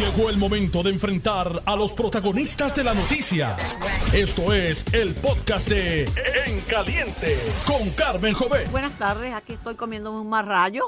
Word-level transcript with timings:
Llegó 0.00 0.30
el 0.30 0.38
momento 0.38 0.82
de 0.82 0.88
enfrentar 0.88 1.62
a 1.66 1.76
los 1.76 1.92
protagonistas 1.92 2.74
de 2.74 2.84
la 2.84 2.94
noticia. 2.94 3.58
Esto 4.14 4.50
es 4.54 4.82
el 4.94 5.14
podcast 5.14 5.68
de 5.68 6.04
En 6.46 6.62
Caliente 6.62 7.36
con 7.66 7.90
Carmen 7.90 8.32
Jovet. 8.32 8.70
Buenas 8.70 8.96
tardes, 8.98 9.34
aquí 9.34 9.52
estoy 9.52 9.74
comiéndome 9.74 10.20
un 10.20 10.30
marrayo. 10.30 10.84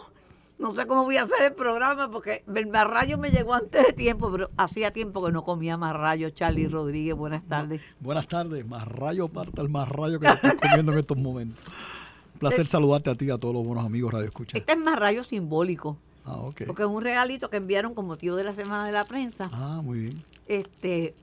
No 0.58 0.70
sé 0.70 0.86
cómo 0.86 1.04
voy 1.04 1.18
a 1.18 1.24
hacer 1.24 1.42
el 1.42 1.52
programa 1.52 2.10
porque 2.10 2.42
el 2.54 2.68
marrayo 2.68 3.18
me 3.18 3.30
llegó 3.30 3.52
antes 3.52 3.86
de 3.86 3.92
tiempo, 3.92 4.32
pero 4.32 4.48
hacía 4.56 4.94
tiempo 4.94 5.22
que 5.22 5.30
no 5.30 5.44
comía 5.44 5.76
marrayo. 5.76 6.30
Charlie 6.30 6.66
Rodríguez, 6.66 7.14
buenas 7.14 7.46
tardes. 7.46 7.82
Buenas 8.00 8.26
tardes, 8.26 8.66
marrayo 8.66 9.28
parta 9.28 9.60
el 9.60 9.68
marrayo 9.68 10.20
que 10.20 10.28
estoy 10.28 10.56
comiendo 10.56 10.92
en 10.92 10.98
estos 10.98 11.18
momentos. 11.18 11.58
Un 12.32 12.38
placer 12.38 12.66
saludarte 12.66 13.10
a 13.10 13.14
ti 13.14 13.26
y 13.26 13.30
a 13.30 13.36
todos 13.36 13.52
los 13.52 13.62
buenos 13.62 13.84
amigos 13.84 14.10
Radio 14.10 14.28
Escucha. 14.28 14.56
Este 14.56 14.72
es 14.72 14.78
marrayo 14.78 15.22
simbólico. 15.22 15.98
Ah. 16.24 16.38
Porque 16.66 16.82
es 16.82 16.88
un 16.88 17.02
regalito 17.02 17.50
que 17.50 17.56
enviaron 17.56 17.94
con 17.94 18.06
motivo 18.06 18.36
de 18.36 18.44
la 18.44 18.54
Semana 18.54 18.86
de 18.86 18.92
la 18.92 19.04
Prensa. 19.04 19.48
Ah, 19.52 19.80
muy 19.82 19.98
bien. 20.00 20.22
Este, 20.46 21.14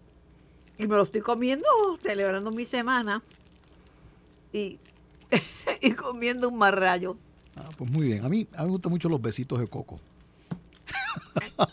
y 0.78 0.88
me 0.88 0.96
lo 0.96 1.04
estoy 1.04 1.22
comiendo, 1.22 1.66
celebrando 2.04 2.52
mi 2.52 2.66
semana. 2.66 3.22
Y, 4.52 4.80
y 5.82 5.92
comiendo 5.94 6.50
un 6.50 6.58
marrayo. 6.58 7.16
Ah, 7.56 7.70
pues 7.78 7.90
muy 7.92 8.08
bien. 8.08 8.26
A 8.26 8.30
mí, 8.30 8.48
a 8.56 8.62
mí 8.62 8.66
me 8.68 8.72
gustan 8.72 8.92
mucho 8.92 9.08
los 9.10 9.22
besitos 9.22 9.60
de 9.60 9.68
coco. 9.68 10.00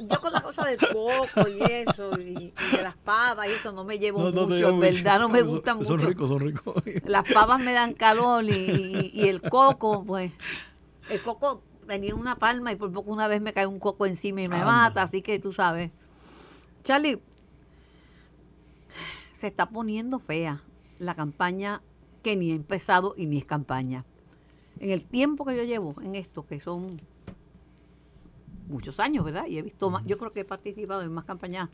Yo 0.01 0.21
con 0.21 0.33
la 0.33 0.41
cosa 0.43 0.65
del 0.67 0.79
coco 0.79 1.49
y 1.49 1.63
eso, 1.73 2.11
y, 2.21 2.53
y 2.73 2.77
de 2.77 2.83
las 2.83 2.97
pavas 2.97 3.47
y 3.49 3.53
eso 3.53 3.73
no 3.73 3.85
me 3.85 3.99
llevo 3.99 4.23
No, 4.23 4.31
no 4.31 4.47
mucho, 4.49 4.69
en 4.69 4.81
verdad 4.81 5.19
no 5.21 5.29
me 5.29 5.41
Son- 5.41 5.49
gusta 5.49 5.75
mucho. 5.75 5.87
Son 5.89 6.01
ricos, 6.01 6.29
son 6.29 6.41
ricos. 6.41 6.75
Las 7.05 7.25
pavas 7.33 7.59
me 7.61 7.73
dan 7.73 7.95
calor 7.95 8.45
y, 8.45 8.51
y- 8.51 9.11
y 9.15 9.29
el 9.29 9.41
coco, 9.43 10.05
pues, 10.05 10.33
el 11.09 11.23
coco 11.23 11.63
tenía 11.87 12.15
una 12.15 12.37
palma 12.37 12.73
y 12.73 12.77
por 12.77 12.93
poco 12.93 13.13
una 13.13 13.29
vez 13.29 13.41
me 13.41 13.53
cae 13.53 13.67
un 13.67 13.79
coco 13.79 14.07
encima 14.07 14.43
y 14.43 14.49
me 14.49 14.57
Anda. 14.57 14.67
mata, 14.67 15.03
así 15.03 15.23
que 15.23 15.39
tú 15.39 15.53
sabes. 15.53 15.91
Charlie, 16.85 17.21
se 19.33 19.47
está 19.49 19.69
poniendo 19.69 20.19
fea 20.19 20.63
la 20.99 21.15
campaña 21.15 21.83
que 22.23 22.37
ni 22.37 22.53
ha 22.53 22.55
empezado 22.55 23.15
y 23.17 23.27
ni 23.27 23.39
es 23.39 23.45
campaña. 23.45 24.05
En 24.81 24.91
el 24.91 25.07
tiempo 25.07 25.45
que 25.45 25.57
yo 25.57 25.65
llevo 25.65 25.95
en 26.03 26.15
esto, 26.15 26.47
que 26.47 26.61
son 26.61 27.01
muchos 28.69 29.01
años, 29.01 29.25
¿verdad? 29.25 29.47
Y 29.47 29.59
he 29.59 29.63
visto 29.63 29.91
más, 29.91 30.05
yo 30.07 30.19
creo 30.19 30.33
que 30.33 30.41
he 30.41 30.45
participado 30.45 31.03
en 31.03 31.13
más 31.13 31.25
campañas 31.25 31.69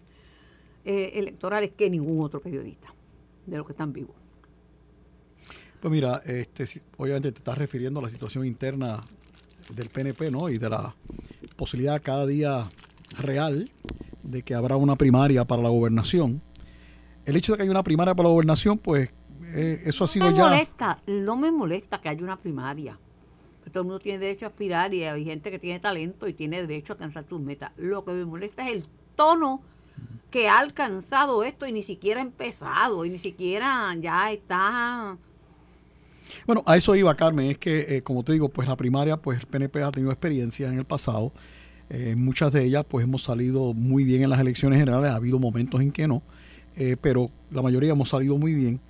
eh, 0.84 1.12
electorales 1.14 1.72
que 1.72 1.88
ningún 1.88 2.22
otro 2.24 2.40
periodista 2.40 2.94
de 3.46 3.56
los 3.56 3.66
que 3.66 3.72
están 3.72 3.92
vivos. 3.92 4.16
Pues 5.80 5.90
mira, 5.90 6.22
este, 6.24 6.64
obviamente 6.96 7.32
te 7.32 7.38
estás 7.38 7.58
refiriendo 7.58 7.98
a 8.00 8.04
la 8.04 8.08
situación 8.08 8.46
interna 8.46 9.00
del 9.74 9.88
PNP, 9.88 10.30
¿no? 10.30 10.48
Y 10.48 10.58
de 10.58 10.70
la 10.70 10.94
posibilidad 11.56 12.00
cada 12.02 12.26
día 12.26 12.68
real 13.18 13.70
de 14.22 14.42
que 14.42 14.54
habrá 14.54 14.76
una 14.76 14.96
primaria 14.96 15.44
para 15.44 15.62
la 15.62 15.68
gobernación. 15.68 16.42
El 17.24 17.36
hecho 17.36 17.52
de 17.52 17.58
que 17.58 17.62
haya 17.62 17.70
una 17.70 17.82
primaria 17.82 18.14
para 18.14 18.28
la 18.28 18.32
gobernación, 18.32 18.78
pues 18.78 19.10
eh, 19.54 19.82
eso 19.84 20.04
ha 20.04 20.08
sido 20.08 20.30
me 20.30 20.36
ya... 20.36 20.44
molesta, 20.44 21.02
no 21.06 21.36
me 21.36 21.50
molesta 21.50 22.00
que 22.00 22.08
haya 22.08 22.22
una 22.22 22.38
primaria. 22.38 22.98
Todo 23.72 23.84
el 23.84 23.86
mundo 23.86 24.00
tiene 24.00 24.18
derecho 24.18 24.44
a 24.44 24.48
aspirar 24.48 24.92
y 24.92 25.04
hay 25.04 25.24
gente 25.24 25.50
que 25.50 25.58
tiene 25.58 25.80
talento 25.80 26.28
y 26.28 26.34
tiene 26.34 26.60
derecho 26.60 26.92
a 26.92 26.94
alcanzar 26.94 27.24
sus 27.26 27.40
metas. 27.40 27.72
Lo 27.76 28.04
que 28.04 28.12
me 28.12 28.24
molesta 28.26 28.68
es 28.68 28.72
el 28.72 28.84
tono 29.16 29.62
que 30.30 30.48
ha 30.48 30.58
alcanzado 30.58 31.42
esto 31.42 31.66
y 31.66 31.72
ni 31.72 31.82
siquiera 31.82 32.20
ha 32.20 32.24
empezado 32.24 33.04
y 33.04 33.10
ni 33.10 33.18
siquiera 33.18 33.94
ya 33.98 34.30
está... 34.32 35.16
Bueno, 36.46 36.62
a 36.66 36.76
eso 36.76 36.94
iba 36.96 37.14
Carmen, 37.14 37.50
es 37.50 37.58
que 37.58 37.96
eh, 37.96 38.02
como 38.02 38.22
te 38.22 38.32
digo, 38.32 38.48
pues 38.48 38.68
la 38.68 38.76
primaria, 38.76 39.16
pues 39.16 39.40
el 39.40 39.46
PNP 39.46 39.82
ha 39.82 39.90
tenido 39.90 40.10
experiencia 40.10 40.68
en 40.68 40.78
el 40.78 40.84
pasado, 40.84 41.32
Eh, 41.94 42.14
muchas 42.16 42.50
de 42.52 42.64
ellas 42.64 42.84
pues 42.88 43.04
hemos 43.04 43.22
salido 43.22 43.74
muy 43.74 44.04
bien 44.04 44.22
en 44.22 44.30
las 44.30 44.40
elecciones 44.40 44.78
generales, 44.78 45.10
ha 45.10 45.16
habido 45.16 45.38
momentos 45.38 45.82
en 45.82 45.92
que 45.92 46.06
no, 46.08 46.22
eh, 46.74 46.96
pero 46.98 47.30
la 47.50 47.60
mayoría 47.60 47.92
hemos 47.92 48.08
salido 48.08 48.38
muy 48.38 48.54
bien. 48.54 48.80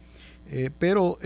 Pero 0.78 1.19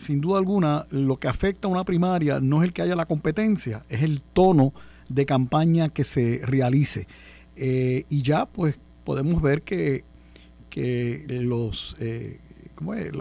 sin 0.00 0.20
duda 0.20 0.38
alguna 0.38 0.86
lo 0.90 1.18
que 1.18 1.28
afecta 1.28 1.68
a 1.68 1.70
una 1.70 1.84
primaria 1.84 2.40
no 2.40 2.58
es 2.58 2.64
el 2.64 2.72
que 2.72 2.82
haya 2.82 2.96
la 2.96 3.06
competencia, 3.06 3.82
es 3.88 4.02
el 4.02 4.20
tono 4.20 4.72
de 5.08 5.24
campaña 5.24 5.88
que 5.88 6.02
se 6.02 6.40
realice. 6.44 7.06
Y 7.56 8.22
ya 8.22 8.46
pues 8.46 8.76
podemos 9.04 9.40
ver 9.40 9.62
que, 9.62 10.04
que 10.68 11.24
los 11.28 11.96
¿cómo 12.74 12.94
es? 12.94 13.12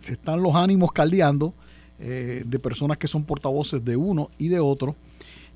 Se 0.00 0.14
están 0.14 0.42
los 0.42 0.54
ánimos 0.54 0.92
caldeando 0.92 1.52
eh, 1.98 2.42
de 2.44 2.58
personas 2.58 2.98
que 2.98 3.08
son 3.08 3.24
portavoces 3.24 3.82
de 3.84 3.96
uno 3.96 4.30
y 4.36 4.48
de 4.48 4.60
otro 4.60 4.96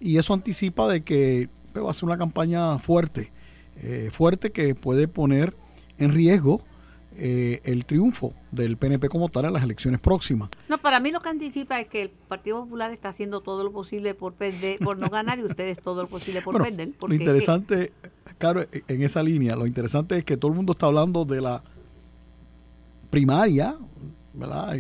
y 0.01 0.17
eso 0.17 0.33
anticipa 0.33 0.89
de 0.89 1.03
que 1.03 1.51
pues, 1.75 1.85
va 1.85 1.91
a 1.91 1.95
ser 1.95 2.05
una 2.05 2.17
campaña 2.17 2.79
fuerte 2.79 3.31
eh, 3.77 4.09
fuerte 4.11 4.51
que 4.51 4.75
puede 4.75 5.07
poner 5.07 5.55
en 5.99 6.13
riesgo 6.15 6.63
eh, 7.17 7.61
el 7.65 7.85
triunfo 7.85 8.33
del 8.53 8.79
PNP 8.79 9.11
como 9.11 9.29
tal 9.29 9.45
en 9.45 9.53
las 9.53 9.63
elecciones 9.63 10.01
próximas 10.01 10.49
No, 10.69 10.79
para 10.79 10.99
mí 10.99 11.11
lo 11.11 11.21
que 11.21 11.29
anticipa 11.29 11.79
es 11.79 11.89
que 11.89 12.03
el 12.03 12.09
Partido 12.09 12.63
Popular 12.65 12.91
está 12.91 13.11
haciendo 13.11 13.43
todo 13.43 13.63
lo 13.63 13.73
posible 13.73 14.15
por 14.15 14.33
perder, 14.33 14.79
por 14.79 14.99
no 14.99 15.11
ganar 15.11 15.39
y 15.39 15.43
ustedes 15.45 15.79
todo 15.83 16.03
lo 16.03 16.09
posible 16.09 16.41
por 16.41 16.55
Bueno, 16.55 16.65
perder. 16.65 16.89
lo 16.89 16.95
porque 16.95 17.17
interesante 17.17 17.93
claro 18.39 18.65
en 18.89 19.03
esa 19.03 19.23
línea 19.23 19.57
lo 19.57 19.67
interesante 19.67 20.17
es 20.17 20.25
que 20.25 20.39
todo 20.39 20.51
el 20.53 20.57
mundo 20.57 20.73
está 20.73 20.87
hablando 20.87 21.27
de 21.27 21.43
la 21.43 21.63
primaria 23.11 23.77
verdad 24.33 24.75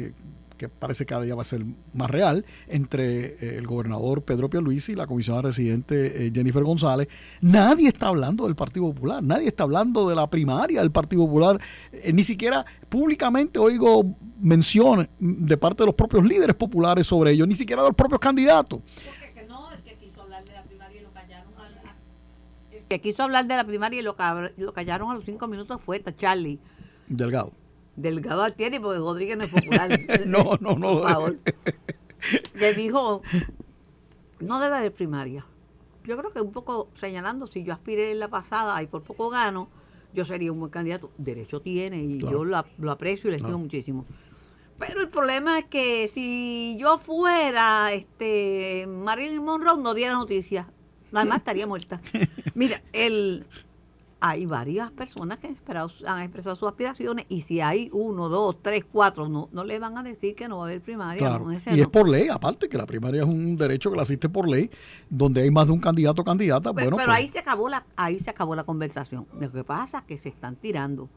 que 0.60 0.68
parece 0.68 1.06
que 1.06 1.08
cada 1.08 1.22
día 1.22 1.34
va 1.34 1.40
a 1.40 1.46
ser 1.46 1.64
más 1.94 2.10
real, 2.10 2.44
entre 2.68 3.24
eh, 3.24 3.56
el 3.56 3.66
gobernador 3.66 4.22
Pedro 4.22 4.50
Pierluisi 4.50 4.92
y 4.92 4.94
la 4.94 5.06
comisionada 5.06 5.48
residente 5.48 6.26
eh, 6.26 6.30
Jennifer 6.34 6.62
González. 6.62 7.08
Nadie 7.40 7.88
está 7.88 8.08
hablando 8.08 8.44
del 8.44 8.54
Partido 8.54 8.92
Popular, 8.92 9.22
nadie 9.22 9.48
está 9.48 9.62
hablando 9.62 10.06
de 10.06 10.14
la 10.14 10.28
primaria 10.28 10.80
del 10.80 10.90
Partido 10.90 11.26
Popular, 11.26 11.58
Eh, 11.92 12.12
ni 12.12 12.22
siquiera 12.24 12.64
públicamente 12.88 13.58
oigo 13.58 14.14
mención 14.40 15.08
de 15.18 15.56
parte 15.56 15.82
de 15.82 15.86
los 15.86 15.94
propios 15.94 16.24
líderes 16.24 16.54
populares 16.56 17.06
sobre 17.06 17.32
ello, 17.32 17.46
ni 17.46 17.54
siquiera 17.54 17.82
de 17.82 17.88
los 17.88 17.96
propios 17.96 18.20
candidatos. 18.20 18.80
Porque 18.80 19.46
no, 19.48 19.72
el 19.72 19.82
que 19.82 19.96
quiso 19.96 20.22
hablar 20.22 20.44
de 20.44 20.52
la 20.52 20.62
primaria 20.64 21.00
y 21.00 21.02
lo 21.02 21.10
callaron. 21.10 21.52
El 22.70 22.84
que 22.84 23.00
quiso 23.00 23.22
hablar 23.22 23.46
de 23.46 23.56
la 23.56 23.64
primaria 23.64 24.00
y 24.00 24.02
lo, 24.02 24.14
callaron 24.72 25.10
a 25.10 25.14
los 25.14 25.24
cinco 25.24 25.46
minutos 25.48 25.80
fue 25.84 26.02
Charlie. 26.16 26.58
Delgado. 27.08 27.52
Delgado 28.00 28.42
Altieri, 28.42 28.78
porque 28.78 28.98
Rodríguez 28.98 29.36
no 29.38 29.44
es 29.44 29.50
popular. 29.50 29.90
No, 30.26 30.56
no, 30.60 30.76
no. 30.76 30.88
Por 31.00 31.08
favor. 31.08 31.36
Le 32.54 32.74
dijo, 32.74 33.22
no 34.40 34.60
debe 34.60 34.76
haber 34.76 34.92
primaria. 34.92 35.46
Yo 36.04 36.16
creo 36.16 36.30
que 36.30 36.40
un 36.40 36.52
poco 36.52 36.88
señalando, 36.94 37.46
si 37.46 37.62
yo 37.64 37.72
aspiré 37.72 38.10
en 38.10 38.18
la 38.20 38.28
pasada 38.28 38.82
y 38.82 38.86
por 38.86 39.02
poco 39.02 39.28
gano, 39.30 39.68
yo 40.12 40.24
sería 40.24 40.50
un 40.52 40.58
buen 40.60 40.70
candidato. 40.70 41.10
Derecho 41.18 41.60
tiene 41.60 42.02
y 42.02 42.18
Claro. 42.18 42.38
yo 42.38 42.44
lo, 42.44 42.64
lo 42.78 42.90
aprecio 42.90 43.28
y 43.28 43.32
le 43.32 43.36
estimo 43.36 43.58
muchísimo. 43.58 44.04
Pero 44.78 45.02
el 45.02 45.08
problema 45.10 45.58
es 45.58 45.66
que 45.66 46.08
si 46.08 46.76
yo 46.80 46.98
fuera 46.98 47.92
este 47.92 48.86
Marilyn 48.88 49.42
Monroe 49.44 49.78
no 49.78 49.92
diera 49.94 50.14
noticias. 50.14 50.66
Nada 51.12 51.26
más 51.26 51.38
estaría 51.38 51.66
muerta. 51.66 52.00
Mira, 52.54 52.82
el, 52.92 53.44
hay 54.20 54.44
varias 54.44 54.90
personas 54.90 55.38
que 55.38 55.46
han, 55.46 55.54
esperado- 55.54 55.90
han 56.06 56.22
expresado 56.22 56.54
sus 56.54 56.68
aspiraciones 56.68 57.24
y 57.28 57.40
si 57.40 57.60
hay 57.60 57.88
uno, 57.92 58.28
dos, 58.28 58.56
tres, 58.62 58.84
cuatro, 58.90 59.28
no, 59.28 59.48
no 59.52 59.64
le 59.64 59.78
van 59.78 59.96
a 59.96 60.02
decir 60.02 60.34
que 60.34 60.46
no 60.46 60.58
va 60.58 60.64
a 60.64 60.66
haber 60.68 60.82
primaria. 60.82 61.18
Claro. 61.18 61.46
no, 61.46 61.52
Y 61.52 61.56
no. 61.76 61.82
es 61.82 61.88
por 61.88 62.08
ley, 62.08 62.28
aparte 62.28 62.68
que 62.68 62.76
la 62.76 62.86
primaria 62.86 63.22
es 63.22 63.28
un 63.28 63.56
derecho 63.56 63.90
que 63.90 63.96
la 63.96 64.02
asiste 64.02 64.28
por 64.28 64.48
ley, 64.48 64.70
donde 65.08 65.40
hay 65.42 65.50
más 65.50 65.66
de 65.68 65.72
un 65.72 65.80
candidato 65.80 66.22
o 66.22 66.24
candidata. 66.24 66.72
Pero, 66.74 66.90
bueno, 66.90 66.96
pero 66.98 67.06
pues, 67.08 67.18
ahí 67.18 67.28
se 67.28 67.38
acabó 67.38 67.68
la 67.68 67.86
ahí 67.96 68.18
se 68.18 68.30
acabó 68.30 68.54
la 68.54 68.64
conversación. 68.64 69.26
Lo 69.38 69.50
que 69.50 69.64
pasa 69.64 69.98
es 70.00 70.04
que 70.04 70.18
se 70.18 70.28
están 70.28 70.56
tirando. 70.56 71.08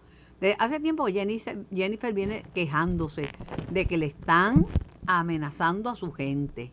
Hace 0.60 0.80
tiempo 0.82 1.06
Jennifer, 1.08 1.66
Jennifer 1.74 2.14
viene 2.14 2.44
quejándose 2.54 3.30
de 3.72 3.86
que 3.86 3.98
le 3.98 4.08
están 4.08 4.66
amenazando 5.08 5.90
a 5.90 5.96
su 5.96 6.12
gente 6.12 6.72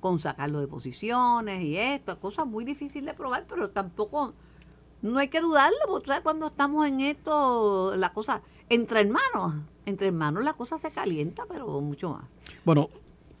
con 0.00 0.18
sacarlo 0.18 0.60
de 0.60 0.66
posiciones 0.66 1.62
y 1.62 1.76
esto, 1.76 2.18
cosas 2.18 2.46
muy 2.46 2.64
difíciles 2.64 3.06
de 3.06 3.14
probar, 3.14 3.46
pero 3.48 3.70
tampoco 3.70 4.34
no 5.02 5.18
hay 5.18 5.28
que 5.28 5.40
dudarlo, 5.40 5.78
porque 5.88 6.08
sabes 6.08 6.22
cuando 6.22 6.46
estamos 6.46 6.86
en 6.86 7.00
esto, 7.00 7.94
la 7.96 8.12
cosa, 8.12 8.40
entre 8.68 9.00
hermanos, 9.00 9.62
entre 9.84 10.08
hermanos 10.08 10.44
la 10.44 10.52
cosa 10.54 10.78
se 10.78 10.90
calienta, 10.90 11.44
pero 11.48 11.80
mucho 11.80 12.10
más. 12.10 12.24
Bueno, 12.64 12.88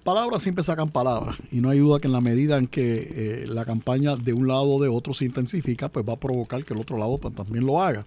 palabras 0.02 0.42
siempre 0.42 0.64
sacan 0.64 0.90
palabras 0.90 1.38
y 1.50 1.60
no 1.60 1.70
hay 1.70 1.78
duda 1.78 2.00
que 2.00 2.08
en 2.08 2.12
la 2.12 2.20
medida 2.20 2.58
en 2.58 2.66
que 2.66 3.42
eh, 3.42 3.46
la 3.46 3.64
campaña 3.64 4.16
de 4.16 4.32
un 4.32 4.48
lado 4.48 4.64
o 4.64 4.82
de 4.82 4.88
otro 4.88 5.14
se 5.14 5.24
intensifica, 5.24 5.88
pues 5.88 6.06
va 6.06 6.14
a 6.14 6.20
provocar 6.20 6.64
que 6.64 6.74
el 6.74 6.80
otro 6.80 6.98
lado 6.98 7.18
pues, 7.18 7.34
también 7.34 7.64
lo 7.64 7.80
haga. 7.80 8.04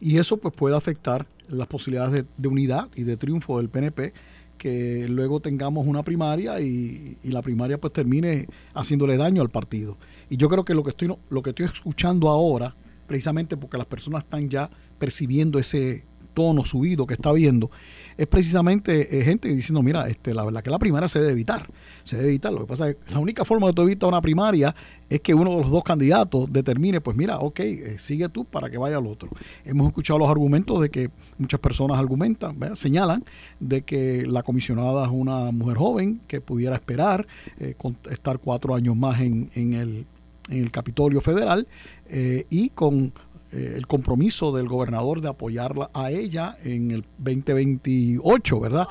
Y 0.00 0.18
eso 0.18 0.38
pues 0.38 0.54
puede 0.54 0.76
afectar 0.76 1.26
las 1.48 1.68
posibilidades 1.68 2.12
de, 2.12 2.24
de 2.36 2.48
unidad 2.48 2.88
y 2.94 3.02
de 3.02 3.16
triunfo 3.16 3.58
del 3.58 3.68
PNP, 3.68 4.12
que 4.58 5.06
luego 5.08 5.40
tengamos 5.40 5.86
una 5.86 6.02
primaria 6.02 6.60
y, 6.60 7.18
y 7.22 7.28
la 7.28 7.42
primaria 7.42 7.78
pues 7.78 7.92
termine 7.92 8.48
haciéndole 8.74 9.18
daño 9.18 9.42
al 9.42 9.50
partido. 9.50 9.98
Y 10.30 10.38
yo 10.38 10.48
creo 10.48 10.64
que 10.64 10.74
lo 10.74 10.82
que 10.82 10.90
estoy, 10.90 11.14
lo 11.28 11.42
que 11.42 11.50
estoy 11.50 11.66
escuchando 11.66 12.28
ahora, 12.28 12.74
precisamente 13.06 13.56
porque 13.56 13.78
las 13.78 13.86
personas 13.86 14.24
están 14.24 14.48
ya 14.48 14.70
percibiendo 14.98 15.58
ese 15.58 16.04
tono 16.36 16.66
subido 16.66 17.06
que 17.06 17.14
está 17.14 17.32
viendo, 17.32 17.70
es 18.18 18.26
precisamente 18.26 19.18
eh, 19.18 19.24
gente 19.24 19.48
diciendo, 19.48 19.82
mira, 19.82 20.06
este, 20.06 20.34
la 20.34 20.44
verdad 20.44 20.62
que 20.62 20.70
la 20.70 20.78
primaria 20.78 21.08
se 21.08 21.18
debe 21.18 21.32
evitar, 21.32 21.68
se 22.04 22.16
debe 22.16 22.28
evitar. 22.28 22.52
Lo 22.52 22.60
que 22.60 22.66
pasa 22.66 22.90
es 22.90 22.96
que 22.96 23.12
la 23.12 23.18
única 23.18 23.44
forma 23.44 23.66
de 23.68 23.72
tú 23.72 23.82
evitar 23.82 24.08
una 24.08 24.20
primaria 24.20 24.74
es 25.08 25.20
que 25.20 25.34
uno 25.34 25.50
de 25.50 25.62
los 25.62 25.70
dos 25.70 25.82
candidatos 25.82 26.52
determine, 26.52 27.00
pues 27.00 27.16
mira, 27.16 27.38
ok, 27.38 27.60
eh, 27.60 27.96
sigue 27.98 28.28
tú 28.28 28.44
para 28.44 28.68
que 28.68 28.76
vaya 28.76 28.98
al 28.98 29.06
otro. 29.06 29.30
Hemos 29.64 29.86
escuchado 29.88 30.18
los 30.18 30.28
argumentos 30.28 30.80
de 30.80 30.90
que 30.90 31.10
muchas 31.38 31.60
personas 31.60 31.98
argumentan, 31.98 32.56
señalan 32.76 33.24
de 33.60 33.82
que 33.82 34.26
la 34.26 34.42
comisionada 34.42 35.06
es 35.06 35.10
una 35.12 35.52
mujer 35.52 35.78
joven 35.78 36.20
que 36.26 36.42
pudiera 36.42 36.74
esperar 36.74 37.26
eh, 37.58 37.74
estar 38.10 38.38
cuatro 38.38 38.74
años 38.74 38.94
más 38.94 39.20
en, 39.20 39.50
en, 39.54 39.72
el, 39.72 40.06
en 40.48 40.58
el 40.58 40.70
Capitolio 40.70 41.20
Federal 41.20 41.66
y 42.08 42.70
con 42.70 43.12
eh, 43.52 43.74
el 43.76 43.86
compromiso 43.86 44.50
del 44.52 44.68
gobernador 44.68 45.20
de 45.20 45.28
apoyarla 45.28 45.88
a 45.94 46.10
ella 46.10 46.58
en 46.64 46.90
el 46.90 47.04
2028, 47.18 48.60
¿verdad? 48.60 48.88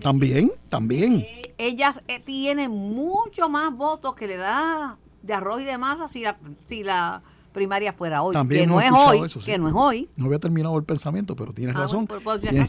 También, 0.00 0.52
también. 0.68 1.16
Eh, 1.20 1.54
ella 1.58 1.94
eh, 2.06 2.20
tiene 2.20 2.68
mucho 2.68 3.48
más 3.48 3.76
votos 3.76 4.14
que 4.14 4.28
le 4.28 4.36
da 4.36 4.96
de 5.22 5.34
arroz 5.34 5.62
y 5.62 5.64
de 5.64 5.76
masa 5.76 6.08
si 6.08 6.22
la, 6.22 6.38
si 6.68 6.84
la 6.84 7.22
primaria 7.52 7.92
fuera 7.92 8.22
hoy. 8.22 8.32
También 8.32 8.62
que 8.62 8.66
no 8.66 8.80
es 8.80 8.90
hoy, 8.92 9.42
que 9.44 9.58
no 9.58 9.68
es 9.68 9.74
hoy. 9.76 10.08
No 10.16 10.26
había 10.26 10.38
terminado 10.38 10.76
el 10.76 10.84
pensamiento, 10.84 11.34
pero 11.36 11.52
tienes 11.52 11.74
ah, 11.76 11.80
razón. 11.80 12.08
tienes, 12.40 12.68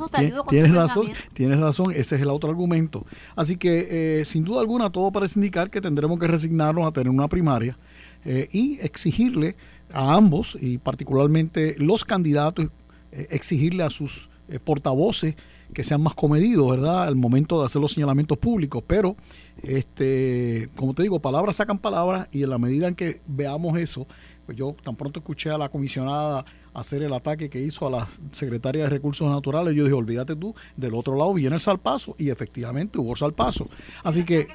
razón, 0.74 1.10
tienes 1.34 1.60
razón, 1.60 1.92
ese 1.96 2.16
es 2.16 2.22
el 2.22 2.30
otro 2.30 2.50
argumento. 2.50 3.06
Así 3.36 3.58
que, 3.58 4.24
sin 4.26 4.44
duda 4.44 4.62
alguna, 4.62 4.90
todo 4.90 5.12
parece 5.12 5.40
indicar 5.40 5.70
que 5.70 5.82
tendremos 5.82 6.20
que 6.20 6.28
resignarnos 6.28 6.88
a 6.88 6.92
tener 6.92 7.10
una 7.10 7.28
primaria 7.28 7.78
eh, 8.26 8.50
y 8.52 8.80
exigirle 8.82 9.56
a 9.94 10.14
ambos, 10.14 10.58
y 10.60 10.78
particularmente 10.78 11.76
los 11.78 12.04
candidatos, 12.04 12.68
eh, 13.12 13.28
exigirle 13.32 13.84
a 13.84 13.90
sus 13.90 14.30
eh, 14.50 14.60
portavoces 14.60 15.36
que 15.74 15.84
sean 15.84 16.02
más 16.02 16.16
comedidos, 16.16 16.70
¿verdad?, 16.70 17.04
al 17.04 17.16
momento 17.16 17.60
de 17.60 17.66
hacer 17.66 17.82
los 17.82 17.94
señalamientos 17.94 18.38
públicos. 18.38 18.84
Pero, 18.86 19.16
este, 19.62 20.70
como 20.76 20.94
te 20.94 21.04
digo, 21.04 21.20
palabras 21.20 21.58
sacan 21.58 21.78
palabras 21.78 22.28
y 22.32 22.44
en 22.44 22.50
la 22.50 22.58
medida 22.58 22.88
en 22.88 22.96
que 22.96 23.22
veamos 23.28 23.78
eso, 23.78 24.08
pues 24.50 24.58
yo 24.58 24.76
tan 24.84 24.96
pronto 24.96 25.20
escuché 25.20 25.52
a 25.52 25.60
la 25.60 25.70
comisionada 25.70 26.44
hacer 26.74 27.04
el 27.04 27.14
ataque 27.14 27.52
que 27.52 27.62
hizo 27.62 27.86
a 27.86 27.92
la 27.92 28.08
secretaria 28.34 28.86
de 28.86 28.90
Recursos 28.90 29.30
Naturales, 29.30 29.76
yo 29.76 29.84
dije, 29.84 29.94
olvídate 29.94 30.36
tú, 30.36 30.56
del 30.76 30.96
otro 30.96 31.16
lado 31.16 31.36
viene 31.36 31.56
el 31.56 31.62
salpazo 31.62 32.16
y 32.18 32.32
efectivamente 32.32 32.98
hubo 32.98 33.16
salpazo. 33.16 33.70
Así 34.04 34.26
que 34.26 34.48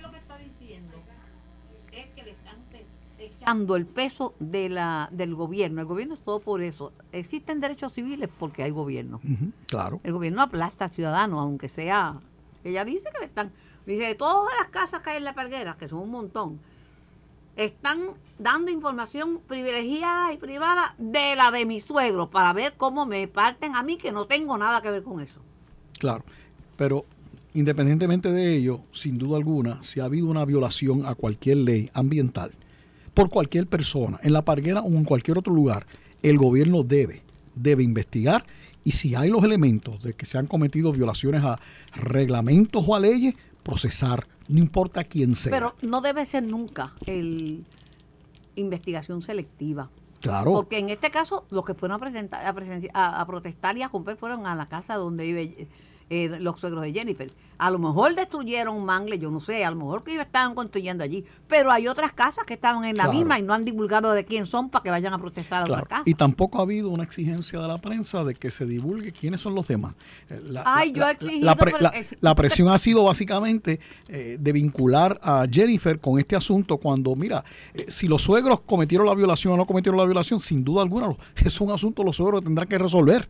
el 3.76 3.86
peso 3.86 4.34
de 4.40 4.68
la, 4.68 5.08
del 5.12 5.36
gobierno. 5.36 5.80
El 5.80 5.86
gobierno 5.86 6.14
es 6.14 6.20
todo 6.24 6.40
por 6.40 6.60
eso. 6.60 6.92
Existen 7.12 7.60
derechos 7.60 7.92
civiles 7.92 8.28
porque 8.36 8.64
hay 8.64 8.72
gobierno. 8.72 9.20
claro. 9.68 10.00
El 10.02 10.12
gobierno 10.12 10.42
aplasta 10.42 10.86
al 10.86 10.90
ciudadano, 10.90 11.38
aunque 11.38 11.68
sea. 11.68 12.18
Ella 12.64 12.84
dice 12.84 13.10
que 13.12 13.20
le 13.20 13.26
están. 13.26 13.52
Dice, 13.86 14.02
de 14.02 14.14
todas 14.16 14.52
las 14.58 14.70
casas 14.70 15.02
que 15.02 15.10
hay 15.10 15.18
en 15.18 15.24
la 15.24 15.76
que 15.78 15.88
son 15.88 16.00
un 16.00 16.10
montón, 16.10 16.58
están 17.56 18.00
dando 18.38 18.70
información 18.70 19.40
privilegiada 19.46 20.32
y 20.32 20.36
privada 20.36 20.94
de 20.98 21.36
la 21.36 21.50
de 21.50 21.66
mi 21.66 21.80
suegro 21.80 22.30
para 22.30 22.52
ver 22.52 22.74
cómo 22.76 23.06
me 23.06 23.28
parten 23.28 23.76
a 23.76 23.82
mí, 23.82 23.96
que 23.96 24.12
no 24.12 24.26
tengo 24.26 24.58
nada 24.58 24.80
que 24.82 24.90
ver 24.90 25.02
con 25.02 25.20
eso. 25.20 25.40
Claro. 25.98 26.24
Pero 26.76 27.04
independientemente 27.54 28.32
de 28.32 28.56
ello, 28.56 28.80
sin 28.92 29.18
duda 29.18 29.36
alguna, 29.36 29.82
si 29.82 30.00
ha 30.00 30.04
habido 30.04 30.26
una 30.26 30.44
violación 30.44 31.06
a 31.06 31.14
cualquier 31.14 31.58
ley 31.58 31.90
ambiental, 31.94 32.52
por 33.14 33.30
cualquier 33.30 33.68
persona, 33.68 34.18
en 34.22 34.32
la 34.32 34.44
parguera 34.44 34.80
o 34.80 34.88
en 34.88 35.04
cualquier 35.04 35.38
otro 35.38 35.54
lugar, 35.54 35.86
el 36.22 36.36
gobierno 36.36 36.82
debe, 36.82 37.22
debe 37.54 37.84
investigar 37.84 38.44
y 38.82 38.92
si 38.92 39.14
hay 39.14 39.30
los 39.30 39.44
elementos 39.44 40.02
de 40.02 40.14
que 40.14 40.26
se 40.26 40.36
han 40.36 40.46
cometido 40.46 40.92
violaciones 40.92 41.42
a 41.44 41.60
reglamentos 41.94 42.84
o 42.86 42.94
a 42.94 43.00
leyes, 43.00 43.34
procesar, 43.62 44.26
no 44.48 44.58
importa 44.58 45.04
quién 45.04 45.34
sea. 45.34 45.50
Pero 45.50 45.74
no 45.82 46.00
debe 46.00 46.26
ser 46.26 46.42
nunca 46.42 46.92
el 47.06 47.64
investigación 48.56 49.22
selectiva. 49.22 49.90
Claro. 50.20 50.52
Porque 50.52 50.78
en 50.78 50.88
este 50.88 51.10
caso, 51.10 51.44
los 51.50 51.64
que 51.64 51.74
fueron 51.74 51.96
a, 51.96 52.00
presentar, 52.00 52.44
a, 52.94 53.20
a 53.20 53.26
protestar 53.26 53.76
y 53.76 53.82
a 53.82 53.88
romper 53.88 54.16
fueron 54.16 54.46
a 54.46 54.54
la 54.54 54.66
casa 54.66 54.94
donde 54.94 55.24
vive 55.24 55.68
eh, 56.14 56.38
los 56.38 56.60
suegros 56.60 56.82
de 56.82 56.92
Jennifer. 56.92 57.28
A 57.58 57.70
lo 57.70 57.78
mejor 57.78 58.14
destruyeron 58.14 58.84
Mangle, 58.84 59.18
yo 59.18 59.30
no 59.30 59.40
sé, 59.40 59.64
a 59.64 59.70
lo 59.70 59.76
mejor 59.76 60.04
que 60.04 60.20
estaban 60.20 60.54
construyendo 60.54 61.02
allí, 61.02 61.24
pero 61.48 61.72
hay 61.72 61.88
otras 61.88 62.12
casas 62.12 62.44
que 62.44 62.54
estaban 62.54 62.84
en 62.84 62.96
la 62.96 63.08
misma 63.08 63.38
y 63.38 63.42
no 63.42 63.52
han 63.52 63.64
divulgado 63.64 64.12
de 64.12 64.24
quién 64.24 64.46
son 64.46 64.70
para 64.70 64.82
que 64.82 64.90
vayan 64.90 65.12
a 65.12 65.18
protestar 65.18 65.62
a 65.62 65.64
otra 65.64 65.82
casa. 65.82 66.02
Y 66.04 66.14
tampoco 66.14 66.58
ha 66.58 66.62
habido 66.62 66.90
una 66.90 67.02
exigencia 67.02 67.60
de 67.60 67.66
la 67.66 67.78
prensa 67.78 68.22
de 68.22 68.34
que 68.34 68.50
se 68.50 68.64
divulgue 68.64 69.10
quiénes 69.12 69.40
son 69.40 69.54
los 69.54 69.66
demás. 69.66 69.94
Eh, 70.30 70.40
la, 70.50 70.62
Ay, 70.66 70.92
yo 70.92 71.06
he 71.08 71.12
exigido, 71.12 71.54
la, 72.20 72.34
presión 72.34 72.68
ha 72.68 72.78
sido 72.78 73.04
básicamente 73.04 73.80
eh, 74.08 74.36
de 74.38 74.52
vincular 74.52 75.18
a 75.22 75.46
Jennifer 75.50 75.98
con 75.98 76.18
este 76.18 76.36
asunto 76.36 76.76
cuando, 76.76 77.16
mira, 77.16 77.44
si 77.88 78.06
los 78.06 78.22
suegros 78.22 78.60
cometieron 78.60 79.06
la 79.06 79.14
violación 79.14 79.54
o 79.54 79.56
no 79.56 79.66
cometieron 79.66 79.98
la 79.98 80.04
violación, 80.04 80.38
sin 80.38 80.62
duda 80.62 80.82
alguna 80.82 81.08
es 81.44 81.60
un 81.60 81.70
asunto 81.70 82.04
los 82.04 82.16
suegros 82.16 82.44
tendrán 82.44 82.68
que 82.68 82.78
resolver. 82.78 83.28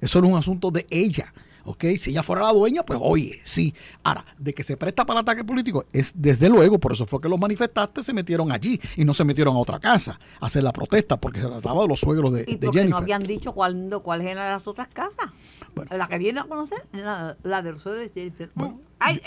Eso 0.00 0.20
no 0.20 0.28
es 0.28 0.32
un 0.32 0.38
asunto 0.38 0.70
de 0.70 0.86
ella. 0.90 1.32
¿Ok? 1.68 1.84
Si 1.98 2.10
ella 2.10 2.22
fuera 2.22 2.42
la 2.42 2.52
dueña, 2.52 2.82
pues 2.82 2.98
oye, 3.02 3.40
sí. 3.44 3.74
Ahora, 4.02 4.24
de 4.38 4.54
que 4.54 4.62
se 4.62 4.76
presta 4.76 5.04
para 5.04 5.20
el 5.20 5.22
ataque 5.22 5.44
político, 5.44 5.84
es 5.92 6.12
desde 6.16 6.48
luego, 6.48 6.78
por 6.78 6.92
eso 6.92 7.06
fue 7.06 7.20
que 7.20 7.28
los 7.28 7.38
manifestantes 7.38 8.06
se 8.06 8.12
metieron 8.14 8.50
allí 8.50 8.80
y 8.96 9.04
no 9.04 9.12
se 9.12 9.24
metieron 9.24 9.54
a 9.54 9.58
otra 9.58 9.78
casa 9.78 10.18
a 10.40 10.46
hacer 10.46 10.62
la 10.62 10.72
protesta, 10.72 11.18
porque 11.18 11.40
se 11.40 11.46
trataba 11.46 11.82
de 11.82 11.88
los 11.88 12.00
suegros 12.00 12.32
de, 12.32 12.44
¿Y 12.46 12.56
porque 12.56 12.84
no 12.84 12.96
habían 12.96 13.22
dicho 13.22 13.52
cuándo, 13.52 14.02
cuáles 14.02 14.26
eran 14.28 14.50
las 14.50 14.66
otras 14.66 14.88
casas? 14.88 15.30
la 15.90 16.08
que 16.08 16.18
viene 16.18 16.40
a 16.40 16.44
conocer, 16.44 16.84
la, 16.92 17.36
la 17.44 17.62
del 17.62 17.78
suegro 17.78 18.00
de 18.00 18.08
Jennifer. 18.08 18.50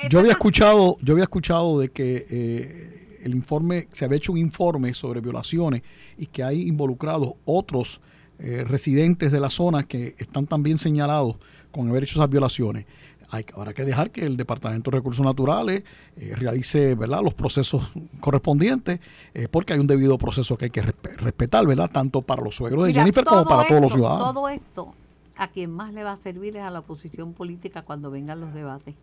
yo 0.10 0.20
había 0.20 0.34
escuchado, 0.34 0.98
yo 1.02 1.14
había 1.14 1.24
escuchado 1.24 1.80
de 1.80 1.90
que 1.90 2.26
eh, 2.30 3.20
el 3.24 3.36
informe, 3.36 3.88
se 3.92 4.04
había 4.04 4.18
hecho 4.18 4.34
un 4.34 4.38
informe 4.38 4.94
sobre 4.94 5.22
violaciones 5.22 5.84
y 6.18 6.26
que 6.26 6.44
hay 6.44 6.64
involucrados 6.64 7.36
otros 7.46 8.02
eh, 8.40 8.64
residentes 8.68 9.32
de 9.32 9.40
la 9.40 9.52
zona 9.52 9.84
que 9.84 10.16
están 10.18 10.48
también 10.48 10.80
señalados 10.80 11.36
con 11.72 11.90
haber 11.90 12.04
hecho 12.04 12.20
esas 12.20 12.30
violaciones. 12.30 12.86
Hay, 13.30 13.46
habrá 13.56 13.74
que 13.74 13.86
dejar 13.86 14.12
que 14.12 14.26
el 14.26 14.36
Departamento 14.36 14.92
de 14.92 14.98
Recursos 14.98 15.26
Naturales 15.26 15.84
eh, 16.18 16.34
realice 16.36 16.96
¿verdad? 16.96 17.22
los 17.24 17.34
procesos 17.34 17.82
correspondientes, 18.20 19.00
eh, 19.34 19.48
porque 19.50 19.74
hay 19.74 19.80
un 19.80 19.88
debido 19.88 20.18
proceso 20.18 20.58
que 20.58 20.66
hay 20.66 20.72
que 20.72 20.82
respetar, 20.82 21.66
¿verdad? 21.66 21.90
tanto 21.90 22.22
para 22.22 22.42
los 22.44 22.56
suegros 22.56 22.86
de 22.86 22.94
Jennifer 22.94 23.24
como 23.24 23.46
para 23.46 23.68
todos 23.68 23.82
los 23.82 23.94
ciudadanos. 23.94 24.34
Todo 24.34 24.50
esto, 24.50 24.94
a 25.38 25.48
quien 25.48 25.72
más 25.72 25.94
le 25.94 26.04
va 26.04 26.12
a 26.12 26.18
servir 26.18 26.58
es 26.58 26.64
a 26.64 26.70
la 26.72 26.80
oposición 26.80 27.34
política 27.34 27.84
cuando 27.84 28.12
vengan 28.12 28.42
los 28.42 28.54
debates. 28.54 28.96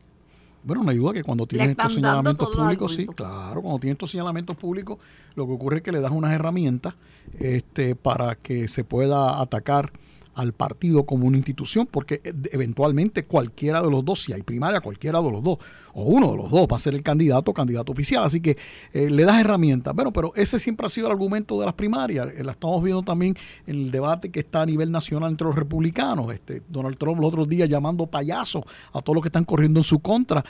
Bueno, 0.62 0.82
no 0.82 0.90
hay 0.90 0.98
duda 0.98 1.12
que 1.12 1.22
cuando 1.22 1.46
tienen 1.46 1.70
estos 1.70 1.94
señalamientos 1.94 2.50
públicos, 2.50 2.94
sí, 2.94 3.06
claro, 3.06 3.62
cuando 3.62 3.78
tienen 3.78 3.92
estos 3.92 4.10
señalamientos 4.10 4.56
públicos, 4.56 4.98
lo 5.34 5.46
que 5.46 5.52
ocurre 5.52 5.76
es 5.78 5.82
que 5.82 5.92
le 5.92 6.00
das 6.00 6.10
unas 6.10 6.32
herramientas 6.32 6.94
este, 7.38 7.94
para 7.94 8.34
que 8.34 8.68
se 8.68 8.84
pueda 8.84 9.40
atacar 9.40 9.92
al 10.38 10.52
partido 10.52 11.04
como 11.04 11.26
una 11.26 11.36
institución, 11.36 11.88
porque 11.90 12.20
eh, 12.22 12.32
eventualmente 12.52 13.24
cualquiera 13.24 13.82
de 13.82 13.90
los 13.90 14.04
dos, 14.04 14.22
si 14.22 14.32
hay 14.32 14.42
primaria, 14.42 14.80
cualquiera 14.80 15.20
de 15.20 15.30
los 15.32 15.42
dos, 15.42 15.58
o 15.98 16.02
uno 16.02 16.30
de 16.30 16.36
los 16.36 16.50
dos 16.50 16.68
va 16.70 16.76
a 16.76 16.78
ser 16.78 16.94
el 16.94 17.02
candidato 17.02 17.52
candidato 17.52 17.90
oficial. 17.90 18.22
Así 18.22 18.40
que 18.40 18.56
eh, 18.92 19.10
le 19.10 19.24
das 19.24 19.40
herramientas. 19.40 19.94
Bueno, 19.94 20.12
pero 20.12 20.32
ese 20.36 20.58
siempre 20.60 20.86
ha 20.86 20.90
sido 20.90 21.08
el 21.08 21.12
argumento 21.12 21.58
de 21.58 21.66
las 21.66 21.74
primarias. 21.74 22.28
Eh, 22.36 22.44
la 22.44 22.52
estamos 22.52 22.82
viendo 22.82 23.02
también 23.02 23.36
en 23.66 23.76
el 23.76 23.90
debate 23.90 24.30
que 24.30 24.40
está 24.40 24.62
a 24.62 24.66
nivel 24.66 24.92
nacional 24.92 25.30
entre 25.30 25.48
los 25.48 25.56
republicanos. 25.56 26.32
Este, 26.32 26.62
Donald 26.68 26.96
Trump 26.98 27.18
los 27.20 27.28
otros 27.28 27.48
días 27.48 27.68
llamando 27.68 28.06
payasos 28.06 28.62
a 28.92 29.02
todos 29.02 29.16
los 29.16 29.22
que 29.22 29.28
están 29.28 29.44
corriendo 29.44 29.80
en 29.80 29.84
su 29.84 29.98
contra, 29.98 30.44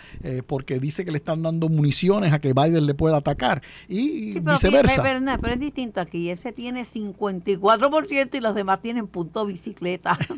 porque 0.47 0.79
dice 0.79 1.05
que 1.05 1.11
le 1.11 1.19
están 1.19 1.43
dando 1.43 1.69
municiones 1.69 2.33
a 2.33 2.41
que 2.41 2.53
Biden 2.53 2.87
le 2.87 2.95
pueda 2.95 3.17
atacar. 3.17 3.63
Y 3.89 4.39
viceversa. 4.41 5.03
Pero, 5.03 5.53
es 5.53 5.61
distinto 5.61 6.01
aquí. 6.01 6.31
Ese 6.31 6.53
tiene 6.53 6.83
54% 6.83 8.35
y 8.35 8.41
los 8.41 8.55
demás 8.55 8.83
tienen 8.83 9.07
punto 9.07 9.47
bicicleta. 9.47 10.19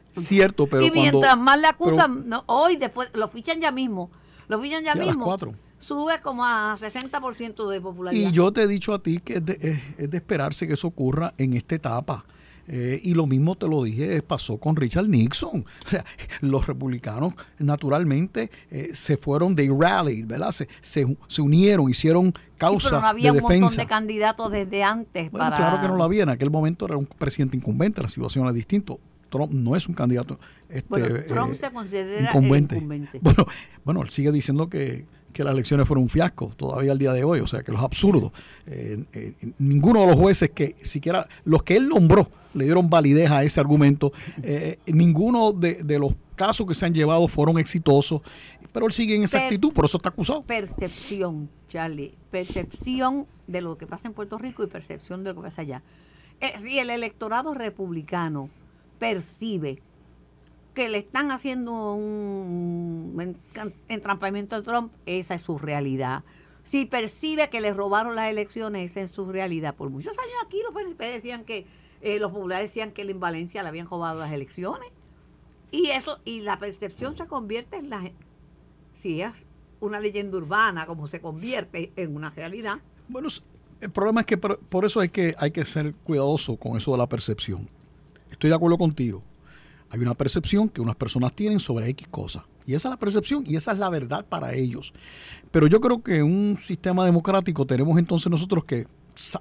Cierto, 0.16 0.66
pero. 0.66 0.84
Y 0.84 0.90
mientras 0.90 1.38
más 1.38 1.60
le 1.60 1.66
acusan, 1.66 2.30
hoy 2.46 2.76
después 2.76 3.10
lo 3.14 3.28
fichan 3.28 3.60
ya 3.60 3.70
mismo. 3.70 4.10
Lo 4.48 4.60
fichan 4.60 4.84
ya 4.84 4.94
mismo. 4.94 5.36
Sube 5.78 6.20
como 6.20 6.44
a 6.44 6.76
60% 6.78 7.70
de 7.70 7.80
popularidad. 7.80 8.28
Y 8.28 8.32
yo 8.32 8.52
te 8.52 8.62
he 8.62 8.66
dicho 8.66 8.92
a 8.92 9.02
ti 9.02 9.18
que 9.18 9.34
es 9.34 9.46
de, 9.46 9.80
es 9.96 10.10
de 10.10 10.16
esperarse 10.18 10.66
que 10.66 10.74
eso 10.74 10.88
ocurra 10.88 11.32
en 11.38 11.54
esta 11.54 11.74
etapa. 11.74 12.26
Eh, 12.72 13.00
y 13.02 13.14
lo 13.14 13.26
mismo 13.26 13.56
te 13.56 13.66
lo 13.66 13.82
dije, 13.82 14.22
pasó 14.22 14.58
con 14.58 14.76
Richard 14.76 15.08
Nixon. 15.08 15.64
los 16.40 16.68
republicanos 16.68 17.34
naturalmente 17.58 18.48
eh, 18.70 18.90
se 18.94 19.16
fueron 19.16 19.56
de 19.56 19.68
rally, 19.76 20.22
¿verdad? 20.22 20.52
Se, 20.52 20.68
se, 20.80 21.42
unieron, 21.42 21.90
hicieron 21.90 22.32
causa 22.58 22.90
pero 22.90 23.00
no 23.00 23.08
había 23.08 23.32
un 23.32 23.40
montón 23.40 23.76
de 23.76 23.86
candidatos 23.86 24.52
desde 24.52 24.84
antes. 24.84 25.32
Bueno, 25.32 25.52
Claro 25.56 25.80
que 25.80 25.88
no 25.88 25.96
lo 25.96 26.04
había. 26.04 26.22
En 26.22 26.28
aquel 26.28 26.50
momento 26.50 26.86
era 26.86 26.96
un 26.96 27.06
presidente 27.06 27.56
incumbente, 27.56 28.02
la 28.02 28.08
situación 28.08 28.44
era 28.44 28.52
distinta. 28.52 28.94
Trump 29.30 29.52
no 29.52 29.76
es 29.76 29.88
un 29.88 29.94
candidato 29.94 30.38
este, 30.68 30.88
bueno, 30.88 31.06
Trump 31.26 31.52
eh, 31.52 31.56
se 31.56 31.70
considera 31.70 32.28
incumbente. 32.28 32.80
Bueno, 33.20 33.46
bueno, 33.84 34.02
él 34.02 34.10
sigue 34.10 34.30
diciendo 34.30 34.68
que, 34.68 35.06
que 35.32 35.44
las 35.44 35.52
elecciones 35.52 35.86
fueron 35.86 36.04
un 36.04 36.08
fiasco 36.08 36.52
todavía 36.56 36.92
al 36.92 36.98
día 36.98 37.12
de 37.12 37.24
hoy, 37.24 37.40
o 37.40 37.46
sea 37.46 37.62
que 37.62 37.72
los 37.72 37.80
absurdos. 37.80 38.32
Eh, 38.66 39.04
eh, 39.12 39.34
ninguno 39.58 40.00
de 40.00 40.06
los 40.08 40.16
jueces 40.16 40.50
que 40.50 40.76
siquiera, 40.82 41.28
los 41.44 41.62
que 41.62 41.76
él 41.76 41.88
nombró, 41.88 42.28
le 42.54 42.64
dieron 42.64 42.90
validez 42.90 43.30
a 43.30 43.42
ese 43.44 43.60
argumento. 43.60 44.12
Eh, 44.42 44.78
ninguno 44.86 45.52
de, 45.52 45.98
los 45.98 46.14
casos 46.34 46.66
que 46.66 46.74
se 46.74 46.86
han 46.86 46.94
llevado 46.94 47.28
fueron 47.28 47.58
exitosos, 47.58 48.22
pero 48.72 48.86
él 48.86 48.92
sigue 48.92 49.14
en 49.14 49.22
esa 49.22 49.44
actitud, 49.44 49.72
por 49.72 49.84
eso 49.84 49.98
está 49.98 50.08
acusado. 50.08 50.42
Percepción, 50.42 51.48
Charlie, 51.68 52.14
percepción 52.30 53.26
de 53.46 53.60
lo 53.60 53.76
que 53.76 53.86
pasa 53.86 54.08
en 54.08 54.14
Puerto 54.14 54.38
Rico 54.38 54.64
y 54.64 54.66
percepción 54.66 55.22
de 55.22 55.30
lo 55.30 55.36
que 55.36 55.42
pasa 55.42 55.62
allá. 55.62 55.82
si 56.56 56.78
el 56.78 56.90
electorado 56.90 57.54
republicano 57.54 58.48
percibe 59.00 59.82
que 60.74 60.88
le 60.88 60.98
están 60.98 61.32
haciendo 61.32 61.94
un 61.94 63.36
entrampamiento 63.88 64.54
a 64.54 64.62
Trump, 64.62 64.92
esa 65.06 65.34
es 65.34 65.42
su 65.42 65.58
realidad. 65.58 66.22
Si 66.62 66.86
percibe 66.86 67.50
que 67.50 67.60
le 67.60 67.74
robaron 67.74 68.14
las 68.14 68.30
elecciones, 68.30 68.92
esa 68.92 69.00
es 69.00 69.10
su 69.10 69.26
realidad. 69.26 69.74
Por 69.74 69.90
muchos 69.90 70.16
años 70.16 70.34
aquí 70.46 70.58
los 70.62 70.72
PNP 70.72 71.04
decían 71.10 71.44
que, 71.44 71.66
eh, 72.02 72.20
los 72.20 72.30
populares 72.30 72.70
decían 72.70 72.92
que 72.92 73.02
en 73.02 73.18
Valencia 73.18 73.62
le 73.64 73.68
habían 73.68 73.88
robado 73.88 74.20
las 74.20 74.30
elecciones. 74.30 74.88
Y 75.72 75.88
eso, 75.90 76.20
y 76.24 76.40
la 76.40 76.58
percepción 76.58 77.16
se 77.16 77.26
convierte 77.26 77.76
en 77.76 77.90
la 77.90 78.12
si 79.02 79.22
es 79.22 79.46
una 79.80 79.98
leyenda 79.98 80.36
urbana, 80.36 80.86
como 80.86 81.06
se 81.06 81.20
convierte 81.20 81.90
en 81.96 82.14
una 82.14 82.30
realidad. 82.30 82.78
Bueno, 83.08 83.28
el 83.80 83.90
problema 83.90 84.20
es 84.20 84.26
que 84.26 84.36
por, 84.36 84.58
por 84.58 84.84
eso 84.84 85.00
hay 85.00 85.08
que, 85.08 85.34
hay 85.38 85.50
que 85.50 85.64
ser 85.64 85.94
cuidadoso 85.94 86.56
con 86.56 86.76
eso 86.76 86.92
de 86.92 86.98
la 86.98 87.08
percepción. 87.08 87.66
Estoy 88.30 88.50
de 88.50 88.56
acuerdo 88.56 88.78
contigo 88.78 89.22
hay 89.90 90.00
una 90.00 90.14
percepción 90.14 90.68
que 90.68 90.80
unas 90.80 90.96
personas 90.96 91.32
tienen 91.34 91.58
sobre 91.58 91.88
X 91.90 92.06
cosas. 92.08 92.44
Y 92.64 92.74
esa 92.74 92.88
es 92.88 92.90
la 92.90 92.98
percepción 92.98 93.44
y 93.46 93.56
esa 93.56 93.72
es 93.72 93.78
la 93.78 93.90
verdad 93.90 94.24
para 94.24 94.54
ellos. 94.54 94.92
Pero 95.50 95.66
yo 95.66 95.80
creo 95.80 96.02
que 96.02 96.18
en 96.18 96.24
un 96.24 96.58
sistema 96.64 97.04
democrático 97.04 97.66
tenemos 97.66 97.98
entonces 97.98 98.30
nosotros 98.30 98.64
que 98.64 98.86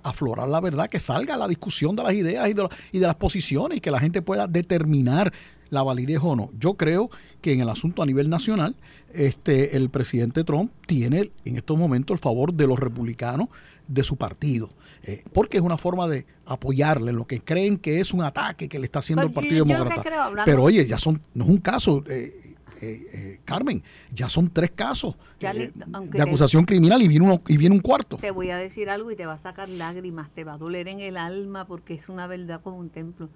aflorar 0.02 0.50
la 0.50 0.60
verdad, 0.60 0.88
que 0.90 1.00
salga 1.00 1.38
la 1.38 1.48
discusión 1.48 1.96
de 1.96 2.04
las 2.04 2.14
ideas 2.14 2.50
y 2.50 2.54
de, 2.54 2.68
y 2.92 3.00
de 3.00 3.08
las 3.08 3.16
posiciones 3.16 3.78
y 3.78 3.82
que 3.82 3.92
la 3.92 4.00
gente 4.00 4.24
pueda 4.24 4.48
determinar 4.48 5.32
la 5.70 5.84
validez 5.84 6.20
o 6.22 6.36
no. 6.36 6.50
Yo 6.58 6.76
creo 6.76 7.10
que 7.42 7.54
en 7.54 7.62
el 7.62 7.70
asunto 7.70 8.02
a 8.04 8.06
nivel 8.06 8.30
nacional, 8.30 8.76
este, 9.14 9.78
el 9.78 9.90
presidente 9.90 10.44
Trump 10.44 10.72
tiene 10.86 11.32
en 11.46 11.58
estos 11.58 11.78
momentos 11.78 12.16
el 12.16 12.20
favor 12.20 12.54
de 12.54 12.68
los 12.68 12.80
republicanos 12.80 13.48
de 13.88 14.04
su 14.04 14.16
partido. 14.18 14.70
Eh, 15.04 15.24
porque 15.34 15.58
es 15.58 15.64
una 15.64 15.78
forma 15.78 16.08
de 16.08 16.26
apoyarle 16.46 17.14
lo 17.14 17.26
que 17.26 17.40
creen 17.42 17.78
que 17.78 18.02
es 18.02 18.14
un 18.14 18.22
ataque 18.22 18.68
que 18.68 18.80
le 18.80 18.86
está 18.86 19.00
haciendo 19.00 19.24
el 19.24 19.32
Partido 19.32 19.64
Demócrata. 19.64 20.04
Pero 20.44 20.64
oye, 20.64 20.86
ya 20.86 20.98
son, 20.98 21.22
no 21.34 21.46
es 21.46 21.50
un 21.50 21.60
caso, 21.60 22.04
eh, 22.10 22.58
eh, 22.82 23.40
Carmen, 23.46 23.82
ya 24.14 24.30
son 24.30 24.50
tres 24.50 24.72
casos 24.72 25.16
de 25.40 26.22
acusación 26.22 26.66
criminal 26.66 27.02
y 27.02 27.08
viene, 27.08 27.26
uno, 27.26 27.42
y 27.48 27.58
viene 27.58 27.76
un 27.76 27.82
cuarto. 27.82 28.18
Te 28.18 28.32
voy 28.32 28.50
a 28.50 28.58
decir 28.58 28.90
algo 28.90 29.10
y 29.10 29.16
te 29.16 29.26
va 29.26 29.34
a 29.34 29.40
sacar 29.40 29.70
lágrimas, 29.70 30.30
te 30.32 30.44
va 30.44 30.54
a 30.54 30.58
doler 30.58 30.90
en 30.90 31.00
el 31.00 31.16
alma 31.16 31.66
porque 31.66 31.94
es 31.94 32.10
una 32.10 32.28
verdad 32.28 32.62
como 32.62 32.78
un 32.78 32.90
templo. 32.90 33.30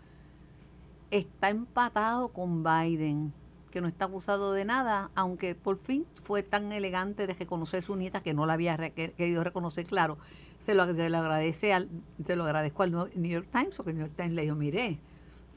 Está 1.14 1.52
empatado 1.52 2.30
con 2.30 2.64
Biden 2.64 3.34
que 3.70 3.82
no 3.82 3.88
está 3.88 4.06
acusado 4.06 4.52
de 4.54 4.66
nada, 4.66 5.12
aunque 5.14 5.54
por 5.54 5.78
fin 5.78 6.08
fue 6.24 6.42
tan 6.42 6.72
elegante 6.72 7.28
de 7.28 7.34
reconocer 7.36 7.84
su 7.84 7.96
nieta 7.96 8.24
que 8.24 8.34
no 8.34 8.48
la 8.48 8.54
había 8.54 8.78
querido 8.78 9.44
reconocer, 9.44 9.86
claro, 9.86 10.18
se 10.60 10.74
lo, 10.74 10.84
agradece 10.84 11.72
al, 11.72 11.90
se 12.26 12.36
lo 12.36 12.46
agradezco 12.46 12.82
al 12.82 12.92
New 12.92 13.32
York 13.32 13.48
Times, 13.52 13.76
porque 13.76 13.92
el 13.92 13.98
New 13.98 14.06
York 14.08 14.16
Times 14.18 14.34
le 14.34 14.42
dijo, 14.44 14.56
mire, 14.56 15.00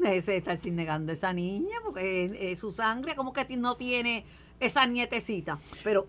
ese 0.04 0.36
estar 0.36 0.58
sin 0.58 0.76
negando 0.76 1.12
a 1.12 1.14
esa 1.14 1.32
niña, 1.32 1.76
porque 1.82 2.52
es, 2.52 2.58
su 2.58 2.72
sangre, 2.72 3.14
como 3.14 3.32
que 3.32 3.56
no 3.56 3.76
tiene 3.76 4.26
esa 4.60 4.86
nietecita, 4.86 5.58
pero 5.82 6.06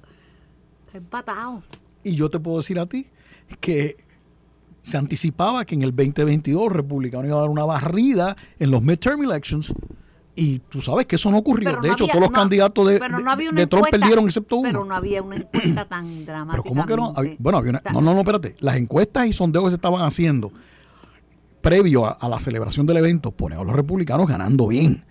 está 0.86 0.98
empatado. 0.98 1.63
Y 2.04 2.16
yo 2.16 2.30
te 2.30 2.39
puedo 2.39 2.58
decir 2.58 2.80
a 2.80 2.86
ti 2.86 3.08
que 3.60 3.98
se 4.81 4.98
anticipaba 4.98 5.65
que 5.65 5.75
en 5.75 5.84
el 5.84 5.96
2022 5.96 6.72
republicano 6.72 7.27
iba 7.27 7.38
a 7.38 7.41
dar 7.41 7.50
una 7.50 7.65
barrida 7.65 8.36
en 8.60 8.72
los 8.72 8.81
midterm 8.81 9.24
elections 9.24 9.74
y 10.39 10.60
tú 10.60 10.81
sabes 10.81 11.07
que 11.07 11.15
eso 11.15 11.31
no 11.31 11.39
ocurrió. 11.39 11.81
de 11.81 11.89
hecho, 11.89 12.05
todos 12.05 12.22
los 12.22 12.29
candidatos 12.29 12.88
de, 12.88 13.00
Trump 13.67 13.88
perdieron 13.89 14.25
excepto 14.25 14.57
uno. 14.57 14.69
Pero 14.69 14.86
no 14.86 14.96
había 14.96 15.24
una 15.24 15.36
encuesta 15.53 15.86
tan 15.86 16.25
dramática. 16.25 16.62
¿Pero 16.62 16.63
cómo 16.63 16.86
que 16.86 16.96
no? 16.96 17.13
bueno, 17.39 17.57
había 17.57 17.72
una, 17.72 17.81
no, 17.91 18.01
no, 18.01 18.13
no, 18.13 18.19
espérate. 18.19 18.55
Las 18.60 18.77
encuestas 18.77 19.25
y 19.25 19.34
sondeos 19.34 19.65
que 19.65 19.72
se 19.72 19.75
estaban 19.77 20.03
haciendo 20.03 20.51
previo 21.60 22.05
a, 22.05 22.29
la 22.29 22.39
celebración 22.39 22.86
del 22.86 22.98
evento 22.98 23.31
ponían 23.31 23.62
a 23.62 23.63
los 23.63 23.75
republicanos 23.75 24.27
ganando 24.27 24.67
bien. 24.67 25.03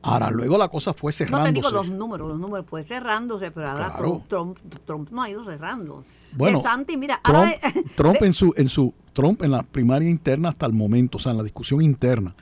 Ahora, 0.00 0.30
luego 0.30 0.56
la 0.56 0.68
cosa 0.68 0.94
fue 0.94 1.12
cerrándose. 1.12 1.52
No 1.52 1.60
te 1.60 1.68
digo 1.68 1.70
los 1.70 1.88
números, 1.88 2.28
los 2.28 2.38
números 2.40 2.66
fue 2.66 2.84
cerrándose, 2.84 3.50
pero 3.50 3.68
ahora 3.68 3.94
Trump, 4.28 4.58
Trump, 4.86 5.10
no 5.10 5.22
ha 5.22 5.28
ido 5.28 5.44
cerrando. 5.44 6.04
Bueno, 6.36 6.62
mira, 6.98 7.20
Trump, 7.22 7.52
Trump 7.96 8.22
en 8.22 8.32
su, 8.32 8.54
en 8.56 8.68
su, 8.68 8.94
Trump 9.12 9.42
en 9.42 9.50
la 9.50 9.62
primaria 9.62 10.08
interna 10.08 10.50
hasta 10.50 10.66
el 10.66 10.72
momento, 10.72 11.18
o 11.18 11.20
sea, 11.20 11.32
en 11.32 11.38
la 11.38 11.44
discusión 11.44 11.82
interna, 11.82 12.34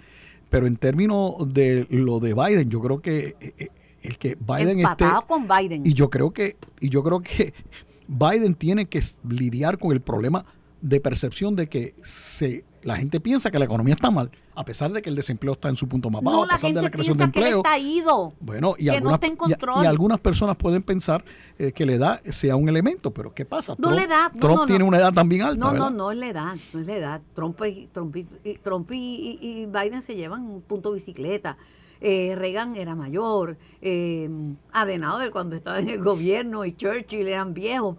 pero 0.51 0.67
en 0.67 0.77
términos 0.77 1.35
de 1.53 1.87
lo 1.91 2.19
de 2.19 2.35
Biden, 2.35 2.71
yo 2.71 2.81
creo 2.81 3.01
que 3.01 3.37
eh, 3.41 3.55
eh, 3.59 3.69
el 4.05 4.19
que 4.19 4.37
Biden 4.37 4.81
Empatado 4.81 5.27
con 5.27 5.47
Biden. 5.47 5.87
Y 5.87 5.95
yo 5.95 6.11
creo 6.11 6.31
que, 6.33 6.57
y 6.81 6.89
yo 6.89 7.03
creo 7.03 7.21
que 7.21 7.55
Biden 8.09 8.55
tiene 8.55 8.87
que 8.87 9.01
lidiar 9.29 9.79
con 9.79 9.93
el 9.93 10.01
problema 10.01 10.45
de 10.83 11.01
percepción 11.01 11.57
de 11.57 11.69
que 11.69 11.95
se 12.03 12.65
la 12.83 12.97
gente 12.97 13.21
piensa 13.21 13.51
que 13.51 13.59
la 13.59 13.65
economía 13.65 13.95
está 13.95 14.11
mal, 14.11 14.31
a 14.55 14.65
pesar 14.65 14.93
de 14.93 15.01
que 15.01 15.09
el 15.09 15.17
desempleo 15.17 15.53
está 15.53 15.69
en 15.69 15.77
su 15.77 15.89
punto 15.89 16.11
más 16.11 16.23
bajo, 16.23 16.45
a 16.45 16.49
pesar 16.49 16.73
de 16.73 16.83
la 16.83 16.91
creación 16.91 17.17
de 17.17 17.25
empleo. 17.25 17.63
Que 17.63 17.69
está 17.69 17.79
ido, 17.79 18.35
bueno, 18.41 18.75
y, 18.77 18.89
algunas, 18.89 19.21
y, 19.23 19.87
algunas 19.87 20.19
personas 20.19 20.57
pueden 20.57 20.83
pensar 20.83 21.25
eh, 21.59 21.73
que 21.73 21.87
la 21.87 21.93
edad 21.93 22.23
sea 22.25 22.57
un 22.57 22.69
elemento, 22.69 23.13
pero 23.13 23.33
¿qué 23.33 23.45
pasa? 23.45 23.73
No 23.79 23.89
Trump, 23.89 23.97
la 23.97 24.05
edad. 24.05 24.33
Trump 24.39 24.67
tiene 24.67 24.85
una 24.85 24.99
edad 24.99 25.13
también 25.13 25.43
alta. 25.43 25.65
No, 25.65 25.73
no, 25.73 25.91
no 25.91 26.11
es 26.11 26.19
la 26.19 26.29
edad, 26.29 26.57
no 26.73 26.81
es 26.81 26.87
la 26.87 26.97
edad. 26.97 27.23
Trump, 27.35 27.61
Trump, 27.93 28.17
Trump 28.63 28.91
y, 28.93 29.67
Biden 29.67 30.03
se 30.03 30.17
llevan 30.17 30.43
un 30.43 30.61
punto 30.63 30.93
bicicleta. 30.93 31.57
Eh, 32.01 32.35
Reagan 32.35 32.75
era 32.75 32.97
mayor, 32.97 33.57
eh, 33.81 34.29
Adenauer 34.73 35.31
cuando 35.31 35.55
estaba 35.55 35.79
en 35.79 35.89
el 35.89 36.03
gobierno 36.03 36.65
y 36.65 36.73
Churchill 36.73 37.29
eran 37.29 37.55
viejos. 37.55 37.97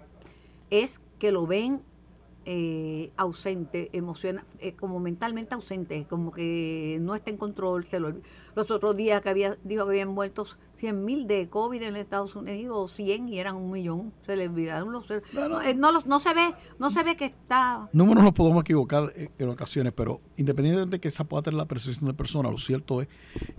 Es 0.70 1.00
que 1.20 1.32
lo 1.32 1.48
ven 1.48 1.82
eh, 2.46 3.12
ausente, 3.16 3.90
emocional, 3.94 4.44
eh, 4.60 4.74
como 4.74 5.00
mentalmente 5.00 5.56
ausente, 5.56 6.06
como 6.10 6.32
que 6.32 6.98
no 7.02 7.16
está 7.16 7.30
en 7.30 7.38
control. 7.38 7.86
Se 7.86 8.00
lo, 8.00 8.14
los 8.56 8.70
otros 8.70 8.96
días 8.98 9.22
que 9.22 9.30
había, 9.30 9.58
dijo 9.64 9.86
que 9.86 9.92
habían 9.92 10.10
muerto 10.10 10.46
100 10.76 11.06
mil 11.06 11.28
de 11.28 11.50
COVID 11.50 11.82
en 11.82 11.96
Estados 11.96 12.36
Unidos, 12.36 12.92
100 12.92 13.30
y 13.30 13.40
eran 13.40 13.56
un 13.56 13.72
millón. 13.72 14.14
Se 14.26 14.36
le 14.36 14.48
olvidaron 14.48 14.92
los. 14.92 15.06
No, 15.34 15.62
eh, 15.62 15.74
no, 15.74 15.92
no, 15.92 16.20
se 16.20 16.34
ve, 16.34 16.54
no 16.80 16.90
se 16.90 17.04
ve 17.04 17.16
que 17.16 17.26
está. 17.26 17.90
Números 17.94 18.24
nos 18.24 18.34
podemos 18.34 18.62
equivocar 18.62 19.14
en, 19.16 19.50
ocasiones, 19.50 19.94
pero 19.96 20.20
independientemente 20.36 20.98
de 20.98 21.00
que 21.00 21.08
esa 21.08 21.24
pueda 21.24 21.44
tener 21.44 21.58
la 21.58 21.66
percepción 21.66 22.08
de 22.08 22.14
persona, 22.14 22.50
lo 22.52 22.58
cierto 22.58 23.02
es 23.02 23.08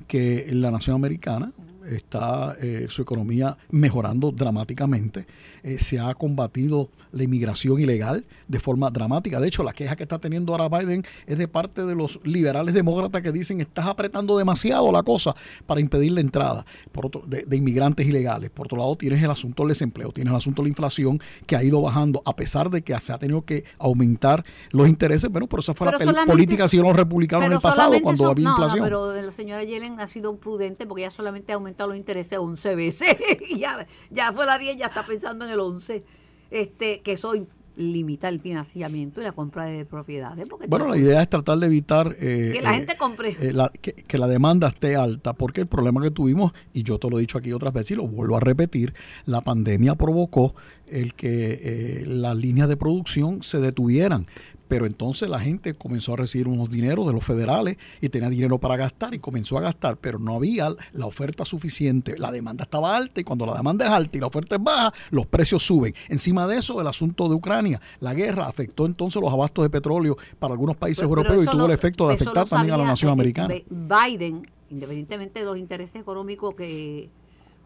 que 0.06 0.46
la 0.52 0.70
nación 0.70 0.96
americana 0.96 1.52
está 1.88 2.56
eh, 2.60 2.86
su 2.88 3.02
economía 3.02 3.56
mejorando 3.70 4.30
dramáticamente. 4.30 5.26
Eh, 5.62 5.78
se 5.78 5.98
ha 5.98 6.14
combatido 6.14 6.90
la 7.12 7.22
inmigración 7.22 7.80
ilegal 7.80 8.24
de 8.48 8.60
forma 8.60 8.90
dramática. 8.90 9.40
De 9.40 9.48
hecho, 9.48 9.62
la 9.62 9.72
queja 9.72 9.96
que 9.96 10.02
está 10.02 10.18
teniendo 10.18 10.52
ahora 10.52 10.68
Biden 10.68 11.04
es 11.26 11.38
de 11.38 11.48
parte 11.48 11.84
de 11.84 11.94
los 11.94 12.20
liberales 12.24 12.74
demócratas 12.74 13.22
que 13.22 13.32
dicen 13.32 13.60
estás 13.60 13.86
apretando 13.86 14.36
demasiado 14.36 14.90
la 14.92 15.02
cosa 15.02 15.34
para 15.66 15.80
impedir 15.80 16.12
la 16.12 16.20
entrada 16.20 16.66
por 16.92 17.06
otro, 17.06 17.22
de, 17.26 17.56
inmigrantes 17.56 18.06
ilegales. 18.06 18.50
Por 18.50 18.66
otro 18.66 18.78
lado, 18.78 18.96
tienes 18.96 19.22
el 19.22 19.30
asunto 19.30 19.62
del 19.62 19.70
desempleo, 19.70 20.12
tienes 20.12 20.32
el 20.32 20.36
asunto 20.36 20.62
de 20.62 20.66
la 20.66 20.70
inflación 20.70 21.20
que 21.46 21.56
ha 21.56 21.62
ido 21.62 21.80
bajando 21.80 22.22
a 22.24 22.36
pesar 22.36 22.70
de 22.70 22.82
que 22.82 22.98
se 23.00 23.12
ha 23.12 23.18
tenido 23.18 23.42
que 23.42 23.64
aumentar 23.78 24.44
los 24.70 24.88
intereses. 24.88 25.30
Bueno, 25.30 25.46
pero 25.46 25.60
esa 25.60 25.74
fue 25.74 25.90
la 25.90 26.26
política 26.26 26.64
que 26.64 26.66
hicieron 26.66 26.88
los 26.88 26.96
republicanos 26.96 27.46
en 27.46 27.52
el 27.52 27.60
pasado 27.60 27.94
cuando 28.02 28.30
había 28.30 28.50
inflación. 28.50 28.84
pero 28.84 29.14
la 29.14 29.32
señora 29.32 29.64
Yellen 29.64 30.00
ha 30.00 30.08
sido 30.08 30.36
prudente 30.36 30.86
porque 30.86 31.02
ya 31.02 31.10
solamente 31.10 31.52
ha 31.52 31.56
aumentado 31.74 31.88
los 31.90 31.96
intereses 31.96 32.38
11 32.38 32.74
veces 32.74 33.16
y 33.50 33.58
ya, 33.58 33.86
ya 34.10 34.32
fue 34.32 34.46
la 34.46 34.58
10, 34.58 34.76
ya 34.76 34.86
está 34.86 35.04
pensando 35.06 35.44
en 35.44 35.50
el 35.50 35.60
11. 35.60 36.04
Este, 36.50 37.00
que 37.00 37.16
soy 37.16 37.48
limita 37.76 38.28
el 38.28 38.40
financiamiento 38.40 39.20
y 39.20 39.24
la 39.24 39.32
compra 39.32 39.64
de 39.64 39.84
propiedades. 39.84 40.46
bueno, 40.68 40.88
la 40.88 40.96
idea 40.96 41.20
es 41.22 41.28
tratar 41.28 41.58
de 41.58 41.66
evitar 41.66 42.14
eh, 42.20 42.52
que 42.54 42.62
la 42.62 42.70
eh, 42.70 42.74
gente 42.74 42.96
compre. 42.96 43.36
Eh, 43.40 43.52
que, 43.80 44.18
la 44.18 44.28
demanda 44.28 44.68
esté 44.68 44.94
alta, 44.94 45.32
porque 45.32 45.62
el 45.62 45.66
problema 45.66 46.00
que 46.00 46.12
tuvimos, 46.12 46.52
y 46.72 46.84
yo 46.84 46.98
te 46.98 47.10
lo 47.10 47.18
he 47.18 47.22
dicho 47.22 47.38
aquí 47.38 47.52
otras 47.52 47.72
veces 47.72 47.92
y 47.92 47.94
lo 47.96 48.06
vuelvo 48.06 48.36
a 48.36 48.40
repetir, 48.40 48.94
la 49.26 49.40
pandemia 49.40 49.96
provocó 49.96 50.54
el 50.86 51.14
que 51.14 52.04
las 52.06 52.36
líneas 52.36 52.68
de 52.68 52.76
producción 52.76 53.42
se 53.42 53.58
detuvieran 53.58 54.26
pero 54.68 54.86
entonces 54.86 55.28
la 55.28 55.40
gente 55.40 55.74
comenzó 55.74 56.14
a 56.14 56.16
recibir 56.16 56.48
unos 56.48 56.70
dineros 56.70 57.06
de 57.06 57.12
los 57.12 57.24
federales 57.24 57.76
y 58.00 58.08
tenía 58.08 58.28
dinero 58.28 58.58
para 58.58 58.76
gastar 58.76 59.14
y 59.14 59.18
comenzó 59.18 59.58
a 59.58 59.60
gastar, 59.60 59.96
pero 59.96 60.18
no 60.18 60.34
había 60.34 60.68
la 60.92 61.06
oferta 61.06 61.44
suficiente. 61.44 62.16
La 62.18 62.30
demanda 62.30 62.64
estaba 62.64 62.96
alta 62.96 63.20
y 63.20 63.24
cuando 63.24 63.46
la 63.46 63.56
demanda 63.56 63.86
es 63.86 63.90
alta 63.90 64.18
y 64.18 64.20
la 64.20 64.26
oferta 64.26 64.56
es 64.56 64.62
baja, 64.62 64.92
los 65.10 65.26
precios 65.26 65.62
suben. 65.62 65.94
Encima 66.08 66.46
de 66.46 66.58
eso, 66.58 66.80
el 66.80 66.86
asunto 66.86 67.28
de 67.28 67.34
Ucrania, 67.34 67.80
la 68.00 68.14
guerra 68.14 68.46
afectó 68.46 68.86
entonces 68.86 69.20
los 69.20 69.32
abastos 69.32 69.64
de 69.64 69.70
petróleo 69.70 70.16
para 70.38 70.52
algunos 70.52 70.76
países 70.76 71.02
europeos 71.04 71.44
y 71.44 71.50
tuvo 71.50 71.66
el 71.66 71.72
efecto 71.72 72.08
de 72.08 72.14
afectar 72.14 72.48
también 72.48 72.74
a 72.74 72.78
la 72.78 72.84
nación 72.84 73.12
americana. 73.12 73.54
Biden, 73.68 74.48
independientemente 74.70 75.40
de 75.40 75.46
los 75.46 75.58
intereses 75.58 76.00
económicos 76.00 76.54
que 76.54 77.10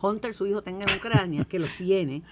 Hunter, 0.00 0.35
su 0.35 0.47
hijo, 0.47 0.62
tenga 0.62 0.87
en 0.90 0.97
Ucrania, 0.97 1.45
que 1.45 1.59
los 1.59 1.71
tiene, 1.76 2.23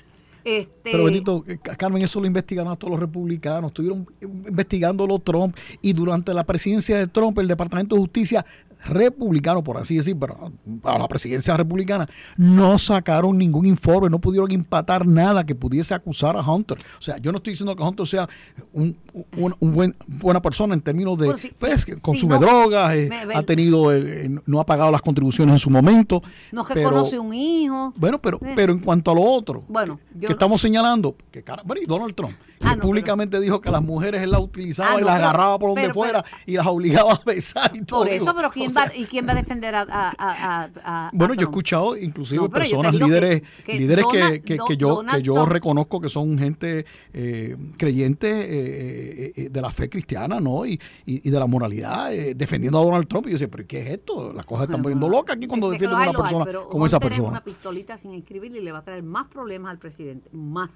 Este, 0.47 0.91
Pero 0.93 1.05
Benito, 1.05 1.45
eh, 1.49 1.59
Ca- 1.61 1.75
Carmen, 1.75 2.03
eso 2.03 2.21
lo 2.21 2.27
investigaron 2.29 2.73
a 2.73 2.77
todos 2.77 2.93
los 2.93 3.01
republicanos, 3.01 3.71
estuvieron 3.71 4.07
investigándolo 4.23 5.19
Trump 5.19 5.57
y 5.83 5.93
durante 5.93 6.33
la 6.33 6.45
presidencia 6.45 6.97
de 6.99 7.09
Trump, 7.09 7.37
el 7.41 7.49
Departamento 7.49 7.97
de 7.97 8.01
Justicia 8.03 8.47
republicano, 8.89 9.63
por 9.63 9.77
así 9.79 9.97
decir, 9.97 10.17
pero 10.19 10.53
a 10.85 10.99
la 10.99 11.09
presidencia 11.09 11.57
republicana, 11.57 12.09
no 12.37 12.79
sacaron 12.79 13.37
ningún 13.39 13.67
informe, 13.67 14.09
no 14.11 14.19
pudieron 14.21 14.51
empatar 14.51 15.07
nada 15.07 15.45
que 15.45 15.55
pudiese 15.55 15.95
acusar 15.95 16.37
a 16.37 16.41
Hunter. 16.43 16.79
O 16.99 17.03
sea, 17.03 17.19
yo 17.19 17.33
no 17.33 17.39
estoy 17.39 17.53
diciendo 17.53 17.75
que 17.77 17.83
Hunter 17.83 18.07
sea 18.07 18.29
un, 18.73 18.97
un- 19.37 19.55
un 19.59 19.73
buen, 19.75 19.97
buena 20.07 20.41
persona 20.43 20.75
en 20.75 20.81
términos 20.81 21.19
de, 21.19 21.37
si- 21.39 21.49
pues, 21.59 21.81
si- 21.81 21.87
que 21.87 21.95
si 21.97 22.01
consume 22.01 22.35
no- 22.35 22.41
drogas, 22.41 22.95
eh, 22.95 23.11
ha 23.35 23.43
tenido, 23.43 23.93
eh, 23.93 24.27
eh, 24.27 24.31
no 24.47 24.61
ha 24.61 24.67
pagado 24.67 24.91
las 24.91 25.03
contribuciones 25.03 25.53
en 25.55 25.59
su 25.59 25.71
momento. 25.71 26.23
no 26.53 26.65
pero- 26.65 26.91
reconoce 26.91 27.19
un 27.19 27.35
hijo. 27.35 27.93
bueno, 27.97 28.19
pero, 28.21 28.39
Eh. 28.43 28.53
pero 28.55 28.73
en 28.73 28.79
cuanto 28.81 29.11
a 29.11 29.15
lo 29.15 29.23
otro, 29.23 29.65
Bueno, 29.69 29.99
yo 30.15 30.21
que 30.21 30.27
no- 30.29 30.33
estamos 30.33 30.61
señalando, 30.61 31.17
que 31.31 31.43
cara, 31.43 31.63
bueno, 31.65 31.83
y 31.83 31.87
Donald 31.87 32.15
Trump, 32.15 32.35
que 32.59 32.67
Ah, 32.67 32.75
no, 32.77 32.83
públicamente 32.83 33.39
dijo 33.39 33.61
que 33.61 33.71
las 33.71 33.83
mujeres 33.83 34.23
él 34.23 34.31
las 34.31 34.41
utilizaba 34.41 34.93
Ah, 34.97 35.01
y 35.01 35.05
las 35.05 35.17
agarraba 35.17 35.59
por 35.59 35.69
donde 35.71 35.83
pero- 35.83 35.95
fuera 35.95 36.25
y 36.47 36.55
las 36.57 36.67
obligaba 36.67 37.13
a 37.13 37.21
besar 37.25 37.71
y 37.75 37.83
todo. 37.83 38.01
Por 38.01 38.09
eso, 38.09 38.33
pero 38.35 38.51
¿quién 38.51 38.69
va, 38.77 38.93
¿y 38.95 39.05
quién 39.07 39.27
va 39.27 39.33
a 39.33 39.35
defender 39.37 39.75
a, 39.75 39.87
a, 39.89 40.69
a- 40.85 41.11
Bueno, 41.13 41.35
yo 41.35 41.41
he 41.43 41.45
escuchado 41.45 41.97
inclusive 41.97 42.43
No, 42.43 42.51
personas, 42.51 42.93
que- 42.93 42.99
líderes, 42.99 43.43
que 43.65 43.79
líderes 43.79 44.05
que, 44.11 44.19
Donald- 44.19 44.43
que- 44.45 44.59
que 44.67 44.77
yo, 44.77 44.89
Donald 44.97 45.17
que 45.19 45.23
yo 45.23 45.47
reconozco 45.47 46.01
que 46.01 46.09
son 46.09 46.39
gente 46.39 46.85
eh, 47.13 47.57
creyente 47.77 48.29
eh, 48.31 49.33
eh, 49.37 49.49
de 49.51 49.61
la 49.61 49.71
fe 49.71 49.89
cristiana, 49.89 50.41
¿no? 50.41 50.67
Y, 50.67 50.81
y, 51.07 51.27
y 51.27 51.31
de 51.31 51.39
la 51.39 51.47
moralidad, 51.47 52.13
eh, 52.15 52.35
defendiendo 52.35 52.79
a 52.81 52.85
Donald 52.85 53.07
Trump. 53.09 53.27
Y 53.27 53.31
yo 53.31 53.35
decía, 53.35 53.49
pero 53.51 53.67
¿qué 53.67 53.81
es 53.83 53.91
esto? 53.91 54.33
Las 54.33 54.47
cosas 54.47 54.67
están 54.67 54.83
poniendo 54.83 55.09
locas 55.09 55.37
aquí 55.37 55.47
cuando 55.47 55.71
defienden 55.71 55.99
a 55.99 56.03
una 56.03 56.11
hay, 56.11 56.17
persona 56.17 56.47
como 56.71 56.87
esa 56.87 57.01
persona. 57.01 57.29
una 57.29 57.45
pistolita 57.45 57.99
sin 57.99 58.13
escribir 58.13 58.53
y 58.55 58.61
le 58.61 58.73
va 58.73 58.79
a 58.79 58.85
traer 58.85 59.03
más 59.03 59.27
problemas 59.29 59.71
al 59.71 59.79
presidente. 59.79 60.29
Más. 60.33 60.71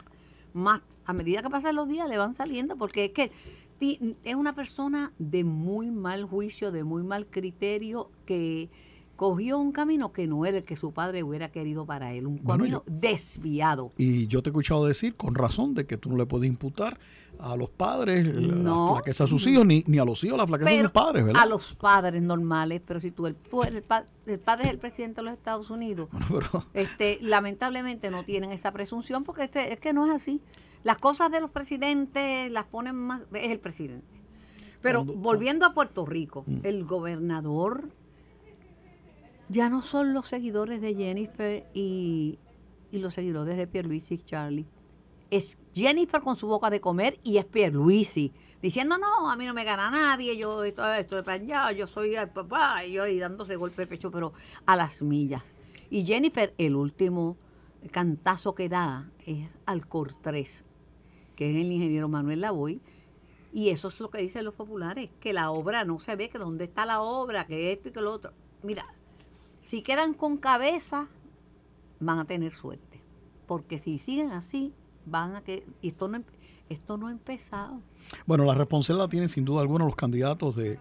Más. 0.53 0.81
A 1.07 1.13
medida 1.13 1.43
que 1.43 1.51
pasan 1.51 1.75
los 1.75 1.89
días 1.89 2.09
le 2.09 2.19
van 2.19 2.35
saliendo 2.35 2.77
porque 2.77 3.07
es 3.07 3.11
que 3.13 3.33
es 3.81 4.35
una 4.35 4.55
persona 4.55 5.13
de 5.19 5.43
muy 5.45 5.91
mal 5.91 6.25
juicio, 6.25 6.71
de 6.71 6.85
muy 6.85 7.03
mal 7.03 7.27
criterio 7.27 8.11
que 8.27 8.69
cogió 9.17 9.59
un 9.59 9.73
camino 9.73 10.13
que 10.13 10.27
no 10.27 10.47
era 10.47 10.57
el 10.59 10.65
que 10.65 10.77
su 10.77 10.93
padre 10.93 11.23
hubiera 11.23 11.51
querido 11.51 11.85
para 11.85 12.15
él, 12.15 12.27
un 12.27 12.37
Bueno, 12.43 12.63
camino 12.65 12.83
desviado. 12.87 13.93
Y 13.99 14.27
yo 14.29 14.43
te 14.43 14.49
he 14.49 14.51
escuchado 14.51 14.87
decir 14.87 15.15
con 15.15 15.35
razón 15.35 15.75
de 15.75 15.87
que 15.87 15.99
tú 15.99 16.09
no 16.09 16.17
le 16.17 16.25
puedes 16.25 16.49
imputar 16.49 16.99
a 17.39 17.55
los 17.57 17.69
padres 17.71 18.27
la- 18.27 18.55
No. 18.55 18.87
la 18.89 18.93
flaqueza 18.97 19.25
de 19.25 19.31
sus 19.31 19.47
hijos, 19.47 19.67
ni, 19.67 19.83
ni 19.87 19.99
a 19.99 20.05
los 20.07 20.25
hijos 20.25 20.39
la 20.39 20.47
flaqueza 20.47 20.71
de 20.71 20.81
sus 20.83 20.91
padres, 20.91 21.25
¿verdad? 21.27 21.43
a 21.43 21.47
los 21.47 21.75
padres 21.75 22.23
normales, 22.23 22.81
pero 22.87 22.99
si 23.01 23.11
tú, 23.11 23.27
el, 23.27 23.35
tú 23.35 23.63
eres 23.63 23.77
el, 23.77 23.83
pa- 23.83 24.05
el 24.27 24.39
padre 24.39 24.65
es 24.69 24.71
el 24.71 24.79
presidente 24.79 25.17
de 25.21 25.25
los 25.25 25.35
Estados 25.35 25.69
Unidos, 25.71 26.09
Bueno, 26.13 26.27
pero- 26.29 26.67
este, 26.75 27.19
lamentablemente 27.21 28.11
no 28.11 28.25
tienen 28.25 28.53
esa 28.53 28.73
presunción 28.73 29.25
porque 29.25 29.45
es, 29.45 29.55
es 29.55 29.79
que 29.81 29.93
no 29.93 30.07
es 30.07 30.13
así. 30.13 30.41
Las 30.83 30.99
cosas 30.99 31.31
de 31.31 31.41
los 31.41 31.51
presidentes 31.51 32.51
las 32.51 32.65
ponen 32.65 32.97
más, 32.97 33.23
es 33.35 33.51
el 33.51 33.61
presidente. 33.61 34.07
Pero 34.81 35.05
Cuando- 35.05 35.23
volviendo 35.23 35.67
a 35.67 35.75
Puerto 35.75 36.07
Rico, 36.07 36.45
Mm. 36.47 36.61
el 36.63 36.85
gobernador 36.85 37.91
ya 39.49 39.69
no 39.69 39.83
son 39.83 40.15
los 40.15 40.29
seguidores 40.29 40.81
de 40.81 40.95
Jennifer 40.95 41.67
y, 41.75 42.39
y 42.93 42.99
los 42.99 43.15
seguidores 43.15 43.57
de 43.57 43.67
Pierluisi 43.67 44.15
y 44.15 44.19
Charlie. 44.19 44.67
Es 45.31 45.59
Jennifer 45.75 46.21
con 46.21 46.37
su 46.37 46.47
boca 46.47 46.71
de 46.71 46.81
comer 46.81 47.19
y 47.23 47.37
es 47.39 47.45
Pierluisi 47.45 48.33
diciendo 48.63 48.97
no, 48.99 49.31
a 49.31 49.37
mí 49.37 49.47
no 49.47 49.55
me 49.55 49.65
gana 49.65 49.91
nadie, 49.91 50.37
yo 50.37 50.63
estoy, 50.65 50.99
estoy 50.99 51.23
para 51.23 51.43
allá, 51.43 51.73
yo 51.73 51.87
soy 51.87 52.15
el 52.15 52.29
papá, 52.29 52.85
y 52.85 52.93
yo 52.93 53.07
y 53.07 53.19
dándose 53.19 53.57
golpe 53.57 53.83
de 53.83 53.87
pecho, 53.89 54.11
pero 54.11 54.33
a 54.67 54.77
las 54.77 55.03
millas. 55.03 55.43
Y 55.89 56.05
Jennifer, 56.05 56.55
el 56.59 56.77
último 56.77 57.37
cantazo 57.91 58.55
que 58.55 58.69
da 58.69 59.11
es 59.27 59.49
al 59.67 59.87
Cortés, 59.89 60.63
que 61.41 61.49
es 61.49 61.57
el 61.57 61.73
ingeniero 61.73 62.07
Manuel 62.07 62.43
Lavoy, 62.43 62.83
y 63.51 63.71
eso 63.71 63.89
es 63.89 63.99
lo 63.99 64.11
que 64.11 64.21
dicen 64.21 64.45
los 64.45 64.53
populares, 64.53 65.09
que 65.21 65.33
la 65.33 65.51
obra 65.53 65.85
no 65.85 65.99
se 65.99 66.15
ve, 66.15 66.29
que 66.29 66.37
dónde 66.37 66.65
está 66.65 66.85
la 66.85 67.01
obra, 67.01 67.47
que 67.47 67.73
esto 67.73 67.89
y 67.89 67.93
que 67.93 68.03
lo 68.03 68.13
otro. 68.13 68.35
Mira, 68.63 68.85
si 69.63 69.81
quedan 69.81 70.13
con 70.13 70.37
cabeza, 70.37 71.09
van 71.99 72.19
a 72.19 72.27
tener 72.27 72.53
suerte. 72.53 73.01
Porque 73.47 73.79
si 73.79 73.99
siguen 73.99 74.33
así, 74.33 74.75
van 75.07 75.35
a 75.35 75.41
que... 75.41 75.65
y 75.81 75.89
Esto 75.89 76.09
no, 76.09 76.23
esto 76.69 76.99
no 76.99 77.07
ha 77.07 77.11
empezado. 77.11 77.81
Bueno, 78.27 78.45
la 78.45 78.53
responsabilidad 78.55 79.07
la 79.07 79.09
tienen 79.09 79.31
sin 79.31 79.47
duda 79.47 79.63
alguna 79.63 79.87
los 79.87 79.97
candidatos 79.97 80.57
de, 80.57 80.79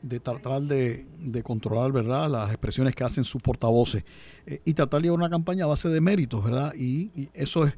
de 0.00 0.20
tratar 0.20 0.62
de, 0.62 1.06
de 1.18 1.42
controlar, 1.42 1.92
¿verdad?, 1.92 2.30
las 2.30 2.48
expresiones 2.48 2.94
que 2.94 3.04
hacen 3.04 3.24
sus 3.24 3.42
portavoces 3.42 4.06
eh, 4.46 4.62
y 4.64 4.72
tratar 4.72 5.02
de 5.02 5.08
llevar 5.08 5.18
una 5.18 5.28
campaña 5.28 5.64
a 5.64 5.68
base 5.68 5.90
de 5.90 6.00
méritos, 6.00 6.42
¿verdad? 6.42 6.72
Y 6.74 7.28
eso 7.34 7.66
es, 7.66 7.74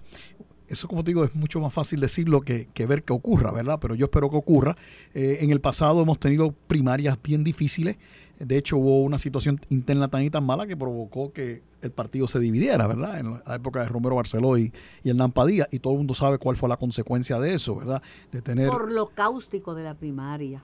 eso 0.71 0.87
como 0.89 1.03
te 1.03 1.11
digo, 1.11 1.25
es 1.25 1.35
mucho 1.35 1.61
más 1.61 1.73
fácil 1.73 2.01
decirlo 2.01 2.41
que, 2.43 2.69
que 2.73 2.87
ver 2.87 3.03
que 3.03 3.13
ocurra, 3.13 3.51
¿verdad? 3.51 3.79
Pero 3.81 3.95
yo 3.95 4.07
espero 4.07 4.31
que 4.31 4.37
ocurra. 4.37 4.77
Eh, 5.15 5.39
en 5.41 5.51
el 5.51 5.61
pasado 5.61 6.01
hemos 6.03 6.19
tenido 6.19 6.53
primarias 6.67 7.19
bien 7.23 7.43
difíciles. 7.43 7.97
De 8.39 8.57
hecho, 8.57 8.79
hubo 8.79 9.03
una 9.03 9.19
situación 9.19 9.61
interna 9.69 10.09
tan 10.09 10.23
y 10.23 10.31
tan 10.31 10.45
mala 10.45 10.67
que 10.67 10.77
provocó 10.77 11.33
que 11.33 11.63
el 11.83 11.91
partido 11.91 12.27
se 12.27 12.39
dividiera, 12.39 12.87
¿verdad? 12.87 13.19
En 13.19 13.41
la 13.45 13.57
época 13.57 13.83
de 13.83 13.89
Romero 13.89 14.17
Barceló 14.17 14.57
y, 14.57 14.73
y 15.03 15.11
Hernán 15.11 15.33
Padilla. 15.33 15.67
Y 15.71 15.81
todo 15.81 15.93
el 15.93 15.99
mundo 15.99 16.15
sabe 16.15 16.39
cuál 16.39 16.57
fue 16.57 16.69
la 16.69 16.79
consecuencia 16.79 17.39
de 17.39 17.53
eso, 17.53 17.77
¿verdad? 17.77 18.03
De 18.33 18.41
tener... 18.41 18.69
Por 18.69 18.93
lo 18.93 19.09
cáustico 19.09 19.75
de 19.75 19.83
la 19.83 19.95
primaria. 19.95 20.63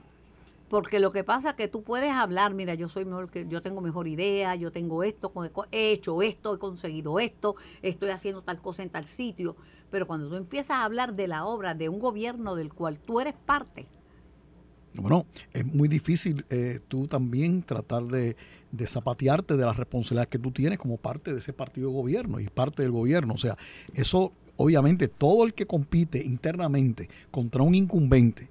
Porque 0.69 0.99
lo 0.99 1.11
que 1.11 1.23
pasa 1.23 1.51
es 1.51 1.55
que 1.55 1.67
tú 1.67 1.81
puedes 1.81 2.11
hablar, 2.11 2.53
mira, 2.53 2.73
yo 2.73 2.89
soy 2.89 3.05
mejor 3.05 3.29
yo 3.47 3.61
tengo 3.61 3.79
mejor 3.79 4.07
idea, 4.07 4.55
yo 4.55 4.71
tengo 4.71 5.03
esto, 5.03 5.31
he 5.71 5.91
hecho 5.91 6.21
esto, 6.21 6.55
he 6.55 6.59
conseguido 6.59 7.19
esto, 7.19 7.55
estoy 7.81 8.09
haciendo 8.09 8.41
tal 8.41 8.61
cosa 8.61 8.83
en 8.83 8.89
tal 8.89 9.05
sitio. 9.05 9.55
Pero 9.89 10.07
cuando 10.07 10.29
tú 10.29 10.35
empiezas 10.35 10.77
a 10.77 10.83
hablar 10.83 11.15
de 11.15 11.27
la 11.27 11.45
obra 11.45 11.73
de 11.73 11.89
un 11.89 11.99
gobierno 11.99 12.55
del 12.55 12.73
cual 12.73 12.99
tú 12.99 13.19
eres 13.19 13.35
parte, 13.45 13.87
Bueno, 14.93 15.25
es 15.53 15.65
muy 15.65 15.87
difícil 15.87 16.43
eh, 16.49 16.79
tú 16.87 17.07
también 17.07 17.61
tratar 17.61 18.03
de, 18.05 18.35
de 18.71 18.87
zapatearte 18.87 19.55
de 19.55 19.65
las 19.65 19.77
responsabilidades 19.77 20.29
que 20.29 20.39
tú 20.39 20.51
tienes 20.51 20.79
como 20.79 20.97
parte 20.97 21.33
de 21.33 21.39
ese 21.39 21.53
partido 21.53 21.89
de 21.89 21.95
gobierno 21.95 22.39
y 22.39 22.47
parte 22.47 22.83
del 22.83 22.91
gobierno. 22.91 23.33
O 23.35 23.37
sea, 23.37 23.57
eso 23.93 24.33
obviamente 24.57 25.07
todo 25.07 25.45
el 25.45 25.53
que 25.53 25.65
compite 25.65 26.23
internamente 26.23 27.09
contra 27.31 27.63
un 27.63 27.75
incumbente 27.75 28.49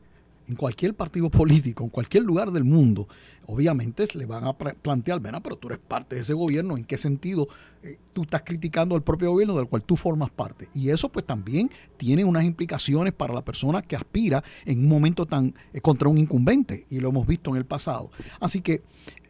en 0.49 0.57
cualquier 0.57 0.95
partido 0.95 1.31
político, 1.31 1.85
en 1.85 1.91
cualquier 1.91 2.25
lugar 2.25 2.53
del 2.53 2.65
mundo, 2.65 3.09
obviamente 3.47 4.07
le 4.15 4.27
van 4.27 4.45
a 4.45 4.53
plantear, 4.57 5.21
ven, 5.21 5.37
pero 5.43 5.57
tú 5.57 5.69
eres 5.69 5.79
parte 5.79 6.17
de 6.17 6.23
ese 6.23 6.35
gobierno, 6.35 6.77
¿en 6.77 6.85
qué 6.85 6.99
sentido 6.99 7.49
eh, 7.83 7.99
tú 8.13 8.23
estás 8.23 8.43
criticando 8.45 8.95
al 8.95 9.03
propio 9.03 9.31
gobierno 9.31 9.57
del 9.57 9.67
cual 9.67 9.83
tú 9.83 9.97
formas 9.97 10.31
parte? 10.31 10.69
Y 10.75 10.91
eso 10.91 11.09
pues 11.09 11.27
también 11.27 11.71
tiene 11.97 12.25
unas 12.25 12.45
implicaciones 12.45 13.13
para 13.13 13.35
la 13.35 13.45
persona 13.45 13.83
que 13.83 13.97
aspira 13.97 14.43
en 14.65 14.81
un 14.81 14.89
momento 14.89 15.27
tan 15.27 15.55
eh, 15.73 15.81
contra 15.81 16.09
un 16.09 16.19
incumbente, 16.19 16.87
y 16.91 17.01
lo 17.01 17.09
hemos 17.09 17.27
visto 17.27 17.51
en 17.51 17.57
el 17.57 17.65
pasado. 17.65 18.11
Así 18.41 18.61
que 18.61 18.83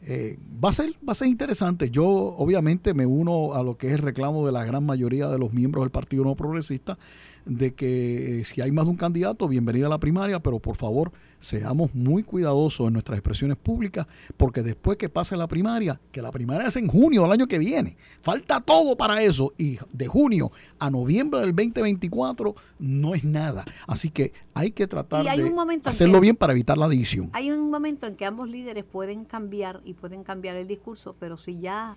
eh, 0.03 0.39
va, 0.63 0.69
a 0.69 0.73
ser, 0.73 0.93
va 1.07 1.13
a 1.13 1.17
ser 1.17 1.29
interesante. 1.29 1.91
Yo 1.91 2.07
obviamente 2.07 2.95
me 2.95 3.07
uno 3.07 3.55
a 3.55 3.63
lo 3.63 3.77
que 3.77 3.89
es 3.89 3.95
el 3.95 3.99
reclamo 3.99 4.47
de 4.47 4.53
la 4.53 4.65
gran 4.65 4.85
mayoría 4.85 5.29
de 5.29 5.39
los 5.39 5.53
miembros 5.53 5.85
del 5.85 5.91
Partido 5.91 6.25
No 6.25 6.37
Progresista 6.37 6.99
de 7.47 7.75
que 7.75 8.41
eh, 8.41 8.45
si 8.45 8.61
hay 8.61 8.73
más 8.73 8.85
de 8.87 8.91
un 8.91 8.97
candidato, 8.97 9.47
bienvenida 9.49 9.87
a 9.87 9.89
la 9.89 9.99
primaria, 9.99 10.41
pero 10.41 10.59
por 10.59 10.77
favor 10.77 11.13
seamos 11.39 11.95
muy 11.95 12.25
cuidadosos 12.25 12.89
en 12.89 12.95
nuestras 12.95 13.19
expresiones 13.19 13.57
públicas, 13.57 14.07
porque 14.37 14.63
después 14.65 14.99
que 14.99 15.09
pase 15.09 15.37
la 15.37 15.47
primaria, 15.47 16.01
que 16.11 16.21
la 16.21 16.33
primaria 16.33 16.67
es 16.67 16.75
en 16.77 16.89
junio 16.89 17.23
del 17.23 17.31
año 17.33 17.47
que 17.47 17.59
viene, 17.59 17.97
falta 18.21 18.61
todo 18.61 18.97
para 18.97 19.23
eso, 19.23 19.53
y 19.57 19.79
de 19.93 20.09
junio 20.09 20.51
a 20.81 20.91
noviembre 20.91 21.39
del 21.41 21.55
2024 21.55 22.55
no 22.81 23.15
es 23.15 23.23
nada. 23.23 23.65
Así 23.87 24.11
que 24.11 24.33
hay 24.55 24.73
que 24.73 24.89
tratar 24.89 25.25
Y 25.25 25.29
hay 25.29 25.39
de 25.39 25.45
un 25.45 25.81
hacerlo 25.85 26.15
que- 26.15 26.21
bien 26.21 26.37
para 26.37 26.53
evitar 26.53 26.77
la 26.77 26.89
división. 26.89 27.31
hay 27.33 27.53
un 27.53 27.71
momento 27.71 28.07
en 28.09 28.17
que 28.17 28.25
ambos 28.25 28.49
líderes 28.49 28.85
pueden 28.85 29.25
cambiar 29.25 29.81
y 29.85 29.95
pueden 29.95 30.25
cambiar 30.25 30.57
el 30.57 30.67
discurso, 30.67 31.15
pero 31.21 31.37
si 31.37 31.61
ya 31.61 31.97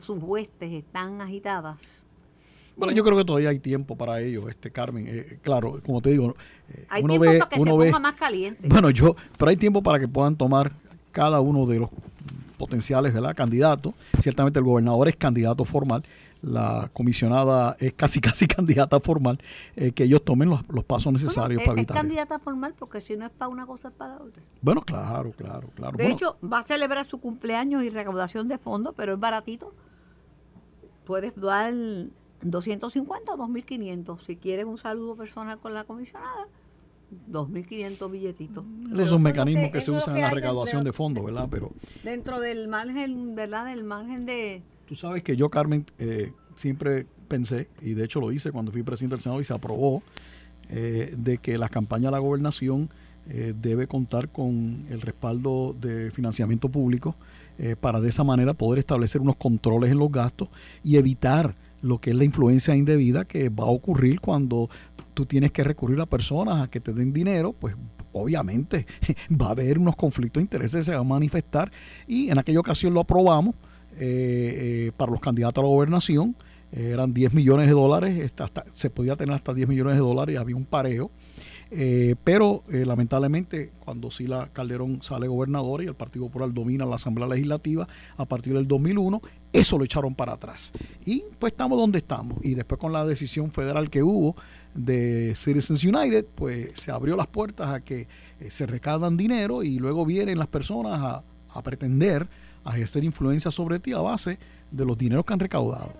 sus 0.00 0.18
huestes 0.20 0.72
están 0.72 1.20
agitadas, 1.20 2.04
Bueno, 2.76 2.92
yo 2.92 3.04
creo 3.04 3.16
que 3.18 3.24
todavía 3.24 3.50
hay 3.50 3.58
tiempo 3.58 3.96
para 3.96 4.20
ello, 4.20 4.48
este 4.48 4.70
Carmen. 4.70 5.06
Eh, 5.08 5.38
claro, 5.42 5.80
como 5.84 6.00
te 6.00 6.10
digo, 6.10 6.34
eh, 6.70 6.86
hay 6.88 7.02
uno 7.02 7.14
tiempo 7.14 7.30
ve, 7.30 7.38
para 7.38 7.48
que 7.50 7.56
se 7.56 7.62
uno 7.62 7.76
ve, 7.76 7.86
ponga 7.88 8.00
más 8.00 8.14
caliente. 8.14 8.68
Bueno, 8.68 8.90
yo, 8.90 9.14
pero 9.38 9.50
hay 9.50 9.56
tiempo 9.56 9.82
para 9.82 9.98
que 10.00 10.08
puedan 10.08 10.36
tomar 10.36 10.72
cada 11.12 11.40
uno 11.40 11.66
de 11.66 11.80
los 11.80 11.90
potenciales 12.58 13.12
¿verdad? 13.12 13.34
candidatos. 13.34 13.92
Ciertamente 14.20 14.58
el 14.58 14.64
gobernador 14.64 15.08
es 15.08 15.16
candidato 15.16 15.64
formal, 15.64 16.02
la 16.40 16.88
comisionada 16.92 17.76
es 17.78 17.92
casi 17.92 18.20
casi 18.22 18.46
candidata 18.46 18.98
formal, 19.00 19.38
eh, 19.76 19.92
que 19.92 20.04
ellos 20.04 20.24
tomen 20.24 20.48
los, 20.48 20.62
los 20.68 20.84
pasos 20.84 21.12
necesarios 21.12 21.62
Bueno, 21.62 21.64
para 21.66 21.72
es, 21.72 21.76
es 21.76 21.78
evitar. 21.78 21.96
eso. 21.96 22.02
candidata 22.02 22.38
formal 22.38 22.74
porque 22.78 23.00
si 23.00 23.16
no 23.16 23.26
es 23.26 23.32
para 23.32 23.48
una 23.48 23.66
cosa 23.66 23.88
es 23.88 23.94
para 23.94 24.14
la 24.16 24.22
otra. 24.22 24.42
Bueno, 24.62 24.80
claro, 24.82 25.32
claro, 25.32 25.68
claro. 25.74 25.96
De 25.96 26.04
Bueno, 26.04 26.16
hecho, 26.16 26.36
va 26.42 26.60
a 26.60 26.62
celebrar 26.64 27.04
su 27.04 27.18
cumpleaños 27.20 27.82
y 27.84 27.90
recaudación 27.90 28.48
de 28.48 28.58
fondos, 28.58 28.94
pero 28.96 29.12
es 29.14 29.20
baratito. 29.20 29.74
Puedes 31.04 31.34
dar 31.34 31.74
250 32.42 33.34
o 33.34 33.36
2.500. 33.36 34.18
Si 34.26 34.36
quieres 34.36 34.66
un 34.66 34.78
saludo 34.78 35.16
personal 35.16 35.58
con 35.58 35.74
la 35.74 35.84
comisionada, 35.84 36.48
2.500 37.30 38.10
billetitos. 38.10 38.64
Esos 38.92 39.10
son 39.10 39.22
mecanismos 39.22 39.70
que, 39.70 39.80
se 39.80 39.90
usan 39.90 40.16
en 40.16 40.22
la 40.22 40.30
recaudación 40.30 40.84
de 40.84 40.92
fondos, 40.92 41.24
¿verdad? 41.24 41.48
Pero 41.50 41.72
Dentro 42.02 42.40
del 42.40 42.68
margen, 42.68 43.34
¿verdad? 43.34 43.66
Del 43.66 43.84
margen 43.84 44.26
de... 44.26 44.62
Tú 44.86 44.96
sabes 44.96 45.22
que 45.22 45.36
yo, 45.36 45.48
Carmen, 45.48 45.86
eh, 45.98 46.32
siempre 46.56 47.06
pensé, 47.28 47.68
y 47.80 47.94
de 47.94 48.04
hecho 48.04 48.20
lo 48.20 48.32
hice 48.32 48.52
cuando 48.52 48.72
fui 48.72 48.82
presidente 48.82 49.16
del 49.16 49.22
Senado 49.22 49.40
y 49.40 49.44
se 49.44 49.54
aprobó, 49.54 50.02
eh, 50.68 51.14
de 51.16 51.38
que 51.38 51.58
la 51.58 51.68
campaña 51.68 52.06
de 52.06 52.12
la 52.12 52.18
gobernación 52.18 52.90
eh, 53.28 53.54
debe 53.56 53.86
contar 53.86 54.30
con 54.30 54.84
el 54.90 55.00
respaldo 55.00 55.76
de 55.80 56.10
financiamiento 56.10 56.68
público 56.68 57.14
eh, 57.56 57.76
para 57.78 58.00
de 58.00 58.08
esa 58.08 58.24
manera 58.24 58.52
poder 58.52 58.80
establecer 58.80 59.20
unos 59.20 59.36
controles 59.36 59.92
en 59.92 59.98
los 59.98 60.10
gastos 60.10 60.48
y 60.82 60.96
evitar 60.96 61.54
lo 61.82 62.00
que 62.00 62.10
es 62.10 62.16
la 62.16 62.24
influencia 62.24 62.74
indebida 62.74 63.24
que 63.24 63.48
va 63.48 63.64
a 63.64 63.68
ocurrir 63.68 64.20
cuando 64.20 64.70
tú 65.14 65.26
tienes 65.26 65.52
que 65.52 65.62
recurrir 65.62 66.00
a 66.00 66.06
personas 66.06 66.62
a 66.62 66.70
que 66.70 66.80
te 66.80 66.92
den 66.92 67.12
dinero, 67.12 67.52
pues 67.52 67.76
obviamente 68.12 68.86
va 69.30 69.48
a 69.48 69.50
haber 69.50 69.78
unos 69.78 69.96
conflictos 69.96 70.40
de 70.40 70.44
intereses 70.44 70.86
se 70.86 70.92
van 70.92 71.00
a 71.00 71.04
manifestar 71.04 71.70
y 72.06 72.30
en 72.30 72.38
aquella 72.38 72.60
ocasión 72.60 72.94
lo 72.94 73.00
aprobamos 73.00 73.54
para 74.96 75.12
los 75.12 75.20
candidatos 75.20 75.62
a 75.62 75.66
la 75.66 75.68
gobernación 75.68 76.34
eran 76.72 77.12
10 77.12 77.34
millones 77.34 77.66
de 77.66 77.74
dólares, 77.74 78.32
hasta, 78.38 78.64
se 78.72 78.88
podía 78.88 79.14
tener 79.14 79.34
hasta 79.34 79.52
10 79.52 79.68
millones 79.68 79.94
de 79.94 80.00
dólares, 80.00 80.34
y 80.34 80.38
había 80.38 80.56
un 80.56 80.64
pareo. 80.64 81.10
Eh, 81.74 82.16
pero 82.22 82.64
eh, 82.68 82.84
lamentablemente 82.84 83.72
cuando 83.82 84.10
Sila 84.10 84.50
Calderón 84.52 85.02
sale 85.02 85.26
gobernador 85.26 85.82
y 85.82 85.86
el 85.86 85.94
Partido 85.94 86.26
Popular 86.26 86.52
domina 86.52 86.84
la 86.84 86.96
Asamblea 86.96 87.26
Legislativa 87.26 87.88
a 88.18 88.26
partir 88.26 88.52
del 88.52 88.68
2001, 88.68 89.22
eso 89.54 89.78
lo 89.78 89.84
echaron 89.84 90.14
para 90.14 90.34
atrás. 90.34 90.70
Y 91.06 91.24
pues 91.38 91.54
estamos 91.54 91.78
donde 91.78 91.98
estamos. 91.98 92.36
Y 92.42 92.54
después 92.54 92.78
con 92.78 92.92
la 92.92 93.06
decisión 93.06 93.50
federal 93.52 93.88
que 93.88 94.02
hubo 94.02 94.36
de 94.74 95.32
Citizens 95.34 95.82
United, 95.82 96.26
pues 96.34 96.78
se 96.78 96.90
abrió 96.90 97.16
las 97.16 97.26
puertas 97.26 97.70
a 97.70 97.80
que 97.80 98.06
eh, 98.38 98.50
se 98.50 98.66
recaudan 98.66 99.16
dinero 99.16 99.62
y 99.62 99.78
luego 99.78 100.04
vienen 100.04 100.38
las 100.38 100.48
personas 100.48 101.00
a, 101.00 101.24
a 101.54 101.62
pretender 101.62 102.28
a 102.64 102.74
ejercer 102.74 103.02
influencia 103.02 103.50
sobre 103.50 103.80
ti 103.80 103.92
a 103.92 104.00
base 104.00 104.38
de 104.70 104.84
los 104.84 104.98
dineros 104.98 105.24
que 105.24 105.32
han 105.32 105.40
recaudado. 105.40 105.94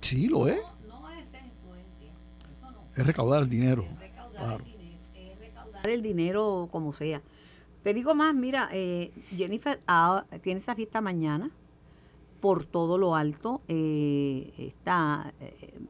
Sí, 0.00 0.26
lo 0.26 0.48
es. 0.48 0.58
No, 0.88 1.08
es 1.10 1.26
influencia. 1.44 2.12
Eso 2.58 2.72
no. 2.72 2.80
Es. 2.92 2.98
Es 2.98 3.06
recaudar, 3.06 3.44
el, 3.44 3.48
dinero, 3.48 3.86
recaudar 5.38 5.88
el 5.88 6.02
dinero 6.02 6.68
como 6.70 6.92
sea. 6.92 7.22
Te 7.82 7.94
digo 7.94 8.14
más, 8.14 8.34
mira, 8.34 8.68
eh, 8.72 9.12
Jennifer 9.36 9.80
tiene 10.42 10.60
esa 10.60 10.74
fiesta 10.74 11.00
mañana 11.00 11.50
por 12.40 12.64
todo 12.64 12.98
lo 12.98 13.16
alto. 13.16 13.60
Eh, 13.68 14.52
está, 14.58 15.32
eh, 15.40 15.80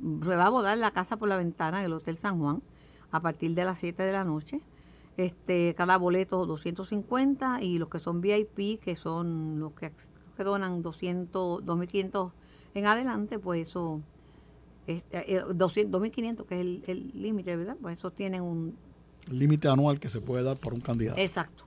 va 0.00 0.46
a 0.46 0.50
volar 0.50 0.76
la 0.78 0.90
casa 0.90 1.16
por 1.16 1.28
la 1.28 1.36
ventana 1.36 1.80
del 1.80 1.92
Hotel 1.92 2.16
San 2.16 2.38
Juan 2.38 2.62
a 3.10 3.20
partir 3.20 3.54
de 3.54 3.64
las 3.64 3.78
7 3.78 4.02
de 4.02 4.12
la 4.12 4.24
noche. 4.24 4.60
Este, 5.16 5.74
cada 5.76 5.96
boleto 5.96 6.46
250 6.46 7.62
y 7.62 7.78
los 7.78 7.88
que 7.88 7.98
son 7.98 8.20
VIP, 8.20 8.80
que 8.80 8.94
son 8.94 9.58
los 9.58 9.72
que, 9.72 9.92
que 10.36 10.44
donan 10.44 10.82
200, 10.82 11.64
2500 11.64 12.32
en 12.74 12.86
adelante, 12.86 13.38
pues 13.38 13.68
eso, 13.68 14.00
es, 14.88 15.02
2.500, 15.10 16.40
eh, 16.40 16.44
que 16.48 16.60
es 16.60 16.88
el 16.88 17.10
límite, 17.14 17.56
¿verdad? 17.56 17.76
Pues 17.80 17.98
eso 17.98 18.10
tienen 18.10 18.42
un... 18.42 18.76
límite 19.30 19.68
anual 19.68 20.00
que 20.00 20.08
se 20.08 20.20
puede 20.20 20.42
dar 20.42 20.56
por 20.56 20.74
un 20.74 20.80
candidato. 20.80 21.20
Exacto. 21.20 21.64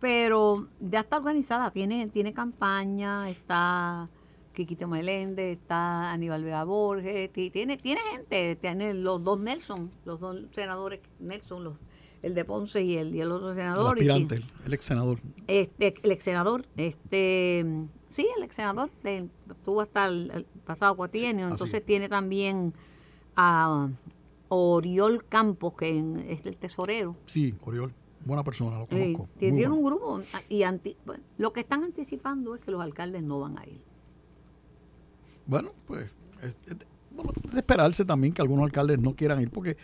Pero 0.00 0.66
ya 0.80 1.00
está 1.00 1.18
organizada, 1.18 1.70
tiene, 1.70 2.08
tiene 2.08 2.32
campaña, 2.32 3.30
está 3.30 4.08
Quiquito 4.52 4.88
Meléndez, 4.88 5.58
está 5.58 6.10
Aníbal 6.10 6.42
Vega 6.42 6.64
Borges, 6.64 7.32
tiene, 7.32 7.76
tiene 7.76 8.00
gente, 8.12 8.56
tiene 8.56 8.94
los 8.94 9.22
dos 9.22 9.38
Nelson, 9.38 9.90
los 10.04 10.18
dos 10.18 10.44
senadores 10.52 11.00
Nelson, 11.20 11.62
los, 11.62 11.74
el 12.22 12.34
de 12.34 12.44
Ponce 12.44 12.82
y 12.82 12.96
el, 12.96 13.14
y 13.14 13.20
el 13.20 13.30
otro 13.30 13.54
senador. 13.54 13.96
El 14.00 14.10
aspirante, 14.10 14.46
el 14.66 14.74
ex 14.74 14.84
senador. 14.84 15.20
Este, 15.46 15.94
el 16.02 16.10
ex 16.10 16.24
senador, 16.24 16.66
este 16.76 17.64
Sí, 18.12 18.28
el 18.36 18.44
ex 18.44 18.56
senador 18.56 18.90
estuvo 19.02 19.80
hasta 19.80 20.06
el, 20.06 20.46
pasado 20.66 20.94
cuatrienio, 20.96 21.48
entonces 21.48 21.82
tiene 21.84 22.10
también 22.10 22.74
a 23.34 23.88
Oriol 24.48 25.24
Campos, 25.24 25.72
que 25.72 25.98
es 26.28 26.44
el 26.44 26.58
tesorero. 26.58 27.16
Sí, 27.24 27.54
Oriol, 27.64 27.90
buena 28.26 28.44
persona, 28.44 28.78
lo 28.78 28.86
conozco. 28.86 29.30
tiene 29.38 29.66
un 29.66 29.82
grupo 29.82 30.20
y 30.50 30.62
lo 31.38 31.54
que 31.54 31.60
están 31.60 31.84
anticipando 31.84 32.54
es 32.54 32.60
que 32.60 32.70
los 32.70 32.82
alcaldes 32.82 33.22
no 33.22 33.40
van 33.40 33.58
a 33.58 33.66
ir. 33.66 33.80
Bueno, 35.46 35.70
pues 35.86 36.10
es, 36.42 36.54
de 36.68 37.58
esperarse 37.58 38.04
también 38.04 38.34
que 38.34 38.42
algunos 38.42 38.66
alcaldes 38.66 38.98
no 38.98 39.16
quieran 39.16 39.40
ir 39.40 39.50
porque 39.50 39.78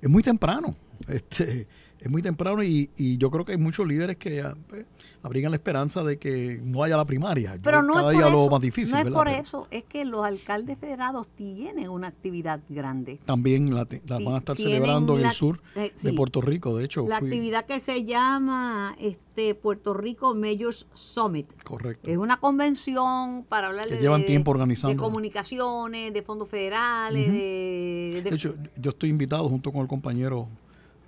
es 0.00 0.10
muy 0.10 0.22
temprano. 0.22 0.74
Este, 1.08 1.66
es 2.02 2.10
muy 2.10 2.20
temprano 2.20 2.64
y, 2.64 2.90
y, 2.96 3.16
yo 3.16 3.30
creo 3.30 3.44
que 3.44 3.52
hay 3.52 3.58
muchos 3.58 3.86
líderes 3.86 4.16
que 4.16 4.44
pues, 4.68 4.84
abrigan 5.22 5.52
la 5.52 5.56
esperanza 5.56 6.02
de 6.02 6.18
que 6.18 6.60
no 6.60 6.82
haya 6.82 6.96
la 6.96 7.04
primaria. 7.04 7.56
Pero 7.62 7.80
no 7.80 7.94
cada 7.94 8.10
es 8.10 8.18
día 8.18 8.28
lo 8.28 8.48
más 8.48 8.60
difícil. 8.60 8.94
No 8.94 8.98
es 8.98 9.14
por 9.14 9.28
eso, 9.28 9.68
es 9.70 9.84
que 9.84 10.04
los 10.04 10.24
alcaldes 10.24 10.78
federados 10.78 11.28
tienen 11.36 11.88
una 11.88 12.08
actividad 12.08 12.60
grande. 12.68 13.20
También 13.24 13.72
la, 13.72 13.86
van 14.06 14.34
a 14.34 14.38
estar 14.38 14.58
celebrando 14.58 15.16
en 15.16 15.26
el 15.26 15.30
sur 15.30 15.62
eh, 15.76 15.92
de 16.02 16.12
Puerto 16.12 16.40
Rico, 16.40 16.76
de 16.76 16.84
hecho. 16.84 17.06
La 17.06 17.18
actividad 17.18 17.66
que 17.66 17.78
se 17.78 18.04
llama 18.04 18.96
este 18.98 19.54
Puerto 19.54 19.94
Rico 19.94 20.34
Mayors 20.34 20.88
Summit. 20.94 21.52
Correcto. 21.62 22.10
Es 22.10 22.16
una 22.16 22.38
convención 22.38 23.44
para 23.48 23.68
hablar 23.68 23.88
de, 23.88 24.00
llevan 24.00 24.26
tiempo 24.26 24.50
organizando. 24.50 25.00
de 25.00 25.08
comunicaciones, 25.08 26.12
de 26.12 26.22
fondos 26.22 26.48
federales. 26.48 27.30
de, 27.30 28.22
de, 28.24 28.34
hecho, 28.34 28.56
yo 28.76 28.90
estoy 28.90 29.10
invitado 29.10 29.48
junto 29.48 29.70
con 29.70 29.82
el 29.82 29.88
compañero 29.88 30.48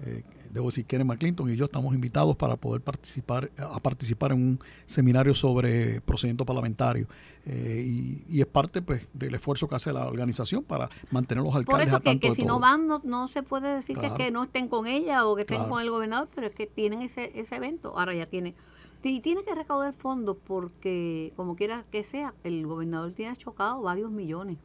eh, 0.04 0.22
debo 0.54 0.66
decir, 0.68 0.86
Kenneth 0.86 1.06
McClinton 1.08 1.50
y 1.50 1.56
yo 1.56 1.64
estamos 1.64 1.92
invitados 1.94 2.36
para 2.36 2.56
poder 2.56 2.80
participar, 2.80 3.50
a 3.58 3.80
participar 3.80 4.30
en 4.30 4.38
un 4.38 4.60
seminario 4.86 5.34
sobre 5.34 6.00
procedimiento 6.00 6.46
parlamentario. 6.46 7.08
Eh, 7.44 8.22
y, 8.28 8.40
es 8.40 8.46
parte 8.46 8.80
pues 8.80 9.06
del 9.12 9.34
esfuerzo 9.34 9.68
que 9.68 9.74
hace 9.74 9.92
la 9.92 10.06
organización 10.06 10.62
para 10.62 10.88
mantener 11.10 11.42
los 11.42 11.54
alcaldes 11.54 11.86
Por 11.90 11.96
eso 11.96 12.00
que, 12.00 12.20
que 12.20 12.34
si 12.34 12.44
no 12.44 12.60
van, 12.60 12.86
no, 12.86 13.28
se 13.28 13.42
puede 13.42 13.74
decir 13.74 13.98
que, 13.98 14.30
no 14.30 14.44
estén 14.44 14.68
con 14.68 14.86
ella 14.86 15.26
o 15.26 15.34
que 15.34 15.42
estén 15.42 15.64
con 15.64 15.82
el 15.82 15.90
gobernador, 15.90 16.28
pero 16.34 16.46
es 16.46 16.54
que 16.54 16.66
tienen 16.66 17.02
ese, 17.02 17.32
ese 17.38 17.56
evento. 17.56 17.98
Ahora 17.98 18.14
ya 18.14 18.26
tiene. 18.26 18.54
Y 19.02 19.20
tiene 19.20 19.42
que 19.42 19.54
recaudar 19.54 19.92
fondos 19.92 20.36
porque, 20.46 21.34
como 21.36 21.56
quiera 21.56 21.84
que 21.90 22.04
sea, 22.04 22.32
el 22.44 22.66
gobernador 22.66 23.12
tiene 23.12 23.36
chocado 23.36 23.82
varios 23.82 24.10
millones. 24.10 24.56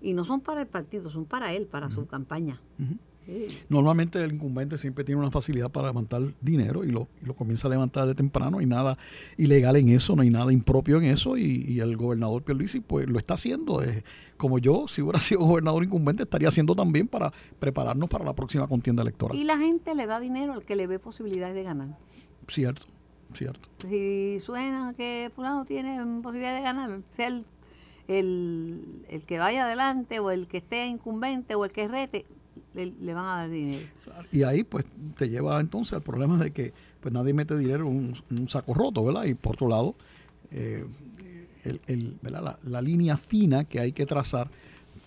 Y 0.00 0.14
no 0.14 0.24
son 0.24 0.40
para 0.40 0.62
el 0.62 0.66
partido, 0.66 1.10
son 1.10 1.24
para 1.26 1.52
él, 1.52 1.66
para 1.66 1.90
su 1.90 2.06
campaña. 2.06 2.60
Normalmente 3.68 4.22
el 4.22 4.32
incumbente 4.32 4.78
siempre 4.78 5.04
tiene 5.04 5.20
una 5.20 5.30
facilidad 5.30 5.70
para 5.70 5.88
levantar 5.88 6.22
dinero 6.40 6.84
y 6.84 6.88
lo, 6.88 7.08
lo 7.22 7.34
comienza 7.34 7.68
a 7.68 7.70
levantar 7.70 8.06
de 8.06 8.14
temprano. 8.14 8.58
Hay 8.58 8.66
nada 8.66 8.96
ilegal 9.36 9.76
en 9.76 9.90
eso, 9.90 10.16
no 10.16 10.22
hay 10.22 10.30
nada 10.30 10.52
impropio 10.52 10.96
en 10.96 11.04
eso 11.04 11.36
y, 11.36 11.78
el 11.78 11.96
gobernador 11.96 12.42
Pierluisi 12.42 12.80
pues 12.80 13.08
lo 13.08 13.18
está 13.18 13.34
haciendo. 13.34 13.82
como 14.36 14.58
yo, 14.58 14.86
si 14.88 15.02
hubiera 15.02 15.20
sido 15.20 15.40
gobernador 15.40 15.84
incumbente, 15.84 16.22
estaría 16.22 16.48
haciendo 16.48 16.74
también 16.74 17.06
para 17.06 17.32
prepararnos 17.58 18.08
para 18.08 18.24
la 18.24 18.34
próxima 18.34 18.66
contienda 18.66 19.02
electoral. 19.02 19.36
Y 19.36 19.44
la 19.44 19.58
gente 19.58 19.94
le 19.94 20.06
da 20.06 20.20
dinero 20.20 20.54
al 20.54 20.64
que 20.64 20.74
le 20.74 20.86
ve 20.86 20.98
posibilidades 20.98 21.54
de 21.54 21.62
ganar. 21.62 21.98
Cierto, 22.48 22.86
cierto. 23.34 23.68
Si 23.86 24.40
suena 24.40 24.94
que 24.96 25.30
fulano 25.34 25.66
tiene 25.66 26.02
posibilidad 26.22 26.56
de 26.56 26.62
ganar, 26.62 27.02
sea 27.10 27.28
el, 27.28 27.44
el, 28.08 29.04
el 29.08 29.24
que 29.24 29.38
vaya 29.38 29.66
adelante 29.66 30.18
o 30.18 30.30
el 30.30 30.48
que 30.48 30.56
esté 30.58 30.86
incumbente 30.86 31.54
o 31.54 31.64
el 31.66 31.72
que 31.72 31.86
rete, 31.86 32.24
le, 32.86 33.14
van 33.14 33.24
a 33.24 33.36
dar 33.38 33.50
dinero. 33.50 33.86
Y 34.30 34.42
ahí 34.42 34.64
pues 34.64 34.84
te 35.16 35.28
lleva 35.28 35.60
entonces 35.60 35.94
al 35.94 36.02
problema 36.02 36.36
de 36.38 36.50
que 36.50 36.72
pues 37.00 37.12
nadie 37.12 37.32
mete 37.32 37.56
dinero 37.56 37.86
en 37.88 38.14
un, 38.30 38.48
saco 38.48 38.74
roto, 38.74 39.04
¿verdad? 39.04 39.24
Y 39.24 39.34
por 39.34 39.54
otro 39.54 39.68
lado, 39.68 39.94
eh, 40.50 40.84
el, 41.86 42.16
La, 42.22 42.82
línea 42.82 43.16
fina 43.16 43.64
que 43.64 43.80
hay 43.80 43.92
que 43.92 44.06
trazar 44.06 44.48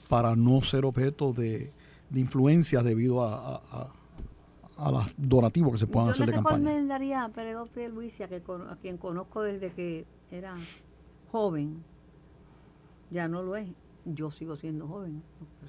para 0.10 0.36
no 0.36 0.62
ser 0.62 0.86
objeto 0.86 1.34
de, 1.34 1.71
de 2.10 2.19
influencias 2.19 2.84
debido 2.84 3.23
a, 3.23 3.62
a, 3.71 3.88
a 4.81 4.91
los 4.91 5.13
donativos 5.15 5.73
que 5.73 5.77
se 5.77 5.88
puedan 5.88 6.10
hacer 6.10 6.25
de 6.25 6.34
campaña. 6.34 6.57
Recomendaría 6.57 7.23
a 7.23 7.29
que, 7.29 8.41
a 8.69 8.75
quien 8.81 8.97
conozco 8.97 9.43
desde 9.43 9.71
que 9.71 10.05
era 10.31 10.55
joven, 11.31 11.84
ya 13.12 13.27
no 13.27 13.43
lo 13.43 13.55
es, 13.55 13.69
yo 14.06 14.32
sigo 14.32 14.56
siendo 14.56 14.88
joven. 14.88 15.24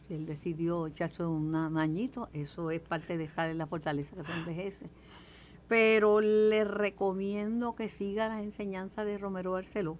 Si 0.07 0.14
él 0.14 0.27
decidió 0.27 0.87
echarse 0.87 1.25
un 1.25 1.55
añito, 1.55 2.29
eso 2.33 2.71
es 2.71 2.81
parte 2.81 3.16
de 3.16 3.25
estar 3.25 3.49
en 3.49 3.59
la 3.59 3.66
fortaleza 3.66 4.16
que 4.16 4.25
se 4.25 4.33
envejece. 4.33 4.87
Pero 5.68 6.21
le 6.21 6.64
recomiendo 6.64 7.75
que 7.75 7.88
siga 7.88 8.29
las 8.29 8.42
enseñanzas 8.42 9.07
de 9.07 9.18
Romero 9.18 9.53
Barceló. 9.53 9.99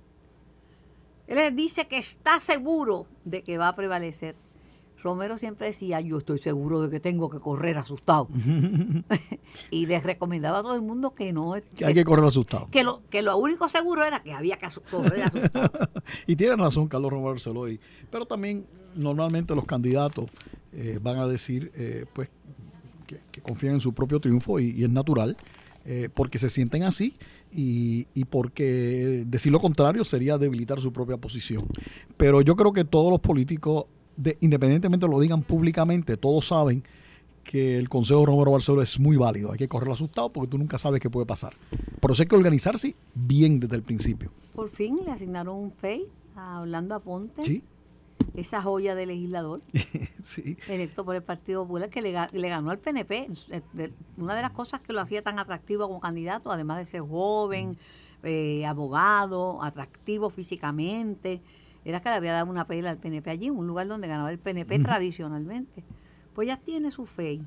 Él 1.27 1.55
dice 1.57 1.87
que 1.87 1.99
está 1.99 2.40
seguro 2.40 3.07
de 3.25 3.42
que 3.42 3.59
va 3.59 3.68
a 3.68 3.77
prevalecer. 3.77 4.35
Romero 5.02 5.36
siempre 5.38 5.66
decía, 5.66 6.00
yo 6.00 6.18
estoy 6.18 6.38
seguro 6.38 6.80
de 6.82 6.90
que 6.90 7.00
tengo 7.00 7.28
que 7.28 7.40
correr 7.40 7.76
asustado. 7.78 8.28
y 9.70 9.86
les 9.86 10.02
recomendaba 10.04 10.58
a 10.58 10.62
todo 10.62 10.74
el 10.74 10.82
mundo 10.82 11.14
que 11.14 11.32
no... 11.32 11.54
Que 11.76 11.84
hay 11.84 11.94
que 11.94 12.04
correr 12.04 12.24
asustado. 12.24 12.68
Que 12.70 12.84
lo, 12.84 13.02
que 13.10 13.22
lo 13.22 13.36
único 13.36 13.68
seguro 13.68 14.04
era 14.04 14.22
que 14.22 14.32
había 14.32 14.56
que 14.56 14.68
correr 14.90 15.22
asustado. 15.22 15.70
y 16.26 16.36
tiene 16.36 16.56
razón 16.56 16.88
Carlos 16.88 17.10
Romero 17.10 17.38
Celoy. 17.38 17.80
Pero 18.10 18.26
también 18.26 18.66
normalmente 18.94 19.54
los 19.54 19.64
candidatos 19.64 20.26
eh, 20.72 20.98
van 21.02 21.16
a 21.16 21.26
decir 21.26 21.72
eh, 21.74 22.06
pues 22.12 22.30
que, 23.06 23.20
confían 23.42 23.74
en 23.74 23.80
su 23.80 23.92
propio 23.92 24.20
triunfo 24.20 24.60
y, 24.60 24.84
es 24.84 24.90
natural. 24.90 25.36
eh, 25.84 26.08
porque 26.14 26.38
se 26.38 26.48
sienten 26.48 26.84
así 26.84 27.16
y, 27.52 28.06
y 28.14 28.24
porque 28.24 29.24
decir 29.26 29.52
lo 29.52 29.60
contrario 29.60 30.04
sería 30.04 30.38
debilitar 30.38 30.80
su 30.80 30.92
propia 30.92 31.16
posición. 31.16 31.66
Pero 32.16 32.40
yo 32.40 32.56
creo 32.56 32.72
que 32.72 32.84
todos 32.84 33.10
los 33.10 33.20
políticos, 33.20 33.86
de, 34.16 34.37
independientemente 34.40 35.07
lo 35.09 35.18
digan 35.20 35.42
públicamente, 35.42 36.16
todos 36.16 36.46
saben 36.48 36.83
que 37.44 37.77
el 37.79 37.88
Consejo 37.88 38.25
Romero 38.25 38.53
Barceló 38.53 38.83
es 38.83 39.01
muy 39.01 39.16
válido. 39.16 39.51
Hay 39.53 39.59
que 39.59 39.68
correr 39.68 39.90
asustado 39.92 40.31
porque 40.33 40.48
tú 40.51 40.59
nunca 40.59 40.79
sabes 40.79 41.01
qué 41.01 41.11
puede 41.11 41.27
pasar. 41.27 41.55
Por 42.01 42.12
eso 42.12 42.22
hay 42.22 42.29
que 42.29 42.37
organizarse 42.37 42.94
bien 43.14 43.59
desde 43.59 43.77
el 43.77 43.83
principio. 43.83 44.31
Por 44.55 44.70
fin 44.70 45.01
le 45.05 45.11
asignaron 45.11 45.57
un 45.57 45.72
FEI 45.72 46.07
a 46.37 46.61
Orlando 46.61 46.94
Aponte. 46.94 47.42
Sí, 47.42 47.62
Esa 48.35 48.62
joya 48.62 48.94
de 48.94 49.07
legislador 49.07 49.61
sí. 50.22 50.57
electo 50.68 51.05
por 51.05 51.16
el 51.16 51.22
Partido 51.22 51.62
Popular 51.64 51.90
que 51.90 52.01
le, 52.01 52.12
le 52.33 52.48
ganó 52.48 52.70
al 52.70 52.79
PNP. 52.79 53.29
Eh, 53.51 53.90
Una 54.16 54.37
de 54.37 54.42
las 54.42 54.53
cosas 54.53 54.81
que 54.81 54.92
lo 54.92 55.01
hacía 55.01 55.22
tan 55.22 55.38
atractivo 55.40 55.88
como 55.88 56.01
candidato, 56.01 56.53
además 56.53 56.79
de 56.79 56.87
ser 56.87 57.01
joven, 57.01 57.77
eh, 58.22 58.64
abogado, 58.66 59.62
atractivo 59.64 60.31
físicamente, 60.31 61.40
era 61.85 62.01
que 62.01 62.09
le 62.09 62.14
había 62.16 62.33
dado 62.33 62.51
una 62.51 62.66
pela 62.66 62.90
al 62.90 62.99
PNP 62.99 63.31
allí, 63.31 63.51
un 63.51 63.66
lugar 63.66 63.88
donde 63.88 64.09
ganaba 64.09 64.31
el 64.31 64.38
PNP 64.38 64.79
tradicionalmente. 64.81 65.85
Pues 66.35 66.49
ya 66.49 66.57
tiene 66.57 66.90
su 66.90 67.07
fe. 67.07 67.40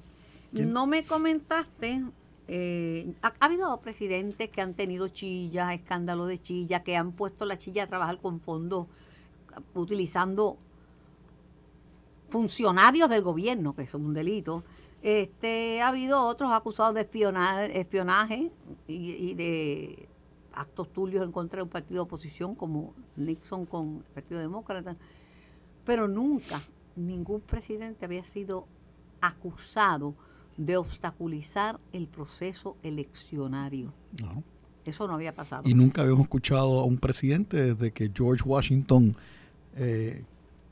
¿Quién? 0.53 0.71
No 0.73 0.87
me 0.87 1.03
comentaste, 1.03 2.03
eh, 2.47 3.13
ha, 3.21 3.33
ha 3.39 3.45
habido 3.45 3.75
presidentes 3.81 4.49
que 4.49 4.61
han 4.61 4.73
tenido 4.73 5.07
chillas, 5.07 5.73
escándalos 5.73 6.27
de 6.27 6.41
chilla, 6.41 6.83
que 6.83 6.95
han 6.95 7.11
puesto 7.13 7.45
la 7.45 7.57
chilla 7.57 7.83
a 7.83 7.87
trabajar 7.87 8.19
con 8.19 8.39
fondos 8.39 8.87
utilizando 9.73 10.57
funcionarios 12.29 13.09
del 13.09 13.21
gobierno, 13.21 13.73
que 13.73 13.85
son 13.85 14.05
un 14.05 14.13
delito. 14.13 14.63
Este, 15.01 15.81
ha 15.81 15.89
habido 15.89 16.25
otros 16.25 16.51
acusados 16.51 16.95
de 16.95 17.01
espionaje 17.01 18.51
y, 18.87 19.11
y 19.11 19.33
de 19.35 20.09
actos 20.55 20.91
turbios 20.91 21.23
en 21.23 21.31
contra 21.31 21.57
de 21.57 21.63
un 21.63 21.69
partido 21.69 21.95
de 21.95 22.01
oposición 22.01 22.55
como 22.55 22.93
Nixon 23.15 23.65
con 23.65 23.97
el 23.97 24.13
Partido 24.13 24.39
Demócrata. 24.39 24.95
Pero 25.85 26.07
nunca 26.07 26.61
ningún 26.95 27.41
presidente 27.41 28.05
había 28.05 28.23
sido 28.23 28.65
acusado 29.21 30.15
de 30.57 30.77
obstaculizar 30.77 31.79
el 31.91 32.07
proceso 32.07 32.77
eleccionario. 32.83 33.93
No. 34.21 34.43
Eso 34.85 35.07
no 35.07 35.15
había 35.15 35.33
pasado. 35.33 35.63
Y 35.65 35.73
nunca 35.73 36.03
habíamos 36.03 36.23
escuchado 36.23 36.79
a 36.79 36.85
un 36.85 36.97
presidente 36.97 37.73
desde 37.73 37.91
que 37.91 38.11
George 38.13 38.43
Washington 38.43 39.15
eh, 39.75 40.23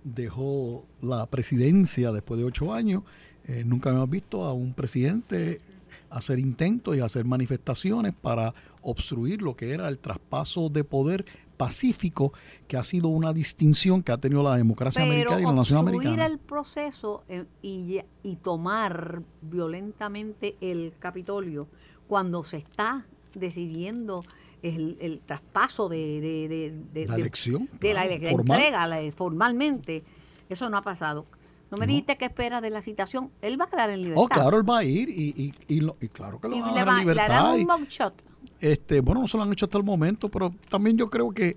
dejó 0.03 0.85
la 1.01 1.25
presidencia 1.25 2.11
después 2.11 2.39
de 2.39 2.45
ocho 2.45 2.73
años. 2.73 3.03
eh, 3.47 3.63
nunca 3.65 3.89
habíamos 3.89 4.09
visto 4.09 4.45
a 4.45 4.53
un 4.53 4.73
presidente 4.73 5.61
hacer 6.09 6.39
intentos 6.39 6.95
y 6.95 6.99
hacer 6.99 7.25
manifestaciones 7.25 8.13
para 8.13 8.53
obstruir 8.83 9.41
lo 9.41 9.55
que 9.55 9.71
era 9.71 9.87
el 9.89 9.97
traspaso 9.99 10.69
de 10.69 10.83
poder 10.83 11.25
pacífico, 11.57 12.33
que 12.67 12.77
ha 12.77 12.83
sido 12.83 13.07
una 13.09 13.31
distinción 13.31 14.01
que 14.03 14.11
ha 14.11 14.17
tenido 14.17 14.43
la 14.43 14.55
democracia 14.57 15.01
Pero 15.03 15.11
americana 15.13 15.41
y 15.41 15.43
la 15.45 15.53
nación 15.53 15.79
obstruir 15.79 16.07
americana. 16.07 16.25
el 16.25 16.39
proceso 16.39 17.23
eh, 17.29 17.45
y, 17.61 17.99
y 18.23 18.35
tomar 18.37 19.21
violentamente 19.41 20.55
el 20.61 20.93
Capitolio 20.99 21.67
cuando 22.07 22.43
se 22.43 22.57
está 22.57 23.05
decidiendo 23.33 24.23
el, 24.61 24.97
el 24.99 25.19
traspaso 25.19 25.89
de, 25.89 26.21
de, 26.21 26.47
de- 26.47 26.73
de- 26.93 27.07
La 27.07 27.15
elección, 27.15 27.69
de 27.79 27.93
la, 27.93 28.01
claro, 28.01 28.15
ele- 28.15 28.25
la 28.25 28.31
formal. 28.31 28.57
entrega 28.59 28.87
la- 28.87 29.11
formalmente, 29.11 30.03
eso 30.49 30.69
no 30.69 30.77
ha 30.77 30.81
pasado. 30.81 31.25
No 31.71 31.77
me 31.77 31.85
No. 31.85 31.91
dijiste 31.91 32.17
qué 32.17 32.25
espera 32.25 32.61
de 32.61 32.69
la 32.69 32.81
citación. 32.81 33.31
Él 33.41 33.59
va 33.59 33.65
a 33.65 33.67
quedar 33.67 33.89
en 33.89 34.01
libertad. 34.01 34.23
Oh, 34.23 34.27
claro, 34.27 34.57
él 34.57 34.69
va 34.69 34.79
a 34.79 34.83
ir 34.83 35.09
y, 35.09 35.53
y, 35.67 35.75
y 35.79 35.81
y 36.01 36.07
claro 36.09 36.39
que 36.39 36.47
lo 36.47 36.55
Y 36.55 36.61
van 36.61 36.69
a 36.69 36.73
le, 36.73 36.79
dar 36.79 36.87
va- 36.87 36.91
en 36.91 36.97
le 37.07 37.13
libertad. 37.13 37.39
harán 37.49 37.59
un 37.59 37.65
mugshot. 37.81 38.13
Este, 38.59 39.01
bueno, 39.01 39.21
no 39.21 39.27
se 39.27 39.37
lo 39.37 39.43
han 39.43 39.51
hecho 39.53 39.65
hasta 39.65 39.77
el 39.77 39.83
momento, 39.83 40.29
pero 40.29 40.53
también 40.69 40.97
yo 40.97 41.09
creo 41.09 41.31
que, 41.31 41.55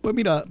pues 0.00 0.14
mira, 0.14 0.44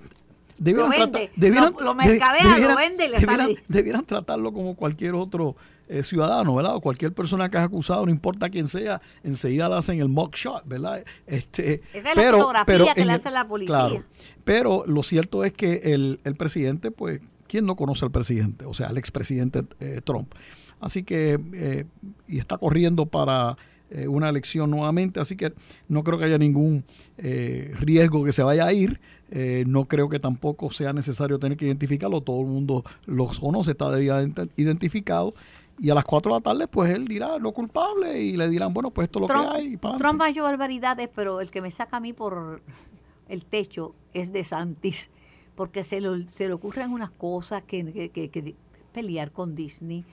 debieran, 0.58 0.90
Lo 0.92 0.98
vende, 0.98 1.12
tratar- 1.20 1.30
debieran- 1.36 1.74
lo- 1.80 1.86
lo 1.86 1.96
mercadea, 1.96 2.58
lo 2.60 2.76
vende 2.76 3.06
y 3.06 3.08
le 3.10 3.20
debieran, 3.20 3.48
sale. 3.48 3.63
debieran 3.68 4.06
tratarlo 4.06 4.52
como 4.54 4.76
cualquier 4.76 5.13
otro 5.16 5.56
eh, 5.90 6.04
ciudadano, 6.04 6.54
¿verdad? 6.56 6.76
O 6.76 6.82
cualquier 6.82 7.13
persona 7.13 7.50
que 7.50 7.56
es 7.58 7.63
acusado, 7.63 8.06
no 8.06 8.12
importa 8.12 8.50
quién 8.50 8.68
sea, 8.68 9.00
enseguida 9.24 9.70
le 9.70 9.76
hacen 9.76 10.02
el 10.02 10.10
mock 10.10 10.36
shot, 10.36 10.63
¿verdad? 10.68 11.02
Este, 11.26 11.82
Esa 11.94 12.10
es 12.12 12.16
la 12.18 12.32
fotografía 12.34 12.94
que 12.94 13.02
en 13.02 13.08
le 13.08 13.13
hace 13.13 13.32
la 13.32 13.48
policía. 13.48 13.74
Claro, 13.74 14.04
pero 14.44 14.84
lo 14.86 15.02
cierto 15.04 15.46
es 15.46 15.54
que 15.54 15.76
el, 15.94 16.20
el 16.26 16.36
presidente, 16.36 16.92
pues, 16.92 17.22
¿quién 17.48 17.66
no 17.66 17.78
conoce 17.78 18.04
al 18.04 18.12
presidente? 18.12 18.66
O 18.66 18.74
sea, 18.74 18.88
al 18.88 18.98
expresidente 18.98 19.63
eh, 19.80 20.02
Trump. 20.04 20.34
Así 20.82 21.04
que, 21.04 21.40
eh, 21.54 21.86
y 22.28 22.40
está 22.40 22.58
corriendo 22.58 23.06
para 23.06 23.58
eh, 23.89 24.08
una 24.08 24.30
elección 24.30 24.69
nuevamente, 24.71 25.19
así 25.19 25.36
que 25.38 25.54
no 25.88 26.04
creo 26.04 26.17
que 26.17 26.26
haya 26.26 26.38
ningún 26.38 26.84
eh, 27.17 27.73
riesgo 27.80 28.23
que 28.23 28.32
se 28.32 28.43
vaya 28.43 28.65
a 28.65 28.73
ir. 28.73 29.00
Eh, 29.30 29.65
no 29.67 29.86
creo 29.86 30.08
que 30.10 30.19
tampoco 30.19 30.71
sea 30.71 30.93
necesario 30.93 31.38
tener 31.39 31.58
que 31.58 31.65
identificarlo, 31.65 32.21
todo 32.21 32.39
el 32.41 32.47
mundo 32.47 32.84
los 33.06 33.39
conoce, 33.39 33.71
está 33.71 33.91
debidamente 33.91 34.47
identificado. 34.56 35.34
Y 35.80 35.89
a 35.89 35.95
las 35.95 36.06
4 36.06 36.32
de 36.34 36.38
la 36.39 36.41
tarde, 36.41 36.67
pues 36.67 36.89
él 36.91 37.08
dirá 37.08 37.38
lo 37.38 37.52
culpable 37.52 38.19
y 38.19 38.36
le 38.36 38.50
dirán, 38.50 38.73
bueno, 38.73 38.89
pues 38.89 39.06
esto 39.06 39.19
es 39.19 39.21
lo 39.21 39.28
Trump, 39.28 39.52
que 39.52 39.58
hay. 39.58 39.73
y 39.73 39.78
para 39.78 39.97
Trump 39.97 40.21
ha 40.21 40.30
hecho 40.30 40.43
barbaridades, 40.43 41.10
pero 41.13 41.39
el 41.41 41.52
que 41.52 41.62
me 41.62 41.69
saca 41.71 41.97
a 41.97 42.00
mí 42.00 42.13
por 42.13 42.62
el 43.30 43.45
techo 43.45 43.93
es 44.13 44.32
de 44.34 44.43
Santis, 44.43 45.10
porque 45.56 45.84
se, 45.84 46.02
lo- 46.02 46.19
se 46.28 46.47
le 46.47 46.54
ocurren 46.54 46.91
unas 46.91 47.12
cosas 47.12 47.62
que, 47.63 47.86
que- 47.91 48.10
que- 48.10 48.30
que 48.30 48.56
pelear 48.93 49.32
con 49.32 49.56
Disney. 49.56 50.04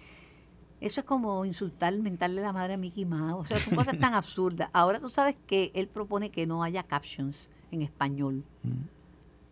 Eso 0.84 1.00
es 1.00 1.06
como 1.06 1.44
insultar, 1.46 1.94
mentarle 1.98 2.42
la 2.42 2.52
madre 2.52 2.74
a 2.74 2.76
Mickey 2.76 3.04
Mouse. 3.06 3.40
O 3.40 3.44
sea, 3.46 3.58
son 3.58 3.74
cosas 3.76 3.98
tan 3.98 4.12
absurdas. 4.12 4.68
Ahora 4.72 5.00
tú 5.00 5.08
sabes 5.08 5.34
que 5.46 5.72
él 5.74 5.88
propone 5.88 6.30
que 6.30 6.46
no 6.46 6.62
haya 6.62 6.82
captions 6.82 7.48
en 7.70 7.80
español. 7.82 8.44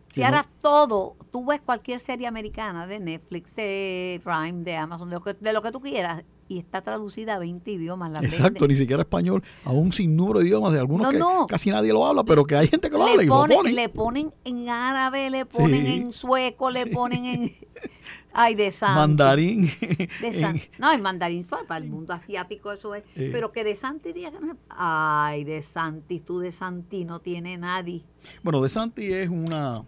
Si 0.07 0.15
Sí, 0.15 0.23
ahora 0.23 0.43
¿no? 0.43 0.49
todo, 0.61 1.15
tú 1.31 1.43
ves 1.43 1.59
cualquier 1.61 1.99
serie 1.99 2.27
americana 2.27 2.85
de 2.85 2.99
Netflix, 2.99 3.55
de 3.55 4.21
Prime, 4.23 4.63
de 4.63 4.75
Amazon, 4.77 5.09
de 5.09 5.15
lo 5.15 5.23
que, 5.23 5.33
de 5.33 5.53
lo 5.53 5.61
que 5.63 5.71
tú 5.71 5.81
quieras, 5.81 6.23
y 6.47 6.59
está 6.59 6.81
traducida 6.81 7.35
a 7.35 7.39
20 7.39 7.71
idiomas. 7.71 8.11
la 8.11 8.19
Exacto, 8.19 8.53
venden. 8.61 8.69
ni 8.69 8.75
siquiera 8.75 9.01
español, 9.03 9.43
a 9.65 9.71
un 9.71 9.93
sinnúmero 9.93 10.39
de 10.39 10.47
idiomas 10.47 10.73
de 10.73 10.79
algunos 10.79 11.07
No, 11.07 11.11
que 11.11 11.17
no. 11.19 11.47
casi 11.47 11.69
nadie 11.69 11.91
lo 11.93 12.05
habla, 12.05 12.23
pero 12.23 12.43
que 12.45 12.55
hay 12.55 12.67
gente 12.67 12.89
que 12.89 12.97
lo 12.97 13.03
habla 13.05 13.23
y 13.23 13.27
ponen, 13.27 13.49
lo 13.57 13.61
ponen. 13.63 13.75
le 13.75 13.89
ponen 13.89 14.31
en 14.43 14.69
árabe, 14.69 15.29
le 15.29 15.45
ponen 15.45 15.85
Sí. 15.85 15.93
en 15.93 16.13
sueco, 16.13 16.69
le 16.69 16.87
ponen 16.87 17.25
en... 17.25 17.53
Ay, 18.35 18.55
de 18.55 18.71
Santi. 18.71 18.95
Mandarín. 18.99 19.69
De 20.19 20.33
San- 20.39 20.59
no, 20.79 20.91
el 20.91 21.01
mandarín 21.03 21.43
pues, 21.43 21.61
para 21.67 21.83
el 21.83 21.89
mundo 21.91 22.13
asiático 22.13 22.71
eso 22.71 22.95
es. 22.95 23.03
Eh. 23.15 23.29
Pero 23.31 23.51
que 23.51 23.63
de 23.63 23.75
Santi 23.75 24.11
Ay, 24.69 25.43
de 25.43 25.61
Santi, 25.61 26.19
tú 26.19 26.39
de 26.39 26.51
Santi 26.51 27.05
no 27.05 27.19
tiene 27.19 27.57
nadie. 27.57 28.03
bueno, 28.41 28.59
De 28.61 28.69
Santi 28.69 29.13
es 29.13 29.29
una. 29.29 29.83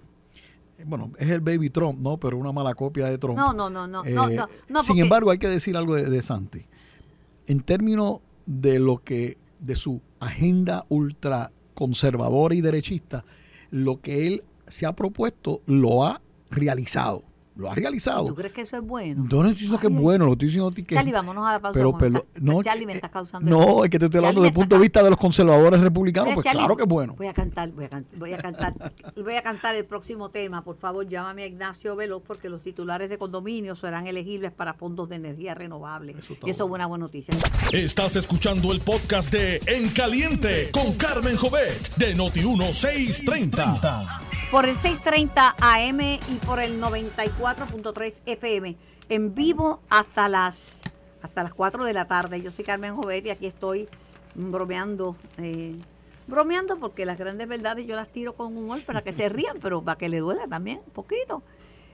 Bueno, 0.86 1.12
es 1.18 1.30
el 1.30 1.42
baby 1.42 1.70
Trump, 1.70 2.00
¿no? 2.04 2.18
Pero 2.18 2.38
una 2.38 2.52
mala 2.52 2.76
copia 2.76 3.06
de 3.08 3.18
Trump. 3.18 3.38
No, 3.38 3.54
no, 3.54 3.70
no, 3.70 3.88
no, 3.88 4.04
Eh, 4.04 4.12
no, 4.12 4.28
no, 4.30 4.48
no, 4.70 4.82
sin 4.84 4.88
porque- 4.90 5.02
embargo, 5.02 5.32
hay 5.32 5.38
que 5.38 5.48
decir 5.48 5.78
algo 5.78 5.96
de, 5.96 6.10
de 6.10 6.22
Santi. 6.22 6.66
En 7.48 7.62
términos 7.62 8.20
de 8.46 8.80
lo 8.80 8.98
que, 8.98 9.38
de 9.60 9.76
su 9.76 10.02
agenda 10.20 10.86
ultra 10.90 11.52
conservadora 11.74 12.56
y 12.56 12.62
derechista, 12.62 13.24
lo 13.72 14.02
que 14.02 14.28
él 14.28 14.44
se 14.68 14.86
ha 14.86 14.94
propuesto 14.94 15.62
lo 15.66 16.06
ha 16.06 16.22
realizado. 16.50 17.24
Lo 17.56 17.72
ha 17.72 17.76
realizado. 17.76 18.26
¿Tú 18.28 18.36
crees 18.36 18.54
que 18.54 18.62
eso 18.62 18.76
es 18.78 18.84
bueno? 18.84 19.24
No 19.30 19.44
no 19.44 19.50
estoy 19.50 19.54
diciendo 19.54 19.80
que 19.80 19.88
es 19.88 19.94
bueno, 19.94 20.26
lo 20.26 20.34
estoy 20.34 20.48
diciendo 20.48 20.70
a 20.70 20.74
ti 20.74 20.84
que 20.84 20.96
Charlie, 20.96 21.14
vámonos 21.14 21.48
a 21.48 21.54
la 21.54 21.60
pausa. 21.60 21.80
pero, 21.80 21.98
pero 21.98 22.26
no, 22.42 22.62
Charlie 22.62 22.86
me 22.86 22.92
eh, 22.92 22.96
está 22.96 23.10
causando. 23.10 23.50
no, 23.50 23.84
es 23.86 23.90
que 23.90 23.98
te 23.98 24.06
estoy 24.06 24.18
hablando 24.20 24.42
desde 24.42 24.50
el 24.50 24.54
punto 24.54 24.76
de 24.76 24.82
vista 24.82 25.02
de 25.02 25.10
los 25.10 25.18
conservadores 25.20 25.80
republicanos, 25.80 26.34
pues 26.34 26.44
Charlie, 26.44 26.60
claro 26.60 26.76
que 26.76 26.84
es 26.84 26.90
bueno. 26.90 27.16
Voy 27.18 27.28
a 27.28 27.34
cantar, 27.34 27.72
voy 27.72 27.86
a, 27.86 27.90
can- 27.90 28.06
voy 28.18 28.34
a 28.34 28.38
cantar, 28.38 28.74
voy 29.16 29.36
a 29.36 29.42
cantar 29.42 29.76
el 29.76 29.86
próximo 29.86 30.30
tema. 30.30 30.64
Por 30.64 30.78
favor, 30.78 31.08
llámame 31.08 31.44
a 31.44 31.48
Ignacio 31.48 31.96
Veloz 31.96 32.22
porque 32.28 32.50
los 32.50 32.62
titulares 32.62 33.10
de 33.10 33.18
condominios 33.18 33.80
serán 33.80 34.06
elegibles 34.08 34.52
para 34.52 34.74
fondos 34.74 35.08
de 35.08 35.16
energía 35.16 35.54
renovable. 35.54 36.12
Eso 36.18 36.34
eso 36.34 36.50
es 36.50 36.58
bueno. 36.60 36.76
una 36.76 36.86
buena 36.88 37.06
noticia. 37.06 37.34
Estás 37.72 38.18
escuchando 38.18 38.74
el 38.74 38.82
podcast 38.82 39.32
de 39.32 39.62
En 39.68 39.90
Caliente 39.92 40.70
con 40.74 40.94
Carmen 40.96 41.38
Jovet 41.38 41.96
de 41.96 42.16
Noti1630. 42.18 44.20
Por 44.52 44.70
el 44.70 44.76
630 44.76 45.56
AM 45.60 46.00
y 46.02 46.36
por 46.46 46.60
el 46.62 46.80
94.3 47.46 48.22
FM. 48.26 48.76
En 49.10 49.36
vivo 49.36 49.80
hasta 49.90 50.28
las 50.28 50.82
hasta 51.22 51.44
las 51.44 51.54
4 51.54 51.86
de 51.86 51.94
la 51.94 52.06
tarde. 52.06 52.42
Yo 52.42 52.52
soy 52.52 52.66
Carmen 52.66 52.96
Jovet 52.96 53.26
y 53.26 53.30
aquí 53.30 53.46
estoy 53.46 53.88
bromeando. 54.34 55.16
eh, 55.38 55.76
bromeando 56.28 56.80
porque 56.80 57.06
las 57.06 57.20
grandes 57.20 57.48
verdades 57.48 57.86
yo 57.86 57.96
las 57.96 58.08
tiro 58.10 58.34
con 58.34 58.58
humor 58.58 58.84
para 58.84 59.04
que 59.04 59.14
se 59.14 59.30
rían, 59.30 59.58
pero 59.62 59.84
para 59.84 59.96
que 59.96 60.10
le 60.10 60.20
duela 60.20 60.48
también 60.48 60.80
un 60.86 60.92
poquito. 60.92 61.44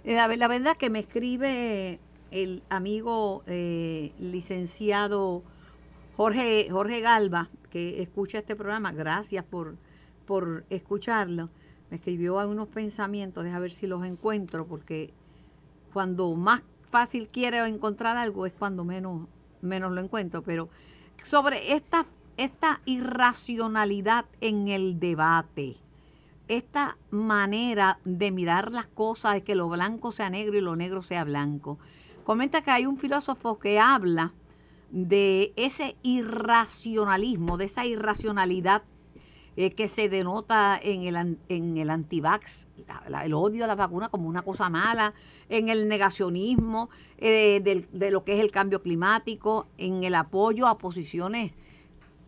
Eh, 0.05 0.15
la, 0.15 0.29
la 0.29 0.47
verdad 0.47 0.77
que 0.77 0.89
me 0.89 0.99
escribe 0.99 1.99
el 2.31 2.63
amigo 2.69 3.43
eh, 3.45 4.13
licenciado 4.19 5.43
Jorge, 6.15 6.69
Jorge 6.71 7.01
Galva, 7.01 7.49
que 7.69 8.01
escucha 8.01 8.39
este 8.39 8.55
programa, 8.55 8.93
gracias 8.93 9.43
por, 9.43 9.75
por 10.25 10.63
escucharlo. 10.69 11.49
Me 11.89 11.97
escribió 11.97 12.39
algunos 12.39 12.69
pensamientos, 12.69 13.43
deja 13.43 13.59
ver 13.59 13.73
si 13.73 13.85
los 13.85 14.05
encuentro, 14.05 14.65
porque 14.65 15.13
cuando 15.91 16.33
más 16.35 16.63
fácil 16.89 17.29
quiero 17.31 17.65
encontrar 17.65 18.17
algo 18.17 18.45
es 18.45 18.53
cuando 18.53 18.83
menos, 18.83 19.27
menos 19.61 19.91
lo 19.91 20.01
encuentro. 20.01 20.41
Pero 20.41 20.69
sobre 21.23 21.73
estas 21.73 22.05
esta 22.37 22.81
irracionalidad 22.85 24.25
en 24.39 24.67
el 24.67 24.99
debate, 24.99 25.77
esta 26.47 26.97
manera 27.11 27.99
de 28.03 28.31
mirar 28.31 28.71
las 28.71 28.87
cosas, 28.87 29.33
de 29.33 29.43
que 29.43 29.55
lo 29.55 29.69
blanco 29.69 30.11
sea 30.11 30.29
negro 30.29 30.57
y 30.57 30.61
lo 30.61 30.75
negro 30.75 31.01
sea 31.01 31.23
blanco. 31.23 31.77
Comenta 32.23 32.61
que 32.61 32.71
hay 32.71 32.85
un 32.85 32.97
filósofo 32.97 33.59
que 33.59 33.79
habla 33.79 34.33
de 34.89 35.53
ese 35.55 35.95
irracionalismo, 36.03 37.57
de 37.57 37.65
esa 37.65 37.85
irracionalidad 37.85 38.83
eh, 39.57 39.71
que 39.71 39.87
se 39.87 40.07
denota 40.07 40.79
en 40.81 41.03
el, 41.03 41.37
en 41.49 41.77
el 41.77 41.89
antivax, 41.89 42.67
el 43.23 43.33
odio 43.33 43.65
a 43.65 43.67
la 43.67 43.75
vacuna 43.75 44.09
como 44.09 44.29
una 44.29 44.41
cosa 44.41 44.69
mala, 44.69 45.13
en 45.49 45.67
el 45.67 45.89
negacionismo 45.89 46.89
eh, 47.17 47.59
de, 47.61 48.11
lo 48.11 48.23
que 48.23 48.35
es 48.35 48.39
el 48.39 48.51
cambio 48.51 48.81
climático, 48.81 49.67
en 49.77 50.03
el 50.05 50.15
apoyo 50.15 50.67
a 50.67 50.77
posiciones 50.77 51.53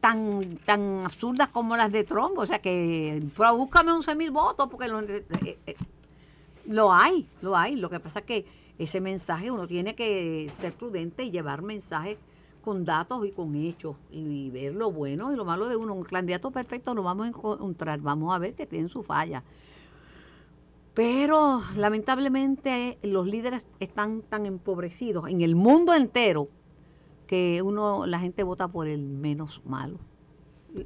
tan, 0.02 0.58
tan 0.66 1.06
absurdas 1.06 1.48
como 1.48 1.78
las 1.78 1.92
de 1.92 2.04
Trump. 2.04 2.38
O 2.38 2.46
sea 2.46 2.60
que, 2.60 3.24
pero 3.38 3.56
búscame 3.56 3.94
11 3.94 4.16
mil 4.16 4.32
votos 4.32 4.68
porque 4.70 4.90
lo, 4.90 5.00
eh, 5.02 5.58
lo 6.66 6.94
hay, 6.94 7.30
lo 7.42 7.56
hay. 7.56 7.78
Lo 7.78 7.90
que 7.90 8.02
pasa 8.02 8.20
es 8.20 8.26
que 8.26 8.46
ese 8.78 9.00
mensaje 9.00 9.50
uno 9.50 9.66
tiene 9.66 9.96
que 9.96 10.52
ser 10.60 10.74
prudente 10.74 11.24
y 11.24 11.32
llevar 11.32 11.62
mensajes 11.62 12.18
con 12.63 12.86
datos 12.86 13.26
y 13.28 13.32
con 13.32 13.56
hechos 13.56 13.95
y, 14.10 14.49
ver 14.49 14.73
lo 14.73 14.91
bueno 14.91 15.32
y 15.32 15.36
lo 15.36 15.45
malo 15.45 15.67
de 15.67 15.76
uno. 15.76 15.93
Un 15.93 16.04
candidato 16.04 16.49
perfecto 16.49 16.95
lo 16.95 17.04
vamos 17.04 17.26
a 17.26 17.30
encontrar, 17.30 17.99
vamos 17.99 18.34
a 18.34 18.39
ver 18.39 18.56
que 18.56 18.65
tienen 18.65 18.89
su 18.89 19.04
falla. 19.04 19.43
Pero 20.95 21.62
lamentablemente 21.76 22.97
los 23.04 23.28
líderes 23.28 23.67
están 23.80 24.21
tan 24.21 24.45
empobrecidos 24.45 25.28
en 25.28 25.41
el 25.41 25.56
mundo 25.56 25.93
entero 25.93 26.47
que 27.28 27.62
uno, 27.62 28.06
la 28.06 28.19
gente 28.19 28.43
vota 28.43 28.67
por 28.67 28.88
el 28.88 29.02
menos 29.02 29.62
malo. 29.65 29.97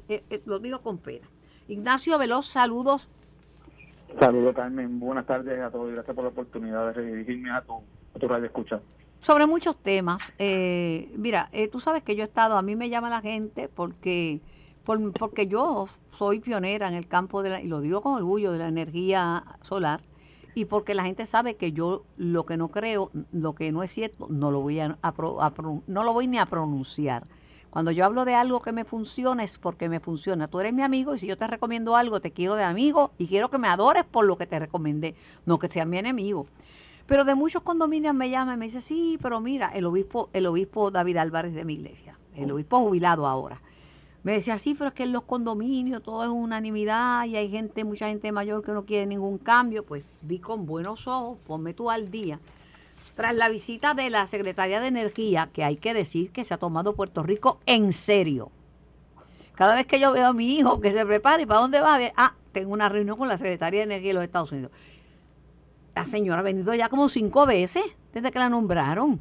Eh, 0.08 0.24
eh, 0.28 0.42
lo 0.44 0.58
digo 0.58 0.80
con 0.80 0.98
pena. 0.98 1.28
Ignacio 1.68 2.18
Veloz, 2.18 2.46
saludos. 2.46 3.08
Saludos, 4.18 4.54
Carmen. 4.54 4.98
Buenas 4.98 5.26
tardes 5.26 5.60
a 5.60 5.70
todos 5.70 5.90
y 5.90 5.94
gracias 5.94 6.14
por 6.14 6.24
la 6.24 6.30
oportunidad 6.30 6.94
de 6.94 7.04
dirigirme 7.04 7.50
a 7.50 7.62
tu, 7.62 7.74
a 7.74 8.18
tu 8.18 8.26
radio 8.26 8.46
escucha 8.46 8.80
sobre 9.20 9.46
muchos 9.46 9.76
temas. 9.76 10.22
Eh, 10.38 11.12
mira, 11.16 11.48
eh, 11.52 11.68
tú 11.68 11.80
sabes 11.80 12.02
que 12.02 12.16
yo 12.16 12.22
he 12.22 12.26
estado, 12.26 12.56
a 12.56 12.62
mí 12.62 12.76
me 12.76 12.88
llama 12.88 13.10
la 13.10 13.20
gente 13.20 13.68
porque, 13.68 14.40
porque 14.84 15.46
yo 15.46 15.88
soy 16.12 16.40
pionera 16.40 16.88
en 16.88 16.94
el 16.94 17.06
campo 17.06 17.42
de 17.42 17.50
la, 17.50 17.60
y 17.60 17.66
lo 17.66 17.80
digo 17.80 18.02
con 18.02 18.14
orgullo, 18.14 18.52
de 18.52 18.58
la 18.58 18.68
energía 18.68 19.44
solar, 19.62 20.02
y 20.54 20.64
porque 20.64 20.94
la 20.94 21.04
gente 21.04 21.26
sabe 21.26 21.56
que 21.56 21.72
yo 21.72 22.04
lo 22.16 22.44
que 22.44 22.56
no 22.56 22.68
creo, 22.68 23.10
lo 23.32 23.54
que 23.54 23.70
no 23.70 23.82
es 23.82 23.92
cierto, 23.92 24.26
no 24.28 24.50
lo 24.50 24.60
voy, 24.60 24.80
a, 24.80 24.98
no 25.86 26.02
lo 26.04 26.12
voy 26.12 26.26
ni 26.26 26.38
a 26.38 26.46
pronunciar. 26.46 27.26
Cuando 27.70 27.90
yo 27.90 28.04
hablo 28.04 28.24
de 28.24 28.34
algo 28.34 28.62
que 28.62 28.72
me 28.72 28.84
funciona 28.84 29.44
es 29.44 29.58
porque 29.58 29.88
me 29.88 30.00
funciona. 30.00 30.48
Tú 30.48 30.58
eres 30.58 30.72
mi 30.72 30.82
amigo 30.82 31.14
y 31.14 31.18
si 31.18 31.26
yo 31.26 31.36
te 31.36 31.46
recomiendo 31.46 31.96
algo, 31.96 32.20
te 32.20 32.32
quiero 32.32 32.56
de 32.56 32.64
amigo 32.64 33.12
y 33.18 33.26
quiero 33.28 33.50
que 33.50 33.58
me 33.58 33.68
adores 33.68 34.04
por 34.04 34.24
lo 34.24 34.38
que 34.38 34.46
te 34.46 34.58
recomendé, 34.58 35.14
no 35.44 35.58
que 35.58 35.68
seas 35.68 35.86
mi 35.86 35.98
enemigo. 35.98 36.46
Pero 37.08 37.24
de 37.24 37.34
muchos 37.34 37.62
condominios 37.62 38.14
me 38.14 38.28
llama 38.28 38.52
y 38.52 38.56
me 38.58 38.66
dice, 38.66 38.82
sí, 38.82 39.18
pero 39.22 39.40
mira, 39.40 39.70
el 39.74 39.86
obispo, 39.86 40.28
el 40.34 40.44
obispo 40.44 40.90
David 40.90 41.16
Álvarez 41.16 41.54
de 41.54 41.64
mi 41.64 41.72
iglesia, 41.72 42.18
el 42.36 42.50
obispo 42.50 42.80
jubilado 42.80 43.26
ahora. 43.26 43.62
Me 44.24 44.32
decía, 44.32 44.58
sí, 44.58 44.74
pero 44.74 44.88
es 44.88 44.94
que 44.94 45.04
en 45.04 45.12
los 45.12 45.22
condominios 45.22 46.02
todo 46.02 46.22
es 46.22 46.28
unanimidad 46.28 47.24
y 47.24 47.36
hay 47.36 47.50
gente, 47.50 47.82
mucha 47.84 48.08
gente 48.08 48.30
mayor 48.30 48.62
que 48.62 48.72
no 48.72 48.84
quiere 48.84 49.06
ningún 49.06 49.38
cambio. 49.38 49.86
Pues 49.86 50.04
vi 50.20 50.38
con 50.38 50.66
buenos 50.66 51.08
ojos, 51.08 51.38
ponme 51.46 51.72
tú 51.72 51.90
al 51.90 52.10
día. 52.10 52.40
Tras 53.14 53.34
la 53.34 53.48
visita 53.48 53.94
de 53.94 54.10
la 54.10 54.26
Secretaría 54.26 54.78
de 54.78 54.88
Energía, 54.88 55.48
que 55.50 55.64
hay 55.64 55.76
que 55.76 55.94
decir 55.94 56.30
que 56.30 56.44
se 56.44 56.52
ha 56.52 56.58
tomado 56.58 56.94
Puerto 56.94 57.22
Rico 57.22 57.58
en 57.64 57.94
serio. 57.94 58.50
Cada 59.54 59.74
vez 59.74 59.86
que 59.86 59.98
yo 59.98 60.12
veo 60.12 60.26
a 60.26 60.32
mi 60.34 60.56
hijo 60.56 60.78
que 60.78 60.92
se 60.92 61.06
prepara 61.06 61.40
y 61.40 61.46
para 61.46 61.60
dónde 61.60 61.80
va, 61.80 61.94
a 61.94 61.98
ver, 61.98 62.12
ah, 62.18 62.34
tengo 62.52 62.74
una 62.74 62.90
reunión 62.90 63.16
con 63.16 63.28
la 63.28 63.38
Secretaría 63.38 63.80
de 63.80 63.84
Energía 63.84 64.10
de 64.10 64.14
los 64.14 64.24
Estados 64.24 64.52
Unidos. 64.52 64.72
La 65.98 66.04
señora 66.04 66.38
ha 66.38 66.42
venido 66.44 66.72
ya 66.76 66.88
como 66.88 67.08
cinco 67.08 67.44
veces 67.44 67.82
desde 68.12 68.30
que 68.30 68.38
la 68.38 68.48
nombraron. 68.48 69.18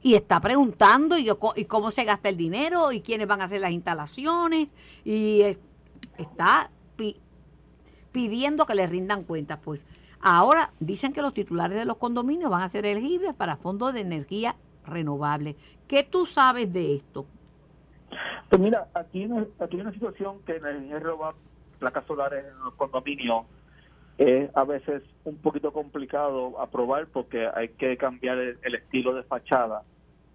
Y 0.00 0.14
está 0.14 0.40
preguntando 0.40 1.18
y, 1.18 1.28
y 1.56 1.64
cómo 1.66 1.90
se 1.90 2.04
gasta 2.04 2.30
el 2.30 2.38
dinero 2.38 2.92
y 2.92 3.02
quiénes 3.02 3.28
van 3.28 3.42
a 3.42 3.44
hacer 3.44 3.60
las 3.60 3.72
instalaciones. 3.72 4.68
Y 5.04 5.42
está 6.16 6.70
pidiendo 8.10 8.64
que 8.64 8.74
le 8.74 8.86
rindan 8.86 9.24
cuentas. 9.24 9.58
Pues 9.62 9.84
ahora 10.18 10.72
dicen 10.80 11.12
que 11.12 11.20
los 11.20 11.34
titulares 11.34 11.76
de 11.76 11.84
los 11.84 11.98
condominios 11.98 12.50
van 12.50 12.62
a 12.62 12.70
ser 12.70 12.86
elegibles 12.86 13.34
para 13.34 13.58
fondos 13.58 13.92
de 13.92 14.00
energía 14.00 14.56
renovable. 14.86 15.56
¿Qué 15.86 16.04
tú 16.04 16.24
sabes 16.24 16.72
de 16.72 16.94
esto? 16.94 17.26
Pues 18.48 18.62
mira, 18.62 18.88
aquí, 18.94 19.24
hay 19.24 19.80
una 19.80 19.92
situación 19.92 20.38
que 20.46 20.58
la 20.58 20.70
energía 20.70 21.00
roba 21.00 21.34
placas 21.78 22.06
solares 22.06 22.46
en 22.46 22.58
los 22.60 22.72
condominios 22.76 23.44
es 24.18 24.50
a 24.54 24.64
veces 24.64 25.02
un 25.24 25.36
poquito 25.36 25.72
complicado 25.72 26.60
aprobar 26.60 27.06
porque 27.06 27.48
hay 27.52 27.68
que 27.70 27.96
cambiar 27.96 28.38
el, 28.38 28.74
estilo 28.74 29.14
de 29.14 29.22
fachada 29.24 29.82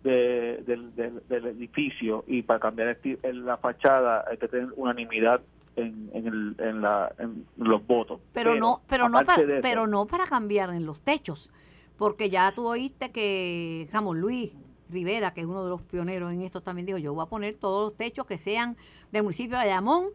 del, 0.03 0.91
edificio 1.29 2.23
y 2.27 2.41
para 2.41 2.59
cambiar 2.59 2.97
la 3.23 3.57
fachada 3.57 4.25
hay 4.29 4.37
que 4.37 4.47
tener 4.47 4.69
unanimidad 4.75 5.41
en, 5.75 6.09
en, 6.13 6.81
la, 6.81 7.13
en 7.19 7.45
los 7.57 7.85
votos. 7.85 8.19
Pero, 8.33 8.55
no, 8.55 8.81
pero 8.87 9.07
no, 9.07 9.23
para, 9.23 9.61
pero 9.61 9.87
no 9.87 10.05
para 10.07 10.25
cambiar 10.25 10.71
en 10.71 10.85
los 10.85 10.99
techos, 11.01 11.49
porque 11.97 12.29
ya 12.29 12.51
tú 12.53 12.67
oíste 12.67 13.11
que 13.11 13.87
Ramón 13.93 14.19
Luis 14.19 14.51
Rivera, 14.89 15.33
que 15.33 15.41
es 15.41 15.47
uno 15.47 15.63
de 15.63 15.69
los 15.69 15.81
pioneros 15.83 16.33
en 16.33 16.41
esto, 16.41 16.61
también 16.61 16.85
dijo, 16.85 16.97
yo 16.97 17.13
voy 17.13 17.23
a 17.23 17.27
poner 17.29 17.55
todos 17.55 17.89
los 17.89 17.97
techos 17.97 18.25
que 18.25 18.37
sean 18.37 18.75
del 19.11 19.23
municipio 19.23 19.57
de 19.57 19.63
Ayamón 19.63 20.07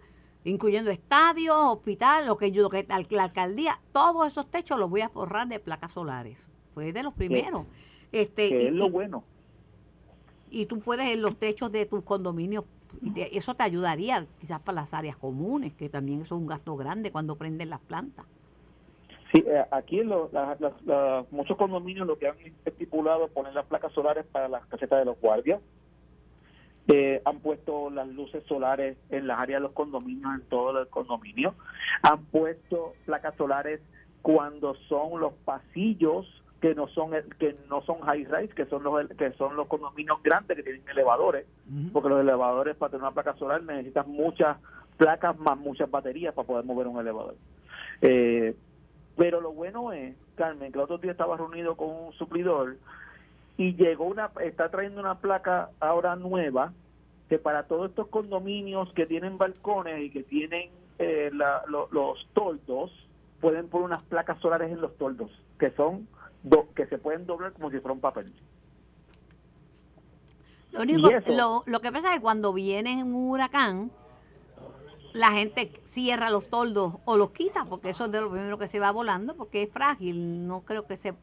incluyendo 0.44 0.90
estadios, 0.90 1.56
hospital, 1.56 2.26
lo 2.26 2.36
que 2.36 2.52
yo, 2.52 2.62
lo 2.62 2.70
que 2.70 2.86
la 3.10 3.24
alcaldía, 3.24 3.80
todos 3.92 4.26
esos 4.26 4.50
techos 4.50 4.78
los 4.78 4.90
voy 4.90 5.00
a 5.00 5.08
forrar 5.08 5.48
de 5.48 5.58
placas 5.58 5.92
solares. 5.92 6.46
Fue 6.74 6.92
de 6.92 7.02
los 7.02 7.14
primeros. 7.14 7.66
este, 8.12 8.68
es 8.68 8.72
lo 8.72 8.90
bueno. 8.90 9.24
Y 10.50 10.66
tú 10.66 10.78
puedes 10.80 11.06
en 11.08 11.22
los 11.22 11.36
techos 11.36 11.72
de 11.72 11.86
tus 11.86 12.04
condominios, 12.04 12.64
eso 13.16 13.54
te 13.54 13.64
ayudaría 13.64 14.26
quizás 14.38 14.60
para 14.60 14.82
las 14.82 14.94
áreas 14.94 15.16
comunes, 15.16 15.72
que 15.74 15.88
también 15.88 16.20
eso 16.20 16.36
es 16.36 16.40
un 16.40 16.46
gasto 16.46 16.76
grande 16.76 17.10
cuando 17.10 17.36
prenden 17.36 17.70
las 17.70 17.80
plantas. 17.80 18.26
Sí, 19.32 19.42
eh, 19.48 19.64
aquí 19.72 19.98
en 19.98 20.12
muchos 21.30 21.56
condominios 21.56 22.06
lo 22.06 22.16
que 22.16 22.28
han 22.28 22.36
estipulado 22.64 23.24
es 23.24 23.32
poner 23.32 23.52
las 23.52 23.66
placas 23.66 23.92
solares 23.92 24.24
para 24.26 24.48
las 24.48 24.64
casetas 24.66 25.00
de 25.00 25.06
los 25.06 25.20
guardias, 25.20 25.60
eh, 26.88 27.22
han 27.24 27.40
puesto 27.40 27.88
las 27.90 28.08
luces 28.08 28.44
solares 28.44 28.96
en 29.10 29.26
las 29.26 29.38
áreas 29.38 29.60
de 29.60 29.62
los 29.62 29.72
condominios, 29.72 30.34
en 30.34 30.42
todo 30.48 30.80
el 30.80 30.88
condominio. 30.88 31.54
Han 32.02 32.24
puesto 32.26 32.94
placas 33.06 33.34
solares 33.36 33.80
cuando 34.22 34.74
son 34.88 35.20
los 35.20 35.32
pasillos 35.44 36.26
que 36.60 36.74
no 36.74 36.88
son 36.88 37.10
que 37.38 37.56
no 37.68 37.82
son 37.82 38.00
high 38.00 38.24
rise, 38.24 38.54
que 38.54 38.64
son 38.66 38.82
los 38.82 39.08
que 39.18 39.32
son 39.32 39.56
los 39.56 39.66
condominios 39.66 40.22
grandes 40.22 40.56
que 40.56 40.62
tienen 40.62 40.82
elevadores, 40.88 41.46
porque 41.92 42.08
los 42.08 42.20
elevadores 42.20 42.76
para 42.76 42.90
tener 42.90 43.02
una 43.02 43.12
placa 43.12 43.34
solar 43.34 43.62
necesitan 43.62 44.10
muchas 44.10 44.56
placas 44.96 45.38
más 45.38 45.58
muchas 45.58 45.90
baterías 45.90 46.32
para 46.32 46.46
poder 46.46 46.64
mover 46.64 46.86
un 46.86 46.98
elevador. 46.98 47.36
Eh, 48.00 48.54
pero 49.16 49.40
lo 49.40 49.52
bueno 49.52 49.92
es, 49.92 50.16
Carmen, 50.36 50.72
que 50.72 50.78
el 50.78 50.84
otro 50.84 50.98
día 50.98 51.12
estaba 51.12 51.36
reunido 51.36 51.76
con 51.76 51.90
un 51.90 52.12
suplidor 52.14 52.76
y 53.56 53.74
llegó 53.74 54.04
una, 54.04 54.30
está 54.42 54.70
trayendo 54.70 55.00
una 55.00 55.18
placa 55.18 55.70
ahora 55.80 56.16
nueva 56.16 56.72
que 57.28 57.38
para 57.38 57.64
todos 57.64 57.90
estos 57.90 58.08
condominios 58.08 58.92
que 58.92 59.06
tienen 59.06 59.38
balcones 59.38 60.02
y 60.02 60.10
que 60.10 60.22
tienen 60.22 60.70
eh, 60.98 61.30
los 61.32 62.28
toldos, 62.34 62.90
pueden 63.40 63.68
poner 63.68 63.86
unas 63.86 64.02
placas 64.04 64.38
solares 64.40 64.70
en 64.70 64.80
los 64.80 64.96
toldos, 64.96 65.30
que 65.58 65.70
son 65.72 66.06
que 66.76 66.86
se 66.86 66.98
pueden 66.98 67.26
doblar 67.26 67.52
como 67.52 67.70
si 67.70 67.78
fuera 67.78 67.94
un 67.94 68.00
papel. 68.00 68.32
Lo, 70.72 70.82
único, 70.82 71.08
lo, 71.28 71.62
lo 71.64 71.80
que 71.80 71.90
pasa 71.90 72.10
es 72.10 72.16
que 72.16 72.20
cuando 72.20 72.52
viene 72.52 73.02
un 73.02 73.14
huracán, 73.14 73.90
la 75.14 75.30
gente 75.30 75.72
cierra 75.84 76.28
los 76.28 76.50
toldos 76.50 76.94
o 77.04 77.16
los 77.16 77.30
quita, 77.30 77.64
porque 77.64 77.90
eso 77.90 78.06
es 78.06 78.12
de 78.12 78.20
lo 78.20 78.30
primero 78.30 78.58
que 78.58 78.66
se 78.66 78.80
va 78.80 78.90
volando, 78.90 79.34
porque 79.36 79.62
es 79.62 79.70
frágil. 79.70 80.46
No 80.46 80.62
creo 80.62 80.86
que 80.86 80.96
se 80.96 81.14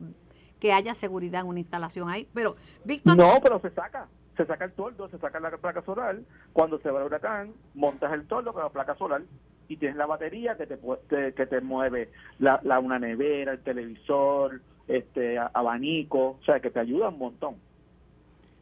que 0.62 0.72
haya 0.72 0.94
seguridad 0.94 1.42
en 1.42 1.48
una 1.48 1.60
instalación 1.60 2.08
ahí. 2.08 2.30
Pero, 2.34 2.56
Víctor. 2.86 3.18
No, 3.18 3.40
pero 3.42 3.60
se 3.60 3.72
saca. 3.72 4.08
Se 4.38 4.46
saca 4.46 4.64
el 4.64 4.72
toldo, 4.72 5.10
se 5.10 5.18
saca 5.18 5.40
la 5.40 5.50
placa 5.58 5.82
solar. 5.82 6.20
Cuando 6.54 6.80
se 6.80 6.90
va 6.90 7.02
el 7.02 7.08
huracán, 7.08 7.54
montas 7.74 8.14
el 8.14 8.28
toldo 8.28 8.54
con 8.54 8.64
la 8.64 8.70
placa 8.70 8.96
solar 8.96 9.24
y 9.68 9.78
tienes 9.78 9.98
la 9.98 10.06
batería 10.06 10.56
que 10.56 10.68
te, 10.68 11.34
que 11.34 11.46
te 11.46 11.62
mueve 11.62 12.12
la, 12.40 12.60
la, 12.64 12.80
una 12.80 13.00
nevera, 13.00 13.54
el 13.54 13.60
televisor, 13.60 14.62
este 14.88 15.38
abanico, 15.38 16.38
o 16.42 16.44
sea, 16.46 16.60
que 16.60 16.70
te 16.70 16.80
ayuda 16.80 17.10
un 17.10 17.18
montón. 17.18 17.56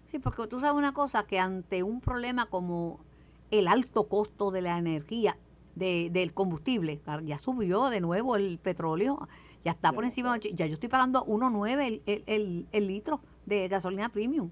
Sí, 0.08 0.20
porque 0.20 0.48
tú 0.48 0.60
sabes 0.60 0.78
una 0.78 0.94
cosa, 0.94 1.24
que 1.24 1.40
ante 1.40 1.84
un 1.84 2.00
problema 2.00 2.46
como 2.46 3.00
el 3.52 3.68
alto 3.68 4.08
costo 4.08 4.52
de 4.52 4.62
la 4.62 4.78
energía, 4.78 5.38
de, 5.76 6.10
del 6.12 6.34
combustible, 6.34 7.00
ya 7.24 7.38
subió 7.38 7.90
de 7.90 8.02
nuevo 8.02 8.36
el 8.36 8.58
petróleo, 8.60 9.28
ya 9.64 9.72
está 9.72 9.92
por 9.92 10.04
encima, 10.04 10.38
ya 10.38 10.66
yo 10.66 10.74
estoy 10.74 10.90
pagando 10.90 11.26
1.9 11.26 12.02
el, 12.06 12.24
el, 12.26 12.68
el, 12.72 12.88
litro 12.88 13.22
de 13.46 13.68
gasolina 13.68 14.10
premium. 14.10 14.52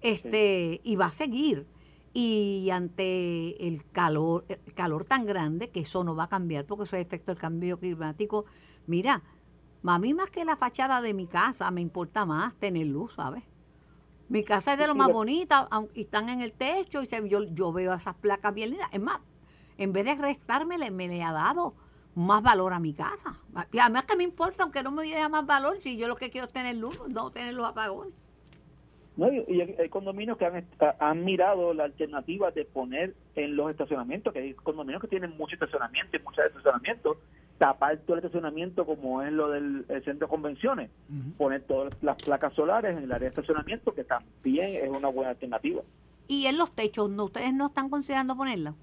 Este, 0.00 0.80
y 0.84 0.96
va 0.96 1.06
a 1.06 1.10
seguir. 1.10 1.66
Y 2.14 2.70
ante 2.70 3.66
el 3.68 3.84
calor, 3.90 4.44
el 4.48 4.74
calor 4.74 5.04
tan 5.04 5.26
grande, 5.26 5.70
que 5.70 5.80
eso 5.80 6.02
no 6.04 6.16
va 6.16 6.24
a 6.24 6.28
cambiar 6.28 6.64
porque 6.64 6.84
eso 6.84 6.96
es 6.96 7.02
efecto 7.04 7.32
del 7.32 7.40
cambio 7.40 7.78
climático, 7.78 8.46
mira, 8.86 9.22
a 9.84 9.98
mí 9.98 10.14
más 10.14 10.30
que 10.30 10.44
la 10.44 10.56
fachada 10.56 11.00
de 11.00 11.14
mi 11.14 11.26
casa, 11.26 11.70
me 11.70 11.80
importa 11.80 12.24
más 12.24 12.54
tener 12.54 12.86
luz, 12.86 13.14
¿sabes? 13.14 13.44
Mi 14.28 14.42
casa 14.42 14.72
es 14.72 14.78
de 14.78 14.86
lo 14.86 14.94
más 14.94 15.08
bonita, 15.10 15.68
y 15.94 16.02
están 16.02 16.28
en 16.28 16.40
el 16.40 16.52
techo, 16.52 17.02
y 17.02 17.06
se, 17.06 17.26
yo, 17.28 17.44
yo 17.44 17.72
veo 17.72 17.94
esas 17.94 18.14
placas 18.14 18.52
bien 18.52 18.70
lindas. 18.70 18.88
Es 18.92 19.00
más, 19.00 19.20
en 19.78 19.92
vez 19.92 20.04
de 20.04 20.16
restarme, 20.16 20.90
me 20.90 21.08
le 21.08 21.22
ha 21.22 21.32
dado 21.32 21.74
más 22.18 22.42
valor 22.42 22.72
a 22.72 22.80
mi 22.80 22.92
casa. 22.94 23.38
Y 23.72 23.78
además 23.78 24.04
que 24.04 24.16
me 24.16 24.24
importa, 24.24 24.64
aunque 24.64 24.82
no 24.82 24.90
me 24.90 25.04
diera 25.04 25.28
más 25.28 25.46
valor, 25.46 25.78
si 25.80 25.96
yo 25.96 26.08
lo 26.08 26.16
que 26.16 26.30
quiero 26.30 26.48
es 26.48 26.52
tener 26.52 26.76
luz, 26.76 26.98
no 27.08 27.30
tener 27.30 27.54
los 27.54 27.68
apagones. 27.68 28.12
No, 29.16 29.32
y 29.32 29.60
hay, 29.60 29.88
condominios 29.88 30.36
que 30.36 30.46
han, 30.46 30.66
han 30.98 31.24
mirado 31.24 31.74
la 31.74 31.84
alternativa 31.84 32.50
de 32.50 32.64
poner 32.64 33.14
en 33.34 33.56
los 33.56 33.70
estacionamientos, 33.70 34.32
que 34.32 34.40
hay 34.40 34.54
condominios 34.54 35.00
que 35.00 35.08
tienen 35.08 35.36
mucho 35.36 35.54
estacionamiento 35.54 36.16
y 36.16 36.20
muchos 36.20 36.44
estacionamientos, 36.44 37.18
tapar 37.58 37.98
todo 37.98 38.16
el 38.16 38.24
estacionamiento 38.24 38.84
como 38.84 39.22
es 39.22 39.32
lo 39.32 39.50
del 39.50 39.84
centro 40.04 40.26
de 40.26 40.30
convenciones, 40.30 40.90
poner 41.36 41.62
todas 41.62 41.92
las 42.02 42.20
placas 42.22 42.52
solares 42.54 42.96
en 42.96 43.04
el 43.04 43.12
área 43.12 43.28
de 43.28 43.34
estacionamiento, 43.34 43.94
que 43.94 44.04
también 44.04 44.76
es 44.76 44.88
una 44.88 45.08
buena 45.08 45.30
alternativa. 45.30 45.82
¿Y 46.28 46.46
en 46.46 46.58
los 46.58 46.72
techos, 46.72 47.10
no 47.10 47.24
ustedes 47.24 47.54
no 47.54 47.66
están 47.66 47.90
considerando 47.90 48.36
ponerla? 48.36 48.74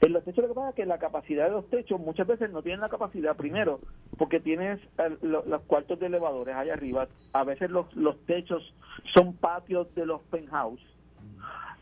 En 0.00 0.14
los 0.14 0.24
techos 0.24 0.42
lo 0.42 0.48
que 0.48 0.54
pasa 0.54 0.70
es 0.70 0.74
que 0.76 0.86
la 0.86 0.98
capacidad 0.98 1.44
de 1.44 1.50
los 1.50 1.68
techos 1.68 2.00
muchas 2.00 2.26
veces 2.26 2.50
no 2.50 2.62
tienen 2.62 2.80
la 2.80 2.88
capacidad, 2.88 3.36
primero, 3.36 3.80
porque 4.16 4.40
tienes 4.40 4.80
los 5.20 5.62
cuartos 5.62 6.00
de 6.00 6.06
elevadores 6.06 6.56
allá 6.56 6.72
arriba, 6.72 7.06
a 7.32 7.44
veces 7.44 7.70
los, 7.70 7.94
los 7.94 8.18
techos 8.24 8.74
son 9.14 9.34
patios 9.34 9.94
de 9.94 10.06
los 10.06 10.22
penthouse, 10.22 10.80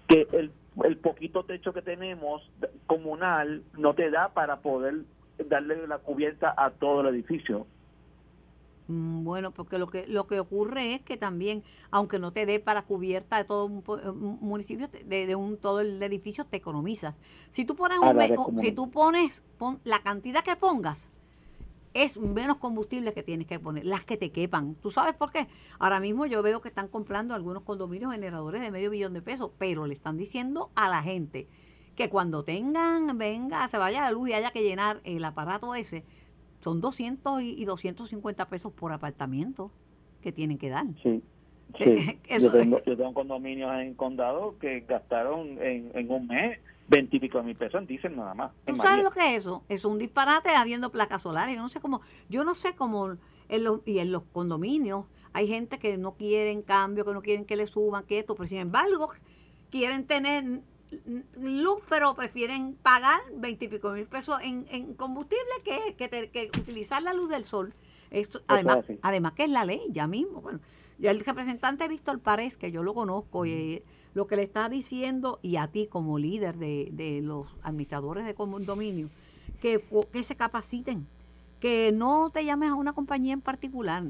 que 0.08 0.26
el, 0.32 0.50
el 0.84 0.96
poquito 0.96 1.44
techo 1.44 1.72
que 1.72 1.82
tenemos 1.82 2.42
comunal 2.86 3.62
no 3.76 3.94
te 3.94 4.10
da 4.10 4.30
para 4.30 4.56
poder 4.56 5.02
darle 5.48 5.86
la 5.86 5.98
cubierta 5.98 6.52
a 6.56 6.70
todo 6.70 7.02
el 7.02 7.14
edificio. 7.14 7.66
Mm, 8.88 9.22
bueno, 9.22 9.52
porque 9.52 9.78
lo 9.78 9.86
que 9.86 10.06
lo 10.06 10.26
que 10.26 10.40
ocurre 10.40 10.94
es 10.94 11.02
que 11.02 11.18
también, 11.18 11.62
aunque 11.90 12.18
no 12.18 12.32
te 12.32 12.46
dé 12.46 12.58
para 12.58 12.82
cubierta 12.82 13.36
de 13.36 13.44
todo 13.44 13.66
un, 13.66 13.84
eh, 14.02 14.10
municipio, 14.10 14.88
de, 14.88 15.36
un 15.36 15.58
todo 15.58 15.80
el 15.80 16.02
edificio, 16.02 16.46
te 16.46 16.56
economizas. 16.56 17.14
Si 17.50 17.66
tú 17.66 17.76
pones 17.76 17.98
un, 17.98 18.60
si 18.60 18.72
tú 18.72 18.90
pones 18.90 19.42
la 19.84 19.98
cantidad 20.00 20.42
que 20.42 20.56
pongas, 20.56 21.10
es 21.92 22.18
menos 22.18 22.56
combustible 22.56 23.12
que 23.12 23.22
tienes 23.22 23.46
que 23.46 23.58
poner, 23.58 23.84
las 23.84 24.04
que 24.04 24.16
te 24.16 24.32
quepan. 24.32 24.74
¿Tú 24.76 24.90
sabes 24.90 25.14
por 25.14 25.32
qué? 25.32 25.48
Ahora 25.78 26.00
mismo 26.00 26.24
yo 26.24 26.42
veo 26.42 26.62
que 26.62 26.68
están 26.68 26.88
comprando 26.88 27.34
algunos 27.34 27.64
condominios 27.64 28.12
generadores 28.12 28.62
de 28.62 28.70
medio 28.70 28.90
billón 28.90 29.12
de 29.12 29.20
pesos, 29.20 29.50
pero 29.58 29.86
le 29.86 29.94
están 29.94 30.16
diciendo 30.16 30.70
a 30.74 30.88
la 30.88 31.02
gente 31.02 31.46
que 31.94 32.08
cuando 32.08 32.44
tengan, 32.44 33.18
venga, 33.18 33.68
se 33.68 33.76
vaya 33.76 34.02
la 34.02 34.12
luz 34.12 34.30
y 34.30 34.32
haya 34.32 34.50
que 34.50 34.62
llenar 34.62 35.00
el 35.04 35.24
aparato 35.24 35.74
ese, 35.74 36.04
son 36.60 36.80
200 36.80 37.42
y, 37.42 37.64
250 37.64 38.48
pesos 38.48 38.72
por 38.72 38.92
apartamento 38.92 39.70
que 40.22 40.32
tienen 40.32 40.58
que 40.58 40.68
dar. 40.68 40.86
Sí. 41.02 41.22
sí. 41.78 42.18
yo, 42.40 42.50
tengo, 42.50 42.82
yo, 42.84 42.96
tengo, 42.96 43.14
condominios 43.14 43.72
en 43.80 43.94
condado 43.94 44.58
que 44.58 44.80
gastaron 44.80 45.58
en, 45.62 45.90
en 45.94 46.10
un 46.10 46.26
mes 46.26 46.58
veintipico 46.88 47.42
mil 47.42 47.54
pesos 47.54 47.86
dicen 47.86 48.16
nada 48.16 48.34
más. 48.34 48.52
¿Tú 48.64 48.76
sabes 48.76 49.04
lo 49.04 49.10
que 49.10 49.20
es 49.20 49.44
eso? 49.44 49.62
Es 49.68 49.84
un 49.84 49.98
disparate 49.98 50.50
habiendo 50.50 50.90
placas 50.90 51.22
solares. 51.22 51.54
Yo 51.54 51.62
no 51.62 51.68
sé 51.68 51.80
cómo, 51.80 52.00
yo 52.28 52.44
no 52.44 52.54
sé 52.54 52.74
cómo 52.74 53.16
en 53.48 53.64
los, 53.64 53.80
y 53.84 53.98
en 53.98 54.10
los 54.10 54.22
condominios 54.32 55.04
hay 55.32 55.46
gente 55.46 55.78
que 55.78 55.98
no 55.98 56.14
quieren 56.14 56.62
cambio, 56.62 57.04
que 57.04 57.12
no 57.12 57.22
quieren 57.22 57.44
que 57.44 57.56
le 57.56 57.66
suban, 57.66 58.04
que 58.04 58.18
esto, 58.18 58.34
pero 58.34 58.48
sin 58.48 58.58
embargo 58.58 59.10
quieren 59.70 60.06
tener 60.06 60.62
luz, 61.36 61.80
pero 61.88 62.14
prefieren 62.14 62.74
pagar 62.82 63.20
veintipico 63.34 63.90
mil 63.90 64.06
pesos 64.06 64.38
en, 64.42 64.66
en 64.70 64.94
combustible 64.94 65.44
que, 65.64 65.94
que, 65.96 66.50
utilizar 66.58 67.02
la 67.02 67.12
luz 67.12 67.28
del 67.28 67.44
sol. 67.44 67.74
Esto, 68.10 68.40
además, 68.46 68.84
además 69.02 69.32
que 69.34 69.44
es 69.44 69.50
la 69.50 69.64
ley, 69.64 69.82
ya 69.90 70.06
mismo. 70.06 70.40
Bueno, 70.40 70.60
ya 70.98 71.10
el 71.10 71.20
representante 71.20 71.86
Víctor 71.88 72.20
Párez, 72.20 72.56
que 72.56 72.72
yo 72.72 72.82
lo 72.82 72.94
conozco, 72.94 73.44
y 73.44 73.82
lo 74.14 74.26
que 74.26 74.36
le 74.36 74.42
está 74.42 74.68
diciendo, 74.68 75.38
y 75.42 75.56
a 75.56 75.68
ti 75.68 75.86
como 75.86 76.18
líder 76.18 76.56
de, 76.56 76.88
de 76.92 77.20
los 77.20 77.46
administradores 77.62 78.24
de 78.24 78.34
condominio, 78.34 79.10
que, 79.60 79.84
que 80.12 80.24
se 80.24 80.36
capaciten, 80.36 81.06
que 81.60 81.92
no 81.92 82.30
te 82.30 82.44
llames 82.44 82.70
a 82.70 82.74
una 82.74 82.94
compañía 82.94 83.32
en 83.32 83.40
particular. 83.40 84.04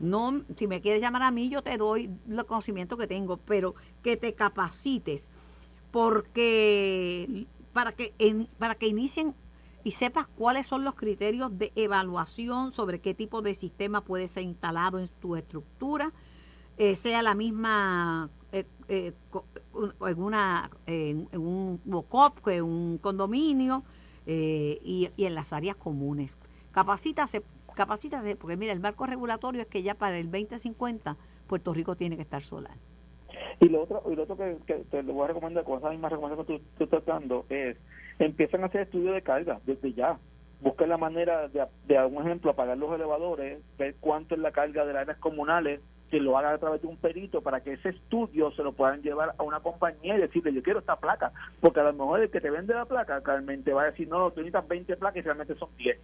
No, 0.00 0.42
si 0.56 0.66
me 0.66 0.80
quieres 0.80 1.00
llamar 1.00 1.22
a 1.22 1.30
mí, 1.30 1.48
yo 1.48 1.62
te 1.62 1.76
doy 1.76 2.10
los 2.26 2.46
conocimientos 2.46 2.98
que 2.98 3.06
tengo, 3.06 3.36
pero 3.36 3.74
que 4.02 4.16
te 4.16 4.34
capacites 4.34 5.30
porque 5.94 7.46
para 7.72 7.92
que 7.92 8.12
para 8.58 8.74
que 8.74 8.88
inicien 8.88 9.32
y 9.84 9.92
sepas 9.92 10.26
cuáles 10.26 10.66
son 10.66 10.82
los 10.82 10.96
criterios 10.96 11.56
de 11.56 11.70
evaluación 11.76 12.72
sobre 12.72 12.98
qué 12.98 13.14
tipo 13.14 13.42
de 13.42 13.54
sistema 13.54 14.00
puede 14.00 14.26
ser 14.26 14.42
instalado 14.42 14.98
en 14.98 15.08
tu 15.20 15.36
estructura, 15.36 16.12
eh, 16.78 16.96
sea 16.96 17.22
la 17.22 17.36
misma 17.36 18.28
eh, 18.50 18.66
eh, 18.88 19.12
en, 20.04 20.20
una, 20.20 20.68
en, 20.86 21.28
un 21.32 21.80
en 22.46 22.64
un 22.64 22.98
condominio 22.98 23.84
y, 24.26 25.10
y, 25.16 25.24
en 25.24 25.34
las 25.36 25.52
áreas 25.52 25.76
comunes. 25.76 26.36
Capacítase, 26.72 27.44
capacítase, 27.76 28.34
porque 28.34 28.56
mira, 28.56 28.72
el 28.72 28.80
marco 28.80 29.06
regulatorio 29.06 29.62
es 29.62 29.68
que 29.68 29.84
ya 29.84 29.94
para 29.94 30.18
el 30.18 30.28
2050 30.28 31.16
Puerto 31.46 31.72
Rico 31.72 31.94
tiene 31.94 32.16
que 32.16 32.22
estar 32.22 32.42
solar. 32.42 32.78
Y 33.60 33.68
lo 33.68 33.82
otro, 33.82 34.02
y 34.10 34.16
lo 34.16 34.24
otro 34.24 34.36
que, 34.36 34.84
te 34.90 35.02
lo 35.02 35.12
voy 35.12 35.24
a 35.24 35.28
recomendar, 35.28 35.64
con 35.64 35.78
esa 35.78 35.90
misma 35.90 36.08
recomendación 36.08 36.58
que 36.58 36.64
tú, 36.76 36.84
estás 36.84 37.04
dando, 37.06 37.46
es 37.48 37.76
empiezan 38.18 38.62
a 38.62 38.66
hacer 38.66 38.82
estudios 38.82 39.14
de 39.14 39.22
carga 39.22 39.60
desde 39.64 39.92
ya. 39.92 40.18
Busquen 40.60 40.88
la 40.88 40.96
manera 40.96 41.48
de, 41.48 41.66
de 41.86 41.98
algún 41.98 42.24
ejemplo, 42.24 42.50
apagar 42.50 42.78
los 42.78 42.94
elevadores, 42.94 43.60
ver 43.76 43.96
cuánto 44.00 44.34
es 44.34 44.40
la 44.40 44.52
carga 44.52 44.86
de 44.86 44.92
las 44.92 45.02
áreas 45.02 45.18
comunales, 45.18 45.80
que 46.10 46.20
lo 46.20 46.36
hagan 46.38 46.54
a 46.54 46.58
través 46.58 46.82
de 46.82 46.86
un 46.86 46.96
perito 46.96 47.40
para 47.40 47.60
que 47.60 47.72
ese 47.72 47.88
estudio 47.90 48.52
se 48.52 48.62
lo 48.62 48.72
puedan 48.72 49.02
llevar 49.02 49.34
a 49.36 49.42
una 49.42 49.60
compañía 49.60 50.16
y 50.16 50.20
decirle, 50.20 50.52
yo 50.52 50.62
quiero 50.62 50.78
esta 50.78 50.96
placa, 50.96 51.32
porque 51.60 51.80
a 51.80 51.84
lo 51.84 51.92
mejor 51.92 52.20
el 52.20 52.30
que 52.30 52.40
te 52.40 52.50
vende 52.50 52.74
la 52.74 52.84
placa 52.84 53.20
realmente 53.20 53.72
va 53.72 53.82
a 53.82 53.86
decir, 53.86 54.08
no, 54.08 54.30
tú 54.30 54.36
necesitas 54.36 54.68
20 54.68 54.96
placas 54.96 55.16
y 55.18 55.22
realmente 55.22 55.56
son 55.56 55.70
10 55.76 55.98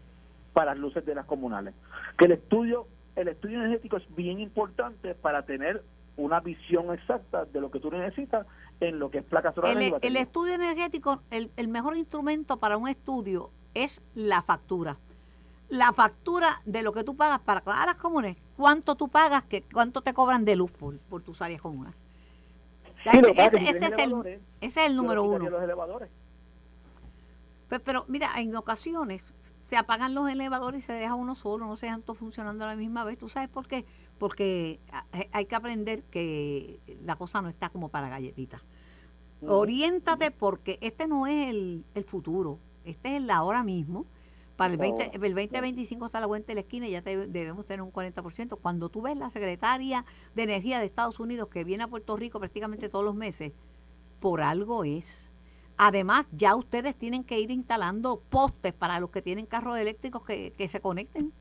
para 0.52 0.72
las 0.72 0.78
luces 0.78 1.04
de 1.06 1.14
las 1.14 1.26
comunales. 1.26 1.74
Que 2.18 2.24
el 2.24 2.32
estudio, 2.32 2.86
el 3.14 3.28
estudio 3.28 3.58
energético 3.58 3.98
es 3.98 4.14
bien 4.14 4.40
importante 4.40 5.14
para 5.14 5.44
tener 5.44 5.82
una 6.20 6.40
visión 6.40 6.92
exacta 6.92 7.44
de 7.44 7.60
lo 7.60 7.70
que 7.70 7.80
tú 7.80 7.90
necesitas 7.90 8.46
en 8.80 8.98
lo 8.98 9.10
que 9.10 9.18
es 9.18 9.24
placas 9.24 9.54
solares. 9.54 9.92
El, 9.92 9.98
el 10.02 10.16
estudio 10.16 10.54
energético, 10.54 11.22
el, 11.30 11.50
el 11.56 11.68
mejor 11.68 11.96
instrumento 11.96 12.58
para 12.58 12.76
un 12.76 12.88
estudio 12.88 13.50
es 13.74 14.02
la 14.14 14.42
factura. 14.42 14.98
La 15.68 15.92
factura 15.92 16.62
de 16.64 16.82
lo 16.82 16.92
que 16.92 17.04
tú 17.04 17.16
pagas 17.16 17.40
para 17.40 17.62
áreas 17.66 17.96
comunes, 17.96 18.36
cuánto 18.56 18.96
tú 18.96 19.08
pagas, 19.08 19.44
que, 19.44 19.62
cuánto 19.62 20.02
te 20.02 20.12
cobran 20.12 20.44
de 20.44 20.56
luz 20.56 20.70
por, 20.70 20.98
por 20.98 21.22
tus 21.22 21.40
áreas 21.42 21.60
comunes. 21.60 21.94
ese, 23.04 23.30
es 23.70 23.98
el, 23.98 24.40
ese 24.60 24.80
es 24.80 24.90
el 24.90 24.96
número 24.96 25.22
uno. 25.24 25.48
Pues, 27.68 27.80
pero 27.84 28.04
mira, 28.08 28.30
en 28.36 28.56
ocasiones 28.56 29.32
se 29.64 29.76
apagan 29.76 30.12
los 30.12 30.28
elevadores 30.28 30.80
y 30.80 30.82
se 30.82 30.92
deja 30.92 31.14
uno 31.14 31.36
solo, 31.36 31.66
no 31.66 31.76
se 31.76 31.86
dejan 31.86 32.02
todos 32.02 32.18
funcionando 32.18 32.64
a 32.64 32.68
la 32.68 32.74
misma 32.74 33.04
vez. 33.04 33.16
¿Tú 33.16 33.28
sabes 33.28 33.48
por 33.48 33.68
qué? 33.68 33.86
Porque 34.20 34.80
hay 35.32 35.46
que 35.46 35.56
aprender 35.56 36.02
que 36.02 36.78
la 37.06 37.16
cosa 37.16 37.40
no 37.40 37.48
está 37.48 37.70
como 37.70 37.88
para 37.88 38.10
galletitas. 38.10 38.60
Oriéntate 39.48 40.30
porque 40.30 40.76
este 40.82 41.08
no 41.08 41.26
es 41.26 41.48
el, 41.48 42.04
futuro, 42.06 42.58
este 42.84 43.16
es 43.16 43.22
el 43.22 43.30
ahora 43.30 43.64
mismo. 43.64 44.04
Para 44.56 44.74
el, 44.74 44.78
20, 44.78 45.12
el 45.14 45.34
2025 45.34 46.04
está 46.04 46.20
la 46.20 46.26
vuelta 46.26 46.48
de 46.48 46.56
la 46.56 46.60
esquina 46.60 46.86
y 46.86 46.90
ya 46.90 47.00
debemos 47.00 47.64
tener 47.64 47.80
un 47.80 47.90
40%. 47.90 48.58
Cuando 48.60 48.90
tú 48.90 49.00
ves 49.00 49.16
la 49.16 49.30
secretaria 49.30 50.04
de 50.34 50.42
Energía 50.42 50.80
de 50.80 50.84
Estados 50.84 51.18
Unidos 51.18 51.48
que 51.48 51.64
viene 51.64 51.84
a 51.84 51.88
Puerto 51.88 52.14
Rico 52.14 52.38
prácticamente 52.38 52.90
todos 52.90 53.06
los 53.06 53.14
meses, 53.14 53.54
por 54.20 54.42
algo 54.42 54.84
es. 54.84 55.30
Además, 55.78 56.28
ya 56.30 56.56
ustedes 56.56 56.94
tienen 56.94 57.24
que 57.24 57.40
ir 57.40 57.50
instalando 57.50 58.20
postes 58.28 58.74
para 58.74 59.00
los 59.00 59.08
que 59.08 59.22
tienen 59.22 59.46
carros 59.46 59.78
eléctricos 59.78 60.22
que, 60.24 60.52
que 60.58 60.68
se 60.68 60.80
conecten. 60.80 61.32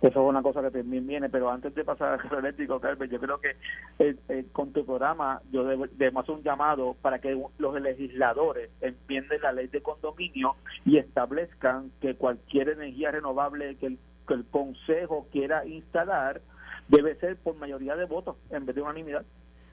Eso 0.00 0.22
es 0.22 0.28
una 0.28 0.42
cosa 0.42 0.62
que 0.62 0.70
también 0.70 1.06
viene, 1.06 1.28
pero 1.28 1.50
antes 1.50 1.74
de 1.74 1.84
pasar 1.84 2.18
al 2.18 2.38
eléctrico, 2.38 2.80
Carmen, 2.80 3.10
yo 3.10 3.20
creo 3.20 3.38
que 3.38 3.50
eh, 3.98 4.16
eh, 4.30 4.46
con 4.50 4.72
tu 4.72 4.84
programa 4.86 5.42
yo 5.52 5.62
debemos 5.64 6.22
hacer 6.22 6.36
un 6.36 6.42
llamado 6.42 6.96
para 7.02 7.18
que 7.18 7.38
los 7.58 7.80
legisladores 7.80 8.70
entiendan 8.80 9.42
la 9.42 9.52
ley 9.52 9.66
de 9.66 9.82
condominio 9.82 10.56
y 10.86 10.96
establezcan 10.96 11.92
que 12.00 12.14
cualquier 12.14 12.70
energía 12.70 13.10
renovable 13.10 13.76
que 13.76 13.86
el, 13.86 13.98
que 14.26 14.34
el 14.34 14.46
Consejo 14.46 15.26
quiera 15.30 15.66
instalar 15.66 16.40
debe 16.88 17.16
ser 17.16 17.36
por 17.36 17.56
mayoría 17.56 17.94
de 17.94 18.06
votos 18.06 18.36
en 18.50 18.64
vez 18.64 18.76
de 18.76 18.82
unanimidad. 18.82 19.24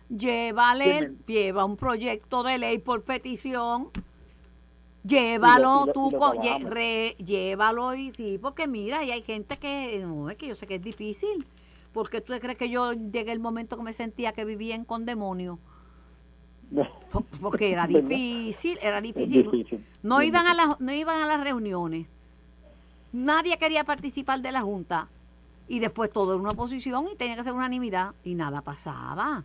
Llévale, 0.09 1.13
lleva 1.25 1.63
un 1.63 1.77
proyecto 1.77 2.43
de 2.43 2.57
ley 2.57 2.79
por 2.79 3.03
petición 3.03 3.91
Llévalo 5.07 5.87
tú, 5.93 6.09
llévalo 7.17 7.93
y 7.95 8.11
sí, 8.13 8.37
porque 8.41 8.67
mira, 8.67 9.03
y 9.03 9.11
hay 9.11 9.21
gente 9.21 9.57
que, 9.57 9.99
no, 9.99 10.29
es 10.29 10.35
que 10.37 10.47
yo 10.47 10.55
sé 10.55 10.67
que 10.67 10.75
es 10.75 10.81
difícil, 10.83 11.45
porque 11.93 12.19
tú 12.21 12.33
crees 12.39 12.57
que 12.57 12.69
yo 12.69 12.93
llegué 12.93 13.31
el 13.31 13.39
momento 13.39 13.77
que 13.77 13.83
me 13.83 13.93
sentía 13.93 14.31
que 14.33 14.43
vivía 14.45 14.75
en 14.75 14.83
con 14.85 15.05
demonio. 15.05 15.59
Po- 17.11 17.23
Porque 17.41 17.71
era 17.71 17.87
difícil, 17.87 18.77
era 18.81 18.99
difícil. 18.99 19.49
difícil. 19.49 19.85
No 20.03 20.21
iban 20.21 20.45
a 20.47 20.53
las, 20.53 20.79
no 20.81 20.91
iban 20.91 21.21
a 21.21 21.25
las 21.27 21.41
reuniones. 21.43 22.07
Nadie 23.13 23.57
quería 23.57 23.83
participar 23.85 24.41
de 24.41 24.51
la 24.51 24.61
junta. 24.61 25.07
Y 25.69 25.79
después 25.79 26.11
todo 26.11 26.33
era 26.33 26.41
una 26.41 26.51
oposición 26.51 27.07
y 27.11 27.15
tenía 27.15 27.35
que 27.35 27.43
ser 27.43 27.53
unanimidad. 27.53 28.13
Y 28.23 28.35
nada 28.35 28.61
pasaba. 28.61 29.43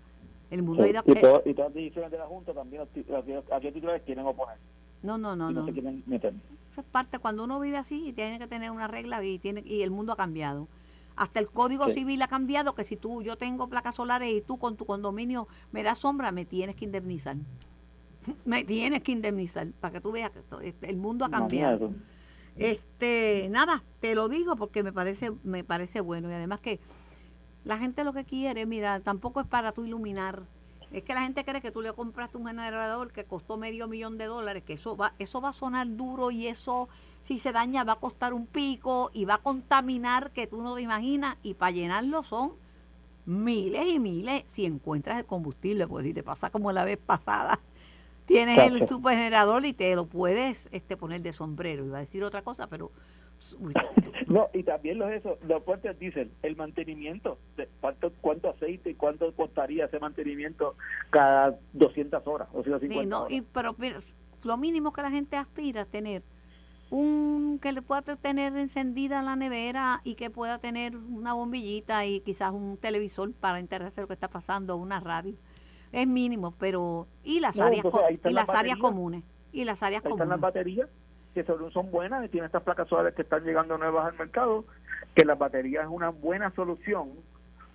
El 0.50 0.62
mundo 0.62 0.84
Sí, 0.84 0.90
y, 0.90 1.14
todo- 1.14 1.42
y 1.46 1.54
todas 1.54 1.70
las 1.70 1.74
decisiones 1.74 2.10
de 2.10 2.18
la 2.18 2.26
Junta 2.26 2.52
también, 2.52 2.82
titulares 2.92 4.02
quieren 4.04 4.26
oponer 4.26 4.56
no, 5.02 5.18
no, 5.18 5.36
no, 5.36 5.50
y 5.50 5.54
no, 5.54 5.60
no. 5.60 5.66
se 5.66 5.72
quieren 5.72 6.02
meter. 6.06 6.34
Eso 6.70 6.80
es 6.80 6.86
parte, 6.86 7.18
cuando 7.18 7.44
uno 7.44 7.60
vive 7.60 7.76
así, 7.76 8.12
tiene 8.14 8.38
que 8.38 8.46
tener 8.46 8.70
una 8.70 8.86
regla 8.88 9.22
y 9.24 9.38
tiene 9.38 9.62
y 9.66 9.82
el 9.82 9.90
mundo 9.90 10.12
ha 10.12 10.16
cambiado. 10.16 10.68
Hasta 11.16 11.40
el 11.40 11.48
Código 11.50 11.86
Sí. 11.88 11.94
Civil 11.94 12.22
ha 12.22 12.28
cambiado, 12.28 12.74
que 12.74 12.84
si 12.84 12.96
tú, 12.96 13.22
yo 13.22 13.36
tengo 13.36 13.68
placas 13.68 13.96
solares 13.96 14.32
y 14.32 14.40
tú 14.40 14.58
con 14.58 14.76
tu 14.76 14.86
condominio 14.86 15.46
me 15.70 15.82
das 15.82 15.98
sombra, 15.98 16.32
me 16.32 16.46
tienes 16.46 16.74
que 16.76 16.86
indemnizar. 16.86 17.36
me 18.46 18.64
tienes 18.64 19.02
que 19.02 19.12
indemnizar, 19.12 19.68
para 19.80 19.92
que 19.92 20.00
tú 20.00 20.12
veas 20.12 20.30
que 20.30 20.40
to- 20.40 20.60
el 20.60 20.96
mundo 20.96 21.24
ha 21.26 21.30
cambiado. 21.30 21.86
Imagínate. 21.86 22.12
Este, 22.56 23.48
nada, 23.50 23.82
te 24.00 24.14
lo 24.14 24.28
digo 24.28 24.56
porque 24.56 24.82
me 24.82 24.92
parece, 24.92 25.32
me 25.42 25.64
parece 25.64 26.00
bueno 26.00 26.30
y 26.30 26.34
además 26.34 26.60
que 26.60 26.80
la 27.64 27.78
gente 27.78 28.04
lo 28.04 28.12
que 28.12 28.24
quiere, 28.24 28.66
mira, 28.66 29.00
tampoco 29.00 29.40
es 29.40 29.46
para 29.46 29.72
tú 29.72 29.84
iluminar. 29.84 30.42
Es 30.92 31.04
que 31.04 31.14
la 31.14 31.22
gente 31.22 31.44
cree 31.44 31.62
que 31.62 31.70
tú 31.70 31.80
le 31.80 31.92
compraste 31.94 32.36
un 32.36 32.46
generador 32.46 33.12
que 33.12 33.24
costó 33.24 33.56
medio 33.56 33.88
millón 33.88 34.18
de 34.18 34.26
dólares, 34.26 34.62
que 34.62 34.74
eso 34.74 34.96
va, 34.96 35.14
eso 35.18 35.40
va 35.40 35.48
a 35.48 35.52
sonar 35.54 35.86
duro 35.96 36.30
y 36.30 36.48
eso, 36.48 36.88
si 37.22 37.38
se 37.38 37.50
daña, 37.50 37.82
va 37.82 37.94
a 37.94 38.00
costar 38.00 38.34
un 38.34 38.46
pico 38.46 39.10
y 39.14 39.24
va 39.24 39.34
a 39.34 39.38
contaminar 39.38 40.32
que 40.32 40.46
tú 40.46 40.60
no 40.62 40.74
te 40.74 40.82
imaginas 40.82 41.36
y 41.42 41.54
para 41.54 41.72
llenarlo 41.72 42.22
son 42.22 42.52
miles 43.24 43.86
y 43.86 43.98
miles 43.98 44.44
si 44.48 44.66
encuentras 44.66 45.18
el 45.18 45.24
combustible, 45.24 45.86
pues 45.86 46.04
si 46.04 46.12
te 46.12 46.22
pasa 46.22 46.50
como 46.50 46.72
la 46.72 46.84
vez 46.84 46.98
pasada, 46.98 47.58
tienes 48.26 48.58
el 48.58 48.86
supergenerador 48.86 49.64
y 49.64 49.72
te 49.72 49.94
lo 49.96 50.06
puedes 50.06 50.68
este 50.72 50.98
poner 50.98 51.22
de 51.22 51.32
sombrero. 51.32 51.86
Iba 51.86 51.98
a 51.98 52.00
decir 52.00 52.22
otra 52.22 52.42
cosa, 52.42 52.66
pero 52.66 52.92
No, 54.28 54.48
y 54.54 54.62
también 54.62 54.98
los 54.98 55.10
eso, 55.10 55.38
los 55.42 55.62
puentes 55.64 55.98
dicen, 55.98 56.32
el 56.42 56.56
mantenimiento, 56.56 57.38
de 57.56 57.68
cuánto, 57.80 58.12
cuánto 58.20 58.50
aceite 58.50 58.90
y 58.90 58.94
cuánto 58.94 59.34
costaría 59.34 59.86
ese 59.86 59.98
mantenimiento 60.00 60.76
cada 61.10 61.58
200 61.72 62.26
horas 62.26 62.48
o 62.52 62.62
150 62.62 63.02
sí, 63.02 63.06
no, 63.06 63.24
horas. 63.24 63.32
y, 63.32 63.42
pero 63.42 63.74
mira, 63.78 63.98
lo 64.42 64.56
mínimo 64.56 64.92
que 64.92 65.02
la 65.02 65.10
gente 65.10 65.36
aspira 65.36 65.82
a 65.82 65.86
tener 65.86 66.22
un 66.90 67.58
que 67.60 67.72
le 67.72 67.82
pueda 67.82 68.02
tener 68.02 68.56
encendida 68.56 69.22
la 69.22 69.36
nevera 69.36 70.00
y 70.04 70.14
que 70.14 70.30
pueda 70.30 70.58
tener 70.58 70.96
una 70.96 71.32
bombillita 71.34 72.04
y 72.06 72.20
quizás 72.20 72.52
un 72.52 72.76
televisor 72.76 73.32
para 73.34 73.58
enterarse 73.60 73.96
de 73.96 74.02
lo 74.02 74.08
que 74.08 74.14
está 74.14 74.28
pasando, 74.28 74.76
una 74.76 75.00
radio. 75.00 75.36
Es 75.92 76.06
mínimo, 76.06 76.52
pero 76.58 77.08
y 77.22 77.40
las 77.40 77.56
No, 77.56 77.64
áreas 77.64 77.86
y 78.24 78.32
las 78.32 78.54
áreas 78.54 78.76
comunes 78.78 79.24
y 79.52 79.64
las 79.64 79.82
áreas 79.82 80.04
Ahí 80.04 80.12
están 80.12 80.28
las 80.28 80.38
comunes. 80.38 80.40
baterías, 80.40 80.90
que 81.34 81.44
son, 81.44 81.70
son 81.72 81.90
buenas 81.90 82.24
y 82.24 82.28
tienen 82.28 82.46
estas 82.46 82.62
placas 82.62 82.88
solares 82.88 83.14
que 83.14 83.22
están 83.22 83.44
llegando 83.44 83.78
nuevas 83.78 84.06
al 84.06 84.18
mercado, 84.18 84.64
que 85.14 85.24
las 85.24 85.38
baterías 85.38 85.84
es 85.84 85.90
una 85.90 86.10
buena 86.10 86.54
solución 86.54 87.10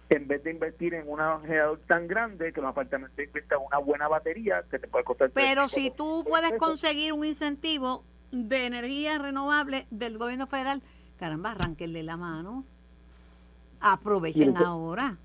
en 0.10 0.28
vez 0.28 0.42
de 0.44 0.52
invertir 0.52 0.94
en 0.94 1.10
un 1.10 1.20
generador 1.42 1.80
tan 1.88 2.08
grande 2.08 2.54
que 2.54 2.62
los 2.62 2.70
apartamentos 2.70 3.18
inviertan 3.20 3.60
en 3.60 3.66
una 3.68 3.78
buena 3.80 4.08
batería 4.08 4.64
que 4.70 4.80
te 4.80 4.88
puede 4.88 5.04
costar 5.04 5.32
Pero 5.32 5.68
300 5.68 5.72
si 5.72 5.90
tú 5.92 6.24
pesos. 6.24 6.40
puedes 6.40 6.60
conseguir 6.60 7.12
un 7.14 7.26
incentivo 7.26 8.04
de 8.32 8.66
energía 8.68 9.18
renovable 9.18 9.86
del 9.90 10.18
gobierno 10.18 10.48
federal, 10.48 10.82
caramba, 11.18 11.52
arranquenle 11.52 12.04
la 12.04 12.16
mano. 12.16 12.64
Aprovechen 13.80 14.56
ahora. 14.58 15.18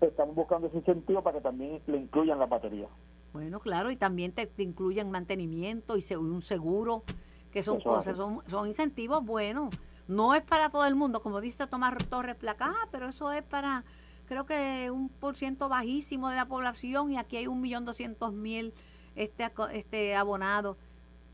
estamos 0.00 0.34
buscando 0.34 0.66
ese 0.66 0.78
incentivo 0.78 1.22
para 1.22 1.38
que 1.38 1.42
también 1.42 1.80
le 1.86 1.98
incluyan 1.98 2.38
las 2.38 2.48
baterías. 2.48 2.88
Bueno, 3.32 3.60
claro, 3.60 3.90
y 3.90 3.96
también 3.96 4.32
te, 4.32 4.46
te 4.46 4.62
incluyen 4.64 5.10
mantenimiento 5.10 5.96
y 5.96 6.02
se- 6.02 6.16
un 6.16 6.42
seguro, 6.42 7.04
que 7.52 7.62
son 7.62 7.78
Eso 7.78 7.90
cosas, 7.90 8.16
son, 8.16 8.42
son 8.48 8.66
incentivos 8.66 9.24
buenos. 9.24 9.74
No 10.08 10.34
es 10.34 10.42
para 10.42 10.70
todo 10.70 10.86
el 10.86 10.96
mundo, 10.96 11.22
como 11.22 11.40
dice 11.40 11.66
Tomás 11.66 11.94
Torres 12.08 12.36
Placa, 12.36 12.66
ah, 12.68 12.88
pero 12.90 13.08
eso 13.08 13.30
es 13.32 13.42
para, 13.42 13.84
creo 14.26 14.44
que 14.44 14.90
un 14.90 15.08
por 15.08 15.36
ciento 15.36 15.68
bajísimo 15.68 16.30
de 16.30 16.36
la 16.36 16.46
población 16.46 17.12
y 17.12 17.16
aquí 17.16 17.36
hay 17.36 17.46
un 17.46 17.60
millón 17.60 17.84
doscientos 17.84 18.32
mil 18.32 18.72
este, 19.14 19.50
este 19.72 20.16
abonado. 20.16 20.76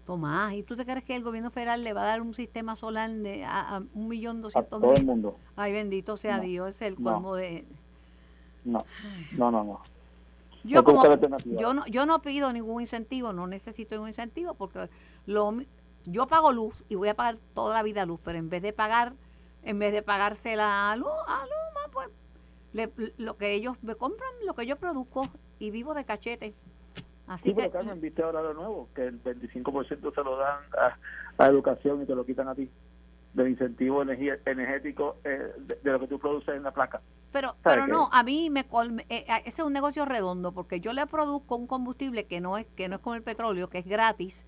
Tomás, 0.07 0.53
¿y 0.55 0.63
tú 0.63 0.77
te 0.77 0.85
crees 0.85 1.03
que 1.03 1.17
el 1.17 1.25
gobierno 1.25 1.51
federal 1.51 1.83
le 1.83 1.93
va 1.93 2.03
a 2.03 2.07
dar 2.07 2.23
un 2.23 2.33
sistema 2.33 2.77
solar 2.77 3.11
de, 3.11 3.45
a, 3.45 3.83
un 3.93 4.07
millón 4.07 4.41
doscientos 4.41 4.81
todo 4.81 4.93
el 4.93 4.99
mil? 4.99 5.07
mundo. 5.07 5.37
Ay, 5.57 5.73
bendito 5.73 6.17
sea 6.17 6.37
No, 6.37 6.45
Dios, 6.45 6.77
es 6.77 6.83
el 6.83 6.95
no. 7.03 7.13
colmo 7.13 7.35
de... 7.35 7.65
No, 8.65 8.85
no, 9.33 9.51
no, 9.51 9.65
no. 9.65 9.81
Yo 10.63 10.85
como 10.85 11.03
yo 11.45 11.73
no 11.75 11.87
yo 11.87 12.07
no 12.07 12.23
pido 12.23 12.53
ningún 12.53 12.83
incentivo, 12.83 13.33
no 13.33 13.47
necesito 13.47 13.95
ningún 13.95 14.09
incentivo 14.09 14.55
porque 14.55 14.89
lo 15.27 15.63
yo 16.07 16.27
pago 16.27 16.53
luz 16.53 16.85
y 16.89 16.95
voy 16.95 17.09
a 17.09 17.15
pagar 17.15 17.39
toda 17.55 17.75
la 17.75 17.83
vida 17.83 18.07
luz, 18.07 18.21
pero 18.25 18.39
en 18.39 18.49
vez 18.49 18.63
de 18.63 18.73
pagar 18.73 19.13
en 19.63 19.79
vez 19.81 19.93
de 19.93 20.01
pagarse 20.03 20.55
la 20.55 20.95
luz 20.97 21.09
a 21.27 21.41
Luma, 21.45 21.93
pues 21.93 22.09
le- 22.73 22.93
lo 23.19 23.37
que 23.37 23.53
ellos 23.53 23.77
me 23.83 23.97
compran, 23.97 24.29
lo 24.47 24.55
que 24.55 24.65
yo 24.65 24.77
produzco 24.77 25.29
y 25.59 25.73
vivo 25.73 25.93
de 25.93 26.05
cachete. 26.05 26.55
Así 27.27 27.49
Sí, 27.49 27.55
que 27.57 27.63
pero 27.63 27.73
Carmen, 27.73 28.01
viste 28.01 28.23
ahora 28.23 28.43
lo 28.43 28.55
nuevo, 28.55 28.89
que 28.95 29.07
el 29.09 29.21
25% 29.21 30.15
se 30.15 30.23
lo 30.23 30.37
dan 30.37 30.61
a, 30.79 30.97
a 31.43 31.47
educación 31.49 32.01
y 32.03 32.07
te 32.07 32.15
lo 32.15 32.25
quitan 32.25 32.47
a 32.47 32.55
ti, 32.55 32.71
del 33.35 33.49
incentivo 33.49 34.03
energía- 34.03 34.39
energético 34.47 35.17
eh, 35.25 35.53
de, 35.59 35.75
de 35.83 35.91
lo 35.91 35.99
que 35.99 36.07
tú 36.07 36.21
produces 36.21 36.55
en 36.55 36.63
la 36.63 36.71
placa. 36.71 37.01
Pero, 37.33 37.57
¿Sabe 37.65 37.75
pero 37.75 37.87
no, 37.89 38.09
a 38.13 38.23
mí 38.23 38.49
me 38.51 38.61
eh, 38.61 39.05
eh, 39.09 39.25
ese 39.47 39.63
es 39.63 39.67
un 39.67 39.73
negocio 39.73 40.05
redondo 40.05 40.53
porque 40.53 40.79
yo 40.81 40.93
le 40.93 41.05
produzco 41.09 41.57
un 41.57 41.67
combustible 41.67 42.27
que 42.27 42.41
no 42.41 42.57
es 42.57 42.67
que 42.77 42.87
no 42.89 42.95
es 42.97 43.03
como 43.03 43.17
el 43.17 43.25
petróleo, 43.25 43.69
que 43.69 43.79
es 43.79 43.87
gratis, 43.87 44.47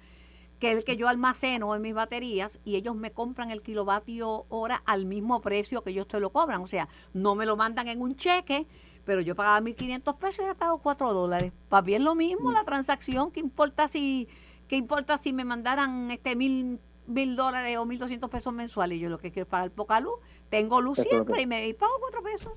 que 0.59 0.73
es 0.73 0.79
el 0.79 0.85
que 0.85 0.97
yo 0.97 1.09
almaceno 1.09 1.75
en 1.75 1.83
mis 1.83 1.95
baterías 1.95 2.59
y 2.65 2.77
ellos 2.77 2.95
me 2.97 3.13
compran 3.13 3.51
el 3.51 3.63
kilovatio 3.63 4.47
hora 4.49 4.83
al 4.87 5.07
mismo 5.07 5.41
precio 5.41 5.83
que 5.83 5.91
ellos 5.91 6.09
te 6.09 6.19
lo 6.21 6.31
cobran, 6.31 6.61
o 6.63 6.67
sea, 6.67 6.89
no 7.13 7.35
me 7.35 7.47
lo 7.47 7.57
mandan 7.57 7.87
en 7.89 8.01
un 8.03 8.17
cheque, 8.17 8.67
pero 9.05 9.21
yo 9.21 9.35
pagaba 9.35 9.61
1.500 9.61 10.17
pesos 10.17 10.39
y 10.41 10.43
ahora 10.43 10.55
pago 10.55 10.79
4 10.79 11.13
dólares. 11.15 11.53
Para 11.69 11.83
bien 11.83 12.05
lo 12.05 12.15
mismo 12.15 12.53
la 12.53 12.65
transacción, 12.65 13.31
¿qué 13.31 13.41
importa 13.41 13.89
si 13.89 14.29
qué 14.67 14.77
importa 14.77 15.17
si 15.19 15.33
me 15.33 15.45
mandaran 15.45 16.11
este 16.11 16.37
mil 16.37 16.79
mil 17.07 17.37
dólares 17.37 17.79
o 17.79 17.87
1.200 17.87 18.29
pesos 18.29 18.53
mensuales? 18.53 18.99
Yo 19.01 19.09
lo 19.09 19.17
que 19.17 19.31
quiero 19.33 19.45
es 19.45 19.51
pagar 19.51 19.71
poca 19.71 19.99
luz, 20.01 20.17
tengo 20.51 20.81
luz 20.83 20.99
Eso 20.99 21.09
siempre 21.09 21.37
que- 21.37 21.43
y 21.43 21.47
me 21.47 21.67
y 21.69 21.73
pago 21.73 21.93
4 22.01 22.23
pesos. 22.23 22.53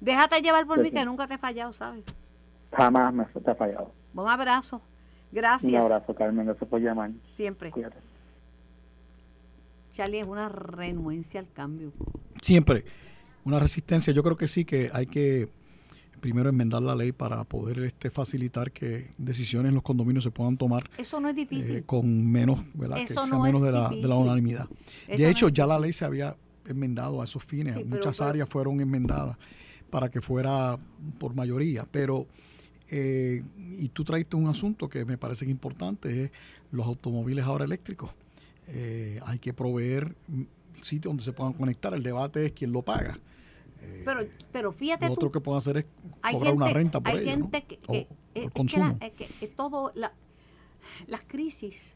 Déjate 0.00 0.42
llevar 0.42 0.66
por 0.66 0.76
Sí, 0.76 0.82
mí 0.82 0.88
sí. 0.90 0.94
que 0.94 1.04
nunca 1.06 1.26
te 1.26 1.34
he 1.34 1.38
fallado, 1.38 1.72
¿sabes? 1.72 2.04
Jamás 2.72 3.14
me 3.14 3.24
te 3.24 3.50
ha 3.50 3.54
fallado. 3.54 3.92
Un 4.14 4.28
abrazo. 4.28 4.82
Gracias. 5.32 5.70
Un 5.72 5.78
abrazo, 5.78 6.14
Carmen, 6.14 6.46
gracias 6.46 6.68
por 6.68 6.80
llamar. 6.80 7.10
Siempre. 7.32 7.70
Cuídate. 7.70 7.98
Charlie 9.92 10.20
es 10.20 10.26
una 10.26 10.48
renuencia 10.48 11.40
al 11.40 11.50
cambio. 11.52 11.92
Siempre 12.40 12.84
una 13.44 13.58
resistencia. 13.58 14.12
Yo 14.12 14.22
creo 14.22 14.36
que 14.36 14.46
sí 14.46 14.64
que 14.64 14.90
hay 14.92 15.06
que 15.06 15.48
primero 16.20 16.48
enmendar 16.50 16.82
la 16.82 16.94
ley 16.94 17.12
para 17.12 17.42
poder 17.44 17.78
este, 17.80 18.10
facilitar 18.10 18.72
que 18.72 19.12
decisiones 19.18 19.70
en 19.70 19.74
los 19.76 19.82
condominios 19.82 20.24
se 20.24 20.30
puedan 20.30 20.56
tomar 20.56 20.90
Eso 20.98 21.18
no 21.20 21.28
es 21.28 21.36
difícil. 21.36 21.76
eh, 21.76 21.82
con 21.86 22.30
menos, 22.30 22.60
¿verdad? 22.74 22.96
que 22.96 23.06
sea 23.06 23.24
no 23.26 23.40
menos 23.40 23.60
es 23.62 23.66
de 23.66 23.72
la, 23.72 23.78
de 23.78 23.84
la 23.84 23.90
difícil. 23.94 24.12
unanimidad. 24.16 24.68
Eso 25.06 25.22
de 25.22 25.30
hecho, 25.30 25.48
ya 25.48 25.64
la 25.66 25.74
difícil. 25.76 25.82
ley 25.86 25.92
se 25.94 26.04
había 26.04 26.36
enmendado 26.66 27.22
a 27.22 27.24
esos 27.24 27.42
fines. 27.44 27.74
Sí, 27.76 27.84
Muchas 27.84 28.18
pero- 28.18 28.30
áreas 28.30 28.48
fueron 28.48 28.80
enmendadas 28.80 29.36
para 29.90 30.10
que 30.10 30.20
fuera 30.20 30.76
por 31.18 31.34
mayoría. 31.34 31.86
Pero, 31.90 32.26
eh, 32.90 33.42
y 33.56 33.88
tú 33.90 34.04
traiste 34.04 34.36
un 34.36 34.46
asunto 34.48 34.88
que 34.88 35.04
me 35.04 35.18
parece 35.18 35.44
que 35.44 35.50
importante, 35.50 36.24
es 36.24 36.30
los 36.70 36.86
automóviles 36.86 37.44
ahora 37.44 37.64
eléctricos. 37.64 38.10
Eh, 38.68 39.20
hay 39.24 39.38
que 39.38 39.52
proveer 39.54 40.14
sitios 40.74 41.10
donde 41.10 41.22
se 41.24 41.32
puedan 41.32 41.52
conectar. 41.54 41.92
El 41.94 42.02
debate 42.02 42.46
es 42.46 42.52
quién 42.52 42.72
lo 42.72 42.82
paga. 42.82 43.18
pero, 44.04 44.20
pero 44.52 44.72
fíjate 44.72 45.04
Lo 45.06 45.10
tú, 45.14 45.14
otro 45.26 45.32
que 45.32 45.40
pueden 45.40 45.58
hacer 45.58 45.76
es 45.78 45.86
cobrar 46.32 46.54
una 46.54 46.66
gente- 46.66 46.78
renta 46.78 47.00
por 47.00 47.12
hay 47.14 47.18
ello, 47.28 47.36
¿no? 47.38 47.44
gente 47.44 47.62
que, 47.64 47.78
O- 47.86 47.92
que- 47.92 48.08
es- 48.34 48.42
que 48.44 48.50
consumo. 48.50 48.96
la- 49.00 49.10
que 49.10 49.48
todo 49.48 49.92
la- 49.94 50.12
las 51.06 51.22
crisis 51.24 51.94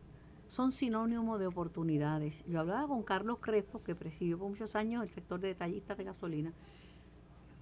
son 0.49 0.72
sinónimo 0.72 1.38
de 1.38 1.47
oportunidades. 1.47 2.45
Yo 2.47 2.61
hablaba 2.61 2.86
con 2.86 3.03
Carlos 3.03 3.38
Crespo, 3.40 3.82
que 3.82 3.95
presidió 3.95 4.38
por 4.38 4.51
muchos 4.51 4.74
años 4.76 5.03
el 5.03 5.11
sector 5.11 5.40
de 5.40 5.49
detallistas 5.49 5.97
de 5.99 6.05
gasolina. 6.05 6.53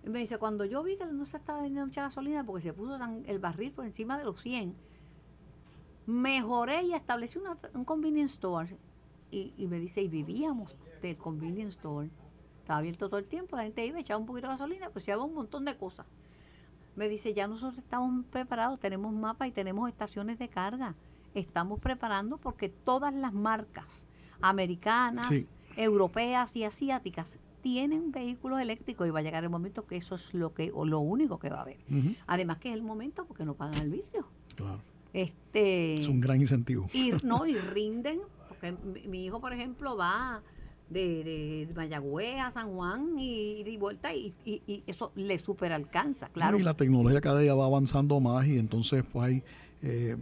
Él 0.03 0.11
me 0.11 0.19
dice, 0.21 0.39
cuando 0.39 0.65
yo 0.65 0.83
vi 0.83 0.97
que 0.97 1.05
no 1.07 1.27
se 1.27 1.37
estaba 1.37 1.61
vendiendo 1.63 1.87
mucha 1.87 2.03
gasolina 2.03 2.45
porque 2.45 2.63
se 2.63 2.73
puso 2.73 2.99
tan, 2.99 3.23
el 3.27 3.39
barril 3.39 3.73
por 3.73 3.85
encima 3.85 4.17
de 4.19 4.25
los 4.25 4.41
100, 4.41 4.75
mejoré 6.07 6.83
y 6.83 6.95
establecí 6.95 7.39
una- 7.39 7.59
un 7.75 7.85
convenience 7.85 8.35
store. 8.35 8.77
Y, 9.31 9.55
y 9.57 9.67
me 9.69 9.79
dice, 9.79 10.03
y 10.03 10.09
vivíamos 10.09 10.77
del 11.03 11.17
convenience 11.17 11.77
store. 11.77 12.11
Estaba 12.59 12.79
abierto 12.79 13.09
todo 13.09 13.19
el 13.19 13.27
tiempo, 13.27 13.57
la 13.57 13.63
gente 13.65 13.85
iba, 13.87 13.99
echaba 14.01 14.19
un 14.19 14.27
poquito 14.27 14.49
de 14.49 14.55
gasolina, 14.55 14.91
pues 14.91 15.05
llevaba 15.07 15.25
un 15.25 15.35
montón 15.35 15.65
de 15.65 15.77
cosas. 15.77 16.07
Me 16.97 17.09
dice, 17.09 17.33
ya 17.33 17.47
nosotros 17.47 17.79
estamos 17.79 18.25
preparados, 18.27 18.81
tenemos 18.81 19.13
mapas 19.13 19.49
y 19.49 19.53
tenemos 19.53 19.89
estaciones 19.89 20.39
de 20.39 20.49
carga. 20.49 20.95
Estamos 21.35 21.79
preparando 21.79 22.39
porque 22.39 22.69
todas 22.69 23.15
las 23.15 23.33
marcas 23.33 24.05
americanas, 24.41 25.27
Sí. 25.29 25.49
europeas 25.77 26.57
y 26.57 26.65
asiáticas 26.65 27.39
tienen 27.63 28.13
vehículos 28.13 28.61
eléctricos 28.61 29.07
y 29.07 29.11
va 29.11 29.21
a 29.21 29.23
llegar 29.23 29.45
el 29.45 29.51
momento 29.51 29.87
que 29.87 29.97
eso 29.97 30.15
es 30.15 30.35
lo 30.35 30.53
que 30.55 30.71
o 30.75 30.85
lo 30.85 31.01
único 31.01 31.39
que 31.39 31.49
va 31.51 31.59
a 31.59 31.63
haber. 31.63 31.79
Además 32.27 32.59
que 32.59 32.69
es 32.69 32.75
el 32.75 32.83
momento 32.83 33.25
porque 33.27 33.45
no 33.45 33.55
pagan 33.55 33.81
el 33.83 33.91
vidrio. 33.91 34.27
Claro. 34.57 34.81
Este, 35.13 35.95
Es 35.95 36.09
un 36.09 36.21
gran 36.21 36.41
incentivo. 36.41 36.89
y 36.93 37.11
no, 37.25 37.47
y 37.47 37.55
rinden, 37.57 38.21
porque 38.49 38.73
mi, 38.73 39.07
mi 39.09 39.25
hijo, 39.27 39.41
por 39.41 39.53
ejemplo, 39.53 39.97
va 39.97 40.43
de, 40.89 41.67
de 41.69 41.75
Mayagüez 41.75 42.41
a 42.41 42.51
San 42.51 42.73
Juan 42.73 43.17
y, 43.19 43.63
y 43.67 43.77
vuelta 43.77 44.13
y, 44.15 44.35
y- 44.45 44.63
y 44.67 44.83
eso 44.87 45.13
le 45.15 45.39
super 45.39 45.73
alcanza, 45.73 46.29
claro. 46.29 46.59
Y 46.59 46.63
la 46.63 46.75
tecnología 46.75 47.21
cada 47.21 47.41
día 47.41 47.55
va 47.55 47.65
avanzando 47.67 48.19
más 48.21 48.47
y 48.47 48.59
entonces 48.59 49.05
pues 49.13 49.29
hay 49.29 49.43
eh, 49.83 50.17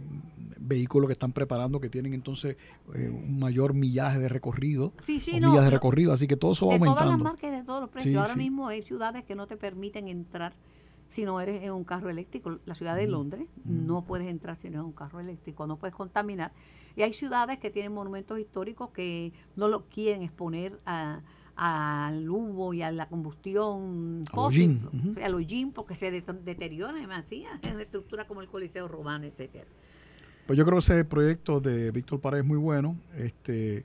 vehículos 0.59 1.07
que 1.07 1.13
están 1.13 1.33
preparando 1.33 1.79
que 1.79 1.89
tienen 1.89 2.13
entonces 2.13 2.57
eh, 2.95 3.09
un 3.09 3.39
mayor 3.39 3.73
millaje 3.73 4.19
de 4.19 4.29
recorrido 4.29 4.93
Sí, 5.03 5.19
sí, 5.19 5.35
o 5.35 5.39
no, 5.39 5.49
millas 5.51 5.65
de 5.65 5.69
recorrido, 5.71 6.13
así 6.13 6.27
que 6.27 6.37
todo 6.37 6.53
eso 6.53 6.67
va 6.67 6.73
de 6.73 6.79
todas 6.79 6.95
las 6.95 7.03
aumentando. 7.03 7.23
marcas 7.25 7.51
de 7.51 7.63
todos 7.63 7.81
los 7.81 7.89
precios. 7.89 8.11
Sí, 8.13 8.17
Ahora 8.17 8.35
mismo 8.35 8.67
hay 8.67 8.81
ciudades 8.83 9.23
que 9.25 9.35
no 9.35 9.47
te 9.47 9.57
permiten 9.57 10.07
entrar 10.07 10.53
si 11.09 11.25
no 11.25 11.41
eres 11.41 11.63
en 11.63 11.71
un 11.71 11.83
carro 11.83 12.09
eléctrico. 12.09 12.59
La 12.65 12.75
ciudad 12.75 12.95
de 12.95 13.07
Londres 13.07 13.47
no 13.65 14.03
puedes 14.03 14.27
entrar 14.27 14.55
si 14.57 14.69
no 14.69 14.79
es 14.79 14.85
un 14.85 14.93
carro 14.93 15.19
eléctrico, 15.19 15.65
no 15.67 15.77
puedes 15.77 15.95
contaminar. 15.95 16.51
Y 16.95 17.01
hay 17.01 17.13
ciudades 17.13 17.59
que 17.59 17.69
tienen 17.71 17.93
monumentos 17.93 18.39
históricos 18.39 18.91
que 18.91 19.33
no 19.55 19.67
lo 19.67 19.85
quieren 19.85 20.21
exponer 20.21 20.79
a 20.85 21.21
al 21.61 22.29
humo 22.29 22.73
y 22.73 22.81
a 22.81 22.89
la 22.89 23.09
combustión 23.09 24.23
A 24.29 24.31
fósil, 24.33 24.79
hollín, 24.93 25.15
al 25.21 25.33
hollín, 25.35 25.71
porque 25.73 25.93
se 25.93 26.09
de- 26.09 26.23
deteriora 26.45 26.93
demasiado 26.93 27.57
en 27.63 27.75
la 27.75 27.83
estructura 27.83 28.25
como 28.27 28.39
el 28.41 28.47
Coliseo 28.47 28.87
Romano, 28.87 29.25
etcétera. 29.25 29.65
Pues 30.47 30.57
yo 30.57 30.63
creo 30.65 30.77
que 30.77 30.79
ese 30.79 31.03
proyecto 31.05 31.59
de 31.59 31.91
Víctor 31.91 32.21
Paredes 32.21 32.43
es 32.43 32.47
muy 32.47 32.57
bueno, 32.57 32.95
este, 33.17 33.83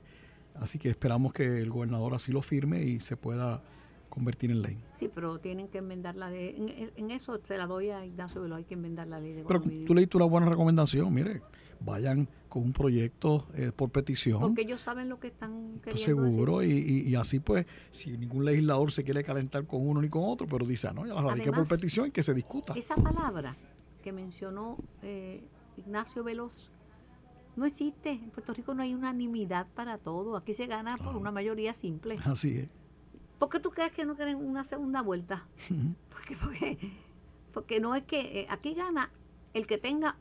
así 0.55 0.79
que 0.79 0.87
esperamos 0.89 1.33
que 1.33 1.59
el 1.59 1.69
gobernador 1.69 2.13
así 2.13 2.31
lo 2.31 2.41
firme 2.41 2.81
y 2.81 3.01
se 3.01 3.17
pueda 3.17 3.61
convertir 4.09 4.51
en 4.51 4.61
ley. 4.61 4.77
Sí, 4.93 5.09
pero 5.13 5.39
tienen 5.39 5.67
que 5.67 5.79
enmendar 5.79 6.15
la 6.15 6.29
ley. 6.29 6.55
En, 6.57 6.91
en 6.95 7.11
eso 7.11 7.39
se 7.43 7.57
la 7.57 7.67
doy 7.67 7.89
a 7.89 8.05
Ignacio 8.05 8.41
Velo, 8.41 8.55
hay 8.55 8.63
que 8.63 8.75
enmendar 8.75 9.07
la 9.07 9.19
ley 9.19 9.33
de 9.33 9.43
Pero 9.43 9.61
tú 9.85 9.93
leíste 9.93 10.15
una 10.15 10.27
buena 10.27 10.47
recomendación, 10.47 11.13
mire, 11.13 11.41
vayan 11.79 12.27
con 12.49 12.63
un 12.63 12.73
proyecto 12.73 13.47
eh, 13.53 13.71
por 13.75 13.89
petición. 13.91 14.39
Porque 14.39 14.61
ellos 14.61 14.81
saben 14.81 15.09
lo 15.09 15.19
que 15.19 15.27
están 15.27 15.79
Pues 15.83 15.95
queriendo 15.95 16.23
seguro, 16.29 16.63
y, 16.63 16.71
y- 16.71 17.01
y 17.09 17.15
así 17.15 17.39
pues, 17.39 17.65
si 17.91 18.17
ningún 18.17 18.45
legislador 18.45 18.91
se 18.91 19.03
quiere 19.03 19.23
calentar 19.23 19.65
con 19.67 19.87
uno 19.87 20.01
ni 20.01 20.09
con 20.09 20.23
otro, 20.25 20.47
pero 20.47 20.65
dice, 20.65 20.87
ah, 20.87 20.93
no, 20.93 21.05
ya 21.05 21.13
la 21.13 21.21
radiqué 21.21 21.51
por 21.51 21.67
petición 21.67 22.07
y 22.07 22.11
que 22.11 22.23
se 22.23 22.33
discuta. 22.33 22.73
Esa 22.75 22.95
palabra 22.95 23.55
que 24.03 24.11
mencionó 24.13 24.77
eh, 25.01 25.43
Ignacio 25.77 26.23
Veloz 26.23 26.69
no 27.55 27.65
existe. 27.65 28.11
En 28.11 28.29
Puerto 28.31 28.53
Rico 28.53 28.73
no 28.73 28.83
hay 28.83 28.93
unanimidad 28.93 29.67
para 29.75 29.97
todo. 29.97 30.35
Aquí 30.37 30.53
se 30.53 30.67
gana 30.67 30.97
por 30.97 31.15
una 31.17 31.31
mayoría 31.31 31.73
simple. 31.73 32.15
Así 32.23 32.57
es. 32.57 32.69
¿Por 33.39 33.49
qué 33.49 33.59
tú 33.59 33.71
crees 33.71 33.91
que 33.91 34.05
no 34.05 34.15
quieren 34.15 34.37
una 34.37 34.63
segunda 34.63 35.01
vuelta? 35.01 35.45
Porque, 36.09 36.35
porque, 36.37 36.77
porque 37.53 37.79
no 37.81 37.93
es 37.95 38.03
que 38.03 38.41
eh, 38.41 38.47
aquí 38.49 38.73
gana 38.73 39.11
el 39.53 39.67
que 39.67 39.77
tenga 39.77 40.17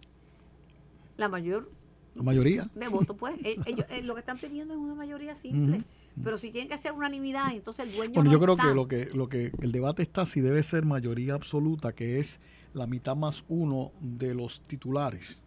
la 1.17 1.29
mayor 1.29 1.71
La 2.15 2.23
mayoría. 2.23 2.71
de 2.75 2.89
votos, 2.89 3.17
pues. 3.19 3.35
Eh, 3.45 3.57
ellos, 3.67 3.87
eh, 3.91 4.03
lo 4.03 4.15
que 4.15 4.21
están 4.21 4.39
pidiendo 4.39 4.75
es 4.75 4.81
una 4.81 4.95
mayoría 4.95 5.35
simple. 5.35 5.83
Pero 6.23 6.37
si 6.37 6.53
tienen 6.53 6.69
que 6.69 6.75
hacer 6.75 6.93
unanimidad, 6.93 7.53
entonces 7.55 7.87
el 7.89 7.93
dueño 7.93 8.15
Bueno, 8.15 8.31
no 8.31 8.33
yo 8.37 8.41
creo 8.41 8.55
está. 8.55 8.69
que 8.69 8.75
lo 8.75 8.87
que 8.87 9.09
lo 9.15 9.29
que 9.29 9.51
el 9.61 9.73
debate 9.73 10.03
está 10.03 10.25
si 10.27 10.41
debe 10.41 10.63
ser 10.63 10.85
mayoría 10.85 11.35
absoluta, 11.35 11.93
que 11.93 12.21
es 12.21 12.39
la 12.73 12.87
mitad 12.87 13.17
más 13.17 13.45
uno 13.49 13.91
de 14.01 14.33
los 14.35 14.61
titulares. 14.63 15.43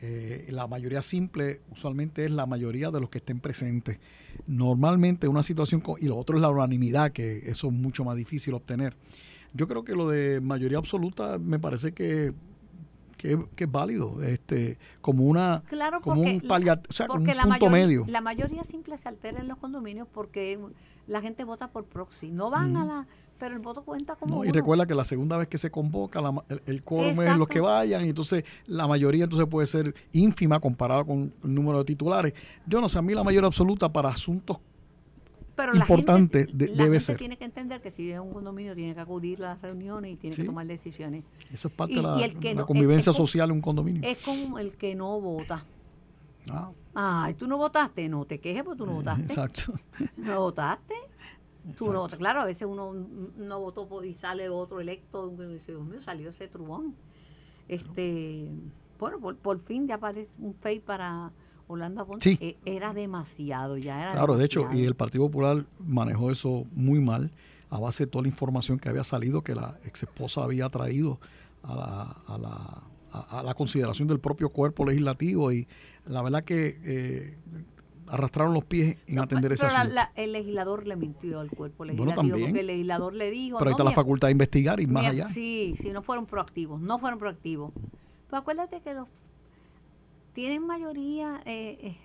Eh, 0.00 0.46
la 0.50 0.66
mayoría 0.66 1.02
simple 1.02 1.60
usualmente 1.70 2.24
es 2.24 2.32
la 2.32 2.46
mayoría 2.46 2.90
de 2.90 3.00
los 3.00 3.10
que 3.10 3.18
estén 3.18 3.38
presentes. 3.40 3.98
Normalmente 4.46 5.28
una 5.28 5.42
situación 5.44 5.80
co- 5.80 5.98
y 6.00 6.06
lo 6.06 6.16
otro 6.16 6.36
es 6.36 6.42
la 6.42 6.50
unanimidad, 6.50 7.12
que 7.12 7.48
eso 7.50 7.68
es 7.68 7.72
mucho 7.72 8.04
más 8.04 8.16
difícil 8.16 8.54
obtener. 8.54 8.96
Yo 9.54 9.68
creo 9.68 9.84
que 9.84 9.94
lo 9.94 10.08
de 10.08 10.40
mayoría 10.40 10.78
absoluta 10.78 11.38
me 11.38 11.58
parece 11.58 11.92
que 11.92 12.32
que, 13.18 13.38
que 13.54 13.64
es 13.64 13.70
válido, 13.70 14.22
este, 14.22 14.78
como 15.02 15.24
una 15.24 15.62
Claro, 15.68 16.00
como 16.00 16.22
un 16.22 16.40
paliat- 16.40 16.86
o 16.88 16.92
sea, 16.94 17.06
como 17.06 17.20
un 17.20 17.26
la 17.26 17.42
punto 17.42 17.48
mayoría, 17.48 17.70
medio. 17.86 18.04
La 18.08 18.22
mayoría 18.22 18.64
simple 18.64 18.96
se 18.96 19.08
altera 19.08 19.40
en 19.40 19.48
los 19.48 19.58
condominios 19.58 20.08
porque 20.10 20.58
la 21.06 21.20
gente 21.20 21.44
vota 21.44 21.68
por 21.68 21.84
proxy. 21.84 22.30
No 22.30 22.48
van 22.48 22.76
a 22.78 22.84
la... 22.86 23.06
Pero 23.38 23.54
el 23.54 23.60
voto 23.60 23.82
cuenta 23.82 24.16
como 24.16 24.34
No, 24.36 24.44
y 24.44 24.50
recuerda 24.50 24.84
que 24.84 24.96
la 24.96 25.04
segunda 25.04 25.36
vez 25.36 25.46
que 25.46 25.58
se 25.58 25.70
convoca, 25.70 26.20
la 26.20 26.42
el, 26.48 26.60
el 26.66 26.82
quórum 26.82 27.22
es 27.22 27.36
los 27.36 27.46
que 27.46 27.60
vayan, 27.60 28.04
y 28.04 28.08
entonces 28.08 28.42
la 28.66 28.88
mayoría 28.88 29.22
entonces 29.24 29.46
puede 29.48 29.68
ser 29.68 29.94
ínfima 30.10 30.58
comparada 30.58 31.04
con 31.04 31.32
el 31.44 31.54
número 31.54 31.78
de 31.78 31.84
titulares. 31.84 32.34
Yo 32.66 32.80
no 32.80 32.88
sé, 32.88 32.98
a 32.98 33.02
mí 33.02 33.14
la 33.14 33.22
mayoría 33.22 33.46
absoluta 33.46 33.92
para 33.92 34.08
asuntos 34.08 34.58
Pero 35.58 35.72
la 35.72 35.80
importante 35.80 36.38
gente, 36.46 36.52
de- 36.56 36.68
la 36.68 36.74
debe 36.84 36.96
gente 36.96 37.00
ser. 37.00 37.16
tiene 37.18 37.36
que 37.36 37.44
entender 37.44 37.82
que 37.82 37.90
si 37.90 38.10
es 38.10 38.18
un 38.20 38.32
condominio 38.32 38.74
tiene 38.74 38.94
que 38.94 39.00
acudir 39.00 39.44
a 39.44 39.48
las 39.50 39.60
reuniones 39.62 40.12
y 40.12 40.16
tiene 40.16 40.34
Sí. 40.36 40.42
que 40.42 40.46
tomar 40.46 40.66
decisiones. 40.66 41.24
Eso 41.52 41.68
es 41.68 41.74
parte 41.74 41.94
Y- 41.94 41.96
de 41.96 42.02
la, 42.02 42.18
y 42.20 42.22
el 42.22 42.38
que 42.38 42.54
la 42.54 42.60
no- 42.60 42.66
convivencia 42.66 43.10
es 43.10 43.16
social 43.16 43.50
en 43.50 43.56
un 43.56 43.60
condominio. 43.62 44.02
Es 44.04 44.18
como 44.18 44.58
el 44.58 44.76
que 44.76 44.94
no 44.94 45.20
vota. 45.20 45.64
Ah, 46.50 46.70
Ay, 46.94 47.34
tú 47.34 47.46
no 47.46 47.56
votaste, 47.58 48.08
no 48.08 48.24
te 48.24 48.38
quejes 48.40 48.62
porque 48.64 48.78
tú 48.78 48.86
no 48.86 48.92
votaste. 48.94 49.22
exacto. 49.22 49.74
¿No 50.16 50.40
votaste? 50.40 50.94
Tú 51.76 51.92
no. 51.92 52.06
Claro, 52.08 52.40
a 52.40 52.44
veces 52.46 52.66
uno 52.66 52.94
no 53.36 53.60
votó 53.60 54.02
y 54.04 54.14
sale 54.14 54.48
otro 54.48 54.80
electo. 54.80 55.30
y 55.42 55.54
dice, 55.54 55.72
Dios 55.72 55.84
mío, 55.84 56.00
salió 56.00 56.30
ese 56.30 56.48
trubón. 56.48 56.94
Este, 57.66 58.48
bueno, 58.98 59.18
por, 59.20 59.36
por 59.36 59.60
fin 59.60 59.86
ya 59.86 59.96
aparece 59.96 60.30
un 60.38 60.54
fake 60.54 60.82
para 60.84 61.30
Orlando 61.68 62.00
Aponte. 62.02 62.24
Sí. 62.24 62.38
Eh, 62.40 62.56
Era 62.64 62.92
demasiado, 62.94 63.76
ya 63.76 64.02
era 64.02 64.12
Claro, 64.12 64.36
de 64.36 64.44
hecho, 64.44 64.68
y 64.72 64.84
el 64.84 64.94
Partido 64.96 65.24
Popular 65.26 65.64
manejó 65.78 66.30
eso 66.30 66.64
muy 66.74 66.98
mal 67.00 67.30
a 67.70 67.78
base 67.78 68.04
de 68.06 68.10
toda 68.10 68.22
la 68.22 68.28
información 68.28 68.78
que 68.78 68.88
había 68.88 69.04
salido 69.04 69.42
que 69.42 69.54
la 69.54 69.78
ex 69.84 70.02
esposa 70.02 70.42
había 70.42 70.68
traído 70.70 71.20
a 71.62 71.74
la, 71.76 72.02
a 72.26 72.38
la, 72.38 72.82
a- 73.12 73.40
a 73.40 73.42
la 73.42 73.54
consideración 73.54 74.08
del 74.08 74.18
propio 74.20 74.48
cuerpo 74.48 74.84
legislativo 74.86 75.52
y 75.52 75.68
la 76.06 76.22
verdad 76.22 76.42
que 76.44 76.78
eh, 76.82 77.36
arrastraron 78.06 78.54
los 78.54 78.64
pies 78.64 78.96
en 79.06 79.16
No, 79.16 79.22
atender 79.22 79.52
ese 79.52 79.64
pero 79.64 79.74
la- 79.74 79.80
asunto. 79.80 79.94
la- 79.96 80.12
el 80.16 80.32
legislador 80.32 80.86
le 80.86 80.96
mintió 80.96 81.40
al 81.40 81.50
cuerpo 81.50 81.84
Bueno, 81.84 81.92
legislativo 81.92 82.22
también. 82.30 82.48
porque 82.50 82.60
el 82.60 82.66
legislador 82.68 83.12
le 83.14 83.30
dijo. 83.30 83.58
Pero 83.58 83.68
ahí 83.68 83.72
no, 83.72 83.76
está 83.76 83.84
la 83.84 83.94
facultad 83.94 84.28
de 84.28 84.32
investigar 84.32 84.80
y 84.80 84.86
más 84.86 85.04
allá. 85.06 85.28
Sí, 85.28 85.74
sí, 85.78 85.90
no 85.90 86.00
fueron 86.00 86.24
proactivos, 86.24 86.80
no 86.80 86.98
fueron 86.98 87.18
proactivos. 87.18 87.72
Pues 88.30 88.40
acuérdate 88.40 88.80
que 88.80 88.94
los 88.94 89.08
tienen 90.38 90.64
mayoría, 90.64 91.40
eh, 91.46 91.76
eh, 91.82 91.96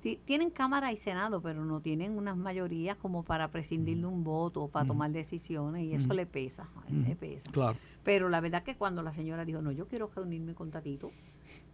ti- 0.00 0.20
tienen 0.24 0.50
Cámara 0.50 0.92
y 0.92 0.96
Senado, 0.96 1.42
pero 1.42 1.64
no 1.64 1.80
tienen 1.80 2.16
unas 2.16 2.36
mayorías 2.36 2.96
como 2.96 3.24
para 3.24 3.48
prescindir 3.50 3.98
de 3.98 4.06
un 4.06 4.22
voto 4.22 4.62
o 4.62 4.68
para 4.68 4.86
tomar 4.86 5.10
decisiones 5.10 5.82
y 5.82 5.94
eso 5.94 6.14
le 6.14 6.26
pesa, 6.26 6.68
le 7.08 7.16
pesa. 7.16 7.50
Claro. 7.50 7.76
Pero 8.04 8.28
la 8.28 8.40
verdad 8.40 8.62
que 8.62 8.76
cuando 8.76 9.02
la 9.02 9.12
señora 9.12 9.44
dijo, 9.44 9.60
no, 9.60 9.72
yo 9.72 9.88
quiero 9.88 10.08
reunirme 10.14 10.54
con 10.54 10.70
Tatito, 10.70 11.10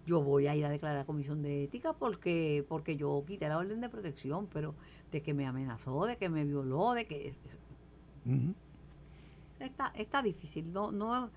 yo 0.07 0.23
voy 0.23 0.47
a 0.47 0.57
ir 0.57 0.65
a 0.65 0.71
declarar 0.71 1.01
a 1.03 1.05
comisión 1.05 1.43
de 1.43 1.65
ética 1.65 1.93
porque 1.93 2.65
porque 2.67 2.97
yo 2.97 3.23
quité 3.27 3.47
la 3.47 3.59
orden 3.59 3.83
de 3.83 3.91
protección, 3.91 4.47
pero 4.51 4.75
de 5.13 5.21
que 5.21 5.35
me 5.35 5.47
amenazó, 5.47 6.07
de 6.07 6.17
que 6.17 6.31
me 6.31 6.47
violó, 6.47 6.93
de 6.95 7.05
que... 7.05 7.35
Está, 9.59 9.93
está 9.95 10.23
difícil, 10.23 10.73
no, 10.73 10.91
no, 10.91 11.29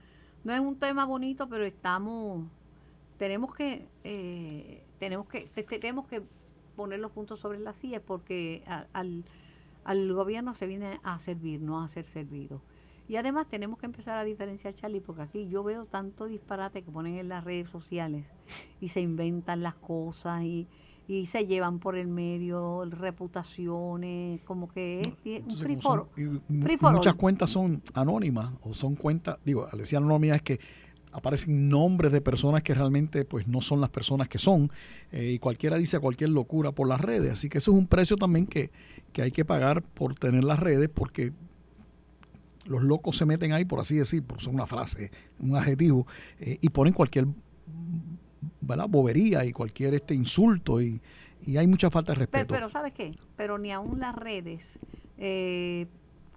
no 0.46 0.54
es 0.54 0.60
un 0.62 0.78
tema 0.78 1.04
bonito, 1.04 1.50
pero 1.50 1.66
estamos, 1.66 2.46
tenemos 3.24 3.56
que, 3.56 3.88
eh, 4.04 4.84
tenemos 5.00 5.28
que, 5.28 5.48
te- 5.54 5.64
te- 5.64 5.80
tenemos 5.80 6.08
que 6.08 6.22
poner 6.76 7.00
los 7.00 7.12
puntos 7.12 7.40
sobre 7.40 7.60
las 7.60 7.78
sillas 7.78 8.02
porque 8.06 8.64
a- 8.68 8.86
al, 8.92 9.24
al 9.86 10.14
gobierno 10.14 10.54
se 10.56 10.68
viene 10.68 11.00
a 11.04 11.18
servir, 11.20 11.62
no 11.62 11.82
a 11.82 11.88
ser 11.88 12.06
servido. 12.06 12.62
Y 13.08 13.16
además 13.16 13.48
tenemos 13.48 13.80
que 13.80 13.86
empezar 13.86 14.18
a 14.18 14.26
diferenciar, 14.26 14.74
Charlie, 14.74 15.00
porque 15.00 15.22
aquí 15.22 15.48
yo 15.48 15.64
veo 15.64 15.86
tanto 15.86 16.26
disparate 16.26 16.82
que 16.84 16.92
ponen 16.92 17.16
en 17.18 17.30
las 17.30 17.46
redes 17.46 17.70
sociales 17.70 18.26
y 18.82 18.90
se 18.90 19.00
inventan 19.00 19.62
las 19.64 19.76
cosas 19.76 20.44
y, 20.44 20.68
y 21.08 21.26
se 21.28 21.46
llevan 21.46 21.80
por 21.80 21.96
el 21.96 22.08
medio 22.08 22.84
reputaciones, 22.86 24.42
como 24.42 24.68
que 24.70 25.02
es, 25.02 25.08
es 25.42 25.48
un 25.48 25.58
free 25.58 25.76
for- 25.78 26.10
son- 26.16 26.40
y 26.50 26.54
mu- 26.54 26.64
free 26.66 26.78
for 26.78 26.94
muchas 26.94 27.14
all. 27.14 27.20
cuentas 27.20 27.50
son 27.50 27.82
anónimas 27.94 28.54
o 28.62 28.74
son 28.74 28.96
cuentas, 28.96 29.38
digo, 29.46 29.66
al 29.72 29.80
decir 29.80 29.98
anónimas 29.98 30.38
es 30.38 30.44
que 30.44 30.60
aparecen 31.14 31.70
nombres 31.70 32.12
de 32.12 32.20
personas 32.22 32.64
que 32.64 32.74
realmente 32.74 33.24
pues 33.24 33.48
no 33.48 33.62
son 33.62 33.80
las 33.80 33.90
personas 33.90 34.28
que 34.28 34.40
son 34.40 34.72
eh, 35.12 35.32
y 35.32 35.40
cualquiera 35.40 35.78
dice 35.78 36.00
cualquier 36.00 36.32
locura 36.32 36.72
por 36.72 36.88
las 36.88 37.00
redes, 37.00 37.32
así 37.34 37.50
que 37.50 37.60
eso 37.60 37.72
es 37.72 37.78
un 37.78 37.88
precio 37.88 38.18
también 38.18 38.48
que, 38.48 38.72
que 39.14 39.22
hay 39.22 39.32
que 39.32 39.46
pagar 39.46 39.82
por 39.84 40.16
tener 40.16 40.44
las 40.44 40.60
redes 40.60 40.90
porque 40.94 41.32
los 42.66 42.82
locos 42.84 43.18
se 43.18 43.26
meten 43.26 43.52
ahí 43.54 43.64
por 43.66 43.80
así 43.80 43.96
decir, 43.98 44.24
por 44.24 44.42
ser 44.42 44.54
una 44.54 44.66
frase, 44.66 45.12
un 45.40 45.56
adjetivo 45.56 46.08
eh, 46.40 46.58
y 46.62 46.70
ponen 46.70 46.94
cualquier 46.94 47.28
¿verdad? 48.62 48.88
bobería 48.90 49.46
y 49.46 49.52
cualquier 49.52 49.94
este 49.94 50.14
insulto 50.16 50.82
y, 50.82 51.02
y 51.46 51.58
hay 51.58 51.68
mucha 51.68 51.90
falta 51.90 52.12
de 52.14 52.16
Pe- 52.16 52.22
respeto. 52.22 52.54
Pero, 52.54 52.70
¿sabes 52.70 52.94
qué? 52.94 53.12
Pero 53.38 53.58
ni 53.58 53.72
aún 53.72 54.00
las 54.00 54.16
redes 54.16 54.80
eh, 55.18 55.88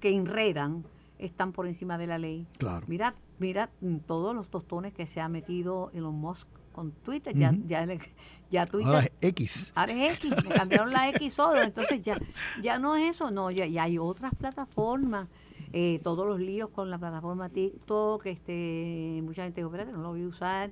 que 0.00 0.10
enredan 0.10 0.84
están 1.18 1.52
por 1.52 1.66
encima 1.66 1.96
de 1.96 2.06
la 2.06 2.18
ley. 2.18 2.46
claro. 2.58 2.84
Mira, 2.88 3.14
mira 3.38 3.70
mm, 3.80 3.96
todos 4.06 4.34
los 4.34 4.48
tostones 4.48 4.92
que 4.92 5.06
se 5.06 5.20
ha 5.20 5.28
metido 5.28 5.90
Elon 5.94 6.14
Musk 6.14 6.48
con 6.72 6.92
Twitter. 6.92 7.34
Ya, 7.36 7.50
Ujú. 7.50 7.62
ya, 7.66 7.86
le- 7.86 8.00
ya 8.50 8.66
Twitter... 8.66 8.88
Ahora 8.88 9.00
es 9.06 9.12
X. 9.20 9.72
Ahora 9.74 9.92
es 9.92 10.14
X, 10.16 10.30
me 10.44 10.54
cambiaron 10.54 10.92
la 10.92 11.08
X 11.10 11.32
solo, 11.34 11.62
entonces 11.62 12.02
ya, 12.02 12.18
ya 12.62 12.78
no 12.78 12.96
es 12.96 13.16
eso, 13.16 13.30
no, 13.30 13.50
ya, 13.50 13.66
ya 13.66 13.84
hay 13.84 13.98
otras 13.98 14.34
plataformas, 14.34 15.28
eh, 15.72 16.00
todos 16.04 16.26
los 16.26 16.38
líos 16.40 16.70
con 16.70 16.90
la 16.90 16.98
plataforma 16.98 17.48
TikTok, 17.48 18.26
este, 18.26 19.20
mucha 19.24 19.44
gente 19.44 19.60
dijo, 19.60 19.68
espérate, 19.68 19.92
no 19.92 20.02
lo 20.02 20.10
voy 20.10 20.22
a 20.22 20.28
usar, 20.28 20.70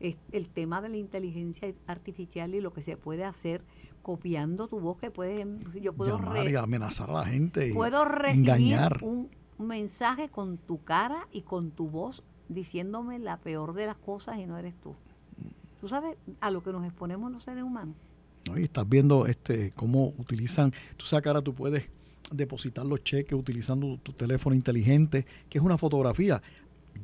es 0.00 0.16
el 0.32 0.48
tema 0.48 0.82
de 0.82 0.88
la 0.90 0.96
inteligencia 0.96 1.72
artificial 1.86 2.54
y 2.54 2.60
lo 2.60 2.72
que 2.72 2.82
se 2.82 2.96
puede 2.96 3.24
hacer 3.24 3.62
copiando 4.02 4.68
tu 4.68 4.80
voz 4.80 4.98
que 4.98 5.10
puede 5.10 5.46
yo 5.80 5.94
puedo 5.94 6.18
Llamar 6.18 6.46
y 6.50 6.56
amenazar 6.56 7.08
a 7.10 7.14
la 7.14 7.24
gente. 7.24 7.72
puedo 7.72 8.04
recibir 8.04 8.50
engañar. 8.50 8.98
un 9.02 9.30
mensaje 9.58 10.28
con 10.28 10.58
tu 10.58 10.82
cara 10.82 11.28
y 11.32 11.42
con 11.42 11.70
tu 11.70 11.88
voz 11.88 12.22
diciéndome 12.48 13.18
la 13.18 13.38
peor 13.38 13.74
de 13.74 13.86
las 13.86 13.96
cosas 13.96 14.38
y 14.38 14.46
no 14.46 14.58
eres 14.58 14.74
tú. 14.82 14.94
¿Tú 15.80 15.88
sabes 15.88 16.16
a 16.40 16.50
lo 16.50 16.62
que 16.62 16.72
nos 16.72 16.84
exponemos 16.84 17.30
los 17.30 17.44
seres 17.44 17.62
humanos? 17.62 17.94
¿no? 18.46 18.58
Y 18.58 18.64
estás 18.64 18.88
viendo 18.88 19.26
este 19.26 19.72
cómo 19.72 20.14
utilizan, 20.18 20.72
tú 20.96 21.06
sabes 21.06 21.22
que 21.22 21.28
ahora 21.28 21.42
tú 21.42 21.54
puedes 21.54 21.88
depositar 22.32 22.86
los 22.86 23.02
cheques 23.04 23.38
utilizando 23.38 23.98
tu 23.98 24.12
teléfono 24.12 24.54
inteligente, 24.54 25.26
que 25.48 25.58
es 25.58 25.64
una 25.64 25.78
fotografía. 25.78 26.42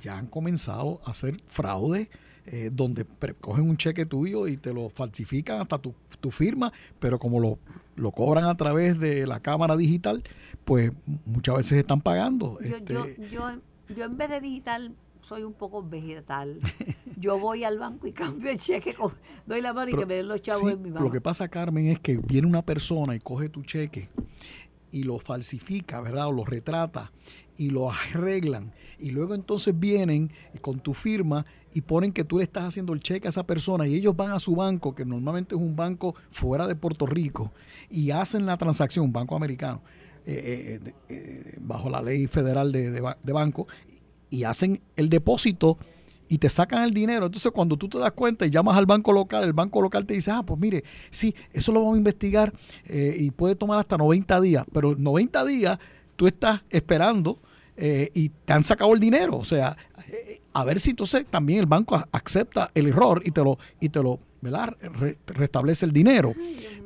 Ya 0.01 0.17
han 0.17 0.27
comenzado 0.27 1.01
a 1.05 1.11
hacer 1.11 1.43
fraude 1.49 2.11
eh, 2.47 2.71
donde 2.73 3.05
cogen 3.41 3.69
un 3.69 3.77
cheque 3.77 4.07
tuyo 4.07 4.49
y 4.49 4.57
te 4.57 4.73
lo 4.73 4.89
falsifican 4.89 5.61
hasta 5.61 5.79
tu, 5.79 5.95
tu 6.21 6.31
firma, 6.31 6.73
pero 6.99 7.19
como 7.19 7.39
lo, 7.39 7.59
lo 8.01 8.11
cobran 8.13 8.45
a 8.45 8.57
través 8.57 8.99
de 8.99 9.27
la 9.27 9.41
cámara 9.41 9.77
digital, 9.77 10.23
pues 10.65 10.93
muchas 11.27 11.57
veces 11.57 11.73
están 11.79 12.01
pagando. 12.01 12.59
Yo, 12.61 12.77
este, 12.77 12.95
yo, 12.95 13.07
yo, 13.31 13.51
yo 13.95 14.05
en 14.05 14.17
vez 14.17 14.31
de 14.31 14.41
digital 14.41 14.95
soy 15.23 15.43
un 15.43 15.53
poco 15.53 15.83
vegetal. 15.83 16.59
Yo 17.17 17.39
voy 17.39 17.65
al 17.65 17.79
banco 17.79 18.07
y 18.07 18.13
cambio 18.13 18.51
el 18.51 18.57
cheque, 18.59 18.95
con- 18.95 19.13
doy 19.47 19.61
la 19.61 19.73
mano 19.75 19.91
y 19.91 19.93
Pero 19.93 20.03
que 20.03 20.07
me 20.07 20.15
den 20.15 20.29
los 20.29 20.41
chavos 20.41 20.63
sí, 20.63 20.69
en 20.71 20.83
mi 20.83 20.91
mano. 20.91 21.05
Lo 21.05 21.13
que 21.13 21.21
pasa, 21.21 21.49
Carmen, 21.49 21.87
es 21.89 22.01
que 22.01 22.17
viene 22.17 22.47
una 22.49 22.63
persona 22.63 23.15
y 23.15 23.21
coge 23.21 23.49
tu 23.51 23.63
cheque 23.63 24.09
y 24.91 25.03
lo 25.03 25.19
falsifica, 25.19 26.01
¿verdad? 26.01 26.29
O 26.29 26.33
lo 26.33 26.45
retrata 26.45 27.13
y 27.57 27.71
lo 27.71 27.91
arreglan. 27.93 28.73
Y 29.01 29.11
luego 29.11 29.35
entonces 29.35 29.79
vienen 29.79 30.31
con 30.61 30.81
tu 30.81 30.95
firma 30.95 31.47
y 31.73 31.81
ponen 31.81 32.13
que 32.13 32.25
tú 32.25 32.39
le 32.39 32.45
estás 32.45 32.65
haciendo 32.65 32.93
el 32.93 33.01
cheque 33.01 33.29
a 33.29 33.31
esa 33.31 33.47
persona 33.47 33.87
y 33.87 33.95
ellos 33.95 34.17
van 34.17 34.33
a 34.33 34.41
su 34.41 34.55
banco, 34.55 34.95
que 34.95 35.05
normalmente 35.05 35.55
es 35.55 35.61
un 35.61 35.77
banco 35.77 36.15
fuera 36.31 36.67
de 36.67 36.75
Puerto 36.75 37.07
Rico, 37.07 37.53
y 37.89 38.11
hacen 38.11 38.47
la 38.47 38.57
transacción, 38.57 39.13
banco 39.13 39.37
americano, 39.37 39.83
eh, 40.27 40.81
eh, 40.85 40.95
eh, 41.09 41.59
bajo 41.61 41.89
la 41.89 42.03
ley 42.03 42.27
federal 42.27 42.73
de, 42.73 42.91
de 42.91 43.33
banco, 43.33 43.67
y 44.31 44.45
hacen 44.45 44.81
el 44.97 45.09
depósito 45.09 45.79
y 46.31 46.39
te 46.39 46.49
sacan 46.49 46.85
el 46.85 46.95
dinero. 46.95 47.27
Entonces, 47.27 47.51
cuando 47.51 47.77
tú 47.77 47.89
te 47.89 47.99
das 47.99 48.13
cuenta 48.13 48.47
y 48.47 48.51
llamas 48.51 48.79
al 48.79 48.87
banco 48.87 49.13
local, 49.13 49.43
el 49.43 49.53
banco 49.53 49.83
local 49.83 50.07
te 50.07 50.15
dice, 50.15 50.31
ah, 50.31 50.45
pues 50.45 50.59
mire, 50.61 50.85
sí, 51.11 51.35
eso 51.53 51.73
lo 51.73 51.81
vamos 51.81 51.97
a 51.97 51.99
investigar 51.99 52.55
eh, 52.85 53.17
y 53.19 53.33
puede 53.33 53.57
tomar 53.57 53.81
hasta 53.81 53.99
90 53.99 54.41
días, 54.41 54.65
pero 54.73 54.95
90 54.97 55.45
días 55.45 55.79
tú 56.15 56.29
estás 56.29 56.63
esperando 56.71 57.41
eh, 57.81 58.11
y 58.15 58.29
te 58.29 58.53
han 58.53 58.63
sacado 58.63 58.93
el 58.95 59.01
dinero. 59.01 59.37
O 59.39 59.45
sea, 59.45 59.77
eh, 60.09 60.41
a 60.53 60.65
ver 60.65 60.79
si 60.79 60.91
entonces 60.91 61.25
también 61.29 61.61
el 61.61 61.67
banco 61.67 62.01
acepta 62.13 62.71
el 62.75 62.87
error 62.89 63.23
y 63.25 63.31
te 63.31 63.43
lo, 63.43 63.59
y 63.81 63.89
te 63.89 64.03
lo 64.03 64.21
¿verdad? 64.43 64.77
Re- 64.81 65.19
restablece 65.27 65.85
el 65.87 65.93
dinero. 65.93 66.33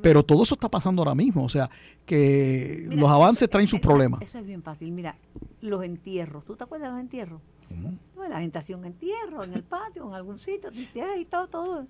Pero 0.02 0.22
todo 0.24 0.42
eso 0.42 0.54
está 0.54 0.68
pasando 0.68 1.02
ahora 1.02 1.14
mismo. 1.14 1.44
O 1.44 1.48
sea, 1.48 1.68
que 2.04 2.84
Mira, 2.88 3.00
los 3.00 3.10
avances 3.10 3.48
traen 3.48 3.68
sus 3.68 3.80
problemas. 3.80 4.20
Eso 4.22 4.38
es 4.38 4.46
bien 4.46 4.62
fácil. 4.62 4.90
Mira, 4.92 5.16
los 5.60 5.82
entierros. 5.84 6.44
¿Tú 6.44 6.56
te 6.56 6.64
acuerdas 6.64 6.88
de 6.88 6.92
los 6.94 7.00
entierros? 7.00 7.40
¿Cómo? 7.68 7.98
No, 8.16 8.28
la 8.28 8.40
gente 8.40 8.58
hacía 8.58 8.76
un 8.76 8.84
entierro 8.84 9.44
en 9.44 9.54
el 9.54 9.62
patio, 9.62 10.06
en 10.08 10.14
algún 10.14 10.38
sitio, 10.38 10.70
te 10.70 11.26
todo. 11.50 11.86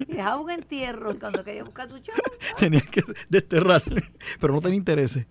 Y 0.00 0.14
dejaba 0.14 0.40
un 0.40 0.50
entierro 0.50 1.12
y 1.12 1.18
cuando 1.18 1.44
quería 1.44 1.64
buscar 1.64 1.88
tu 1.88 1.98
chavo, 1.98 2.18
Tenías 2.58 2.84
que 2.84 3.02
desterrar, 3.28 3.82
pero 4.40 4.54
no 4.54 4.60
tenía 4.60 4.76
intereses. 4.78 5.26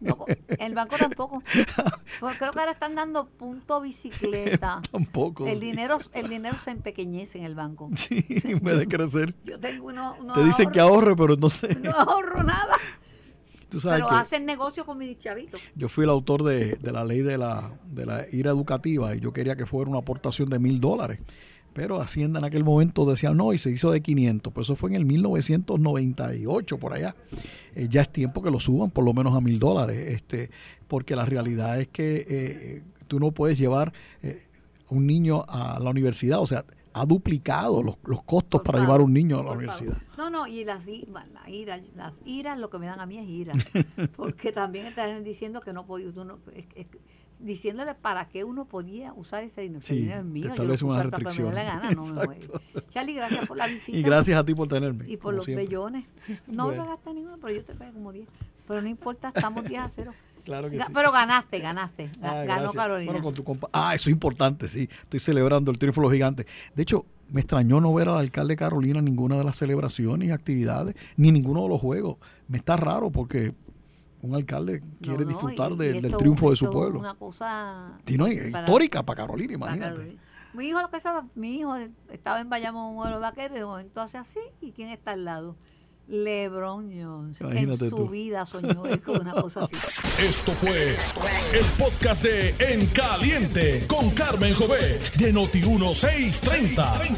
no, 0.00 0.24
el 0.48 0.74
banco 0.74 0.96
tampoco. 0.96 1.42
Pues 2.20 2.38
creo 2.38 2.52
que 2.52 2.58
ahora 2.58 2.72
están 2.72 2.94
dando 2.94 3.26
punto 3.26 3.80
bicicleta. 3.80 4.80
Tampoco. 4.90 5.46
El 5.46 5.60
dinero, 5.60 5.98
el 6.12 6.28
dinero 6.28 6.56
se 6.58 6.70
empequeñece 6.70 7.38
en 7.38 7.44
el 7.44 7.54
banco. 7.54 7.90
Sí, 7.94 8.24
en 8.28 8.60
vez 8.60 8.78
de 8.78 8.88
crecer. 8.88 9.34
Yo 9.44 9.58
tengo 9.58 9.86
uno, 9.86 10.16
uno 10.20 10.32
Te 10.34 10.44
dicen 10.44 10.70
que 10.70 10.80
ahorre, 10.80 11.14
pero 11.16 11.36
no 11.36 11.50
sé. 11.50 11.74
No 11.76 11.90
ahorro 11.92 12.42
nada. 12.42 12.76
Tú 13.70 13.80
sabes 13.80 13.98
Pero 13.98 14.08
que 14.08 14.14
hacen 14.16 14.44
negocio 14.44 14.84
con 14.84 14.98
mis 14.98 15.16
chavitos. 15.18 15.60
yo 15.76 15.88
fui 15.88 16.04
el 16.04 16.10
autor 16.10 16.42
de, 16.42 16.74
de 16.74 16.92
la 16.92 17.04
ley 17.04 17.20
de 17.20 17.38
la, 17.38 17.70
de 17.86 18.04
la 18.04 18.26
ira 18.32 18.50
educativa 18.50 19.14
y 19.14 19.20
yo 19.20 19.32
quería 19.32 19.56
que 19.56 19.64
fuera 19.64 19.88
una 19.88 20.00
aportación 20.00 20.50
de 20.50 20.58
mil 20.58 20.80
dólares. 20.80 21.20
Pero 21.72 22.00
Hacienda 22.00 22.40
en 22.40 22.44
aquel 22.44 22.64
momento 22.64 23.06
decía 23.06 23.32
no 23.32 23.52
y 23.52 23.58
se 23.58 23.70
hizo 23.70 23.92
de 23.92 24.00
500. 24.00 24.52
Pues 24.52 24.66
eso 24.66 24.74
fue 24.76 24.90
en 24.90 24.96
el 24.96 25.04
1998 25.04 26.78
por 26.78 26.94
allá. 26.94 27.14
Eh, 27.74 27.86
ya 27.88 28.02
es 28.02 28.12
tiempo 28.12 28.42
que 28.42 28.50
lo 28.50 28.58
suban 28.58 28.90
por 28.90 29.04
lo 29.04 29.12
menos 29.14 29.34
a 29.36 29.40
mil 29.40 29.58
dólares. 29.58 30.14
Este, 30.14 30.50
porque 30.88 31.14
la 31.14 31.24
realidad 31.24 31.80
es 31.80 31.88
que 31.88 32.26
eh, 32.28 32.82
tú 33.06 33.20
no 33.20 33.30
puedes 33.30 33.56
llevar 33.56 33.92
eh, 34.22 34.42
un 34.90 35.06
niño 35.06 35.44
a 35.48 35.78
la 35.78 35.90
universidad. 35.90 36.40
O 36.40 36.46
sea, 36.46 36.64
ha 36.92 37.06
duplicado 37.06 37.82
los, 37.82 37.96
los 38.04 38.22
costos 38.24 38.60
Por 38.60 38.64
para 38.64 38.78
favor, 38.78 38.86
llevar 38.88 39.00
un 39.02 39.12
niño 39.12 39.38
a 39.38 39.42
la 39.44 39.52
universidad. 39.52 39.92
favor. 39.94 40.18
No, 40.18 40.30
no, 40.30 40.46
y 40.46 40.64
las, 40.64 40.86
i- 40.88 41.06
va, 41.14 41.24
la 41.26 41.48
ira, 41.48 41.80
las 41.96 42.14
iras, 42.24 42.58
lo 42.58 42.68
que 42.70 42.78
me 42.78 42.86
dan 42.86 43.00
a 43.00 43.06
mí 43.06 43.18
es 43.18 43.28
ira. 43.28 43.52
Porque 44.16 44.52
también 44.52 44.86
están 44.86 45.22
diciendo 45.24 45.60
que 45.60 45.72
no 45.72 45.86
podía, 45.86 46.12
tú 46.12 46.24
no, 46.24 46.38
es- 46.54 46.66
es- 46.74 46.86
diciéndole 47.38 47.94
para 47.94 48.28
qué 48.28 48.44
uno 48.44 48.66
podía 48.66 49.12
usar 49.14 49.42
ese 49.44 49.62
dinero. 49.62 49.80
Sí, 49.82 49.96
dinero 49.96 50.20
es 50.20 50.26
mío, 50.26 50.54
yo 50.54 50.64
lo 50.64 50.74
puedo 50.76 50.88
usar 50.92 51.10
para 51.10 51.30
me 51.30 51.52
la 51.54 51.62
gana. 51.64 51.90
No. 51.92 52.04
Charlie, 52.90 53.14
gracias 53.14 53.46
por 53.46 53.56
la 53.56 53.66
visita. 53.66 53.96
Y 53.96 54.02
gracias 54.02 54.38
a 54.38 54.44
ti 54.44 54.54
por 54.54 54.68
tenerme. 54.68 55.08
Y 55.08 55.16
por 55.16 55.32
los 55.32 55.44
siempre. 55.46 55.64
bellones. 55.66 56.04
No 56.46 56.66
Bueno. 56.66 56.82
me 56.82 56.88
gasté 56.90 57.14
ninguno, 57.14 57.38
pero 57.40 57.54
yo 57.54 57.64
te 57.64 57.74
pagué 57.74 57.92
como 57.92 58.12
10. 58.12 58.28
Pero 58.68 58.82
no 58.82 58.88
importa, 58.88 59.28
estamos 59.34 59.64
10 59.64 59.80
a 59.80 59.88
0. 59.88 60.12
Claro 60.44 60.70
que 60.70 60.78
Ga- 60.78 60.86
sí. 60.86 60.92
Pero 60.94 61.12
ganaste, 61.12 61.58
ganaste. 61.60 62.10
Ga- 62.20 62.40
Ah, 62.40 62.44
Ganó. 62.44 62.72
Carolina. 62.72 63.10
Bueno, 63.12 63.24
con 63.24 63.34
tu 63.34 63.44
compa- 63.44 63.68
ah, 63.72 63.94
eso 63.94 64.08
es 64.10 64.14
importante, 64.14 64.68
sí. 64.68 64.88
Estoy 65.02 65.20
celebrando 65.20 65.70
el 65.70 65.78
triunfo 65.78 66.00
de 66.00 66.06
los 66.06 66.12
gigantes. 66.12 66.46
De 66.74 66.82
hecho, 66.82 67.04
me 67.28 67.40
extrañó 67.40 67.80
no 67.80 67.92
ver 67.94 68.08
al 68.08 68.18
alcalde 68.18 68.56
Carolina 68.56 68.98
en 68.98 69.04
ninguna 69.04 69.36
de 69.38 69.44
las 69.44 69.56
celebraciones 69.56 70.28
y 70.28 70.32
actividades, 70.32 70.96
ni 71.16 71.30
ninguno 71.32 71.62
de 71.62 71.68
los 71.68 71.80
juegos. 71.80 72.16
Me 72.48 72.58
está 72.58 72.76
raro 72.76 73.10
porque 73.10 73.54
un 74.22 74.34
alcalde 74.34 74.82
quiere 75.00 75.18
No, 75.20 75.24
no, 75.24 75.28
disfrutar 75.30 75.72
y- 75.72 75.76
de- 75.76 75.96
y 75.96 76.00
del 76.00 76.16
triunfo 76.16 76.50
de 76.50 76.56
su 76.56 76.68
pueblo. 76.70 76.98
Una 76.98 77.14
cosa 77.14 77.92
Sí, 78.04 78.18
no, 78.18 78.26
y- 78.28 78.50
para- 78.50 78.66
histórica 78.66 79.02
para 79.04 79.22
Carolina, 79.22 79.58
para 79.58 79.72
imagínate. 79.76 79.94
Carolina. 79.96 80.22
Mi 80.52 80.66
hijo 80.66 80.82
lo 80.82 80.90
que 80.90 80.98
sabe, 80.98 81.28
mi 81.36 81.60
hijo 81.60 81.76
estaba 82.10 82.40
en 82.40 82.50
Bayamón, 82.50 82.90
un 82.90 82.96
vuelo 82.96 83.20
vaquero, 83.20 83.54
y 83.54 83.58
de 83.60 83.64
momento 83.64 84.00
hace 84.00 84.18
así, 84.18 84.40
¿y 84.60 84.72
quién 84.72 84.88
está 84.88 85.12
al 85.12 85.24
lado? 85.24 85.54
LeBron 86.10 86.90
Jones. 86.92 87.40
Imagínate 87.40 87.84
en 87.84 87.90
su 87.90 87.96
tú. 87.96 88.08
vida 88.08 88.44
soñó 88.44 88.84
él 88.86 89.00
con 89.00 89.20
una 89.20 89.32
cosa 89.32 89.64
así. 89.64 89.76
Esto 90.22 90.52
fue 90.52 90.96
el 91.52 91.64
podcast 91.78 92.24
de 92.24 92.54
En 92.58 92.86
Caliente 92.88 93.86
con 93.86 94.10
Carmen 94.10 94.54
Jovet 94.54 95.14
de 95.16 95.32
Noti1630. 95.32 97.16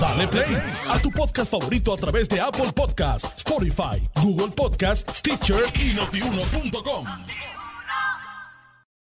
Dale 0.00 0.28
play 0.28 0.56
a 0.90 0.98
tu 0.98 1.10
podcast 1.10 1.50
favorito 1.50 1.94
a 1.94 1.96
través 1.96 2.28
de 2.28 2.38
Apple 2.38 2.70
Podcasts, 2.74 3.32
Spotify, 3.38 4.02
Google 4.22 4.52
Podcasts, 4.54 5.18
Stitcher 5.18 5.64
y 5.80 5.94
notiuno.com. 5.94 7.06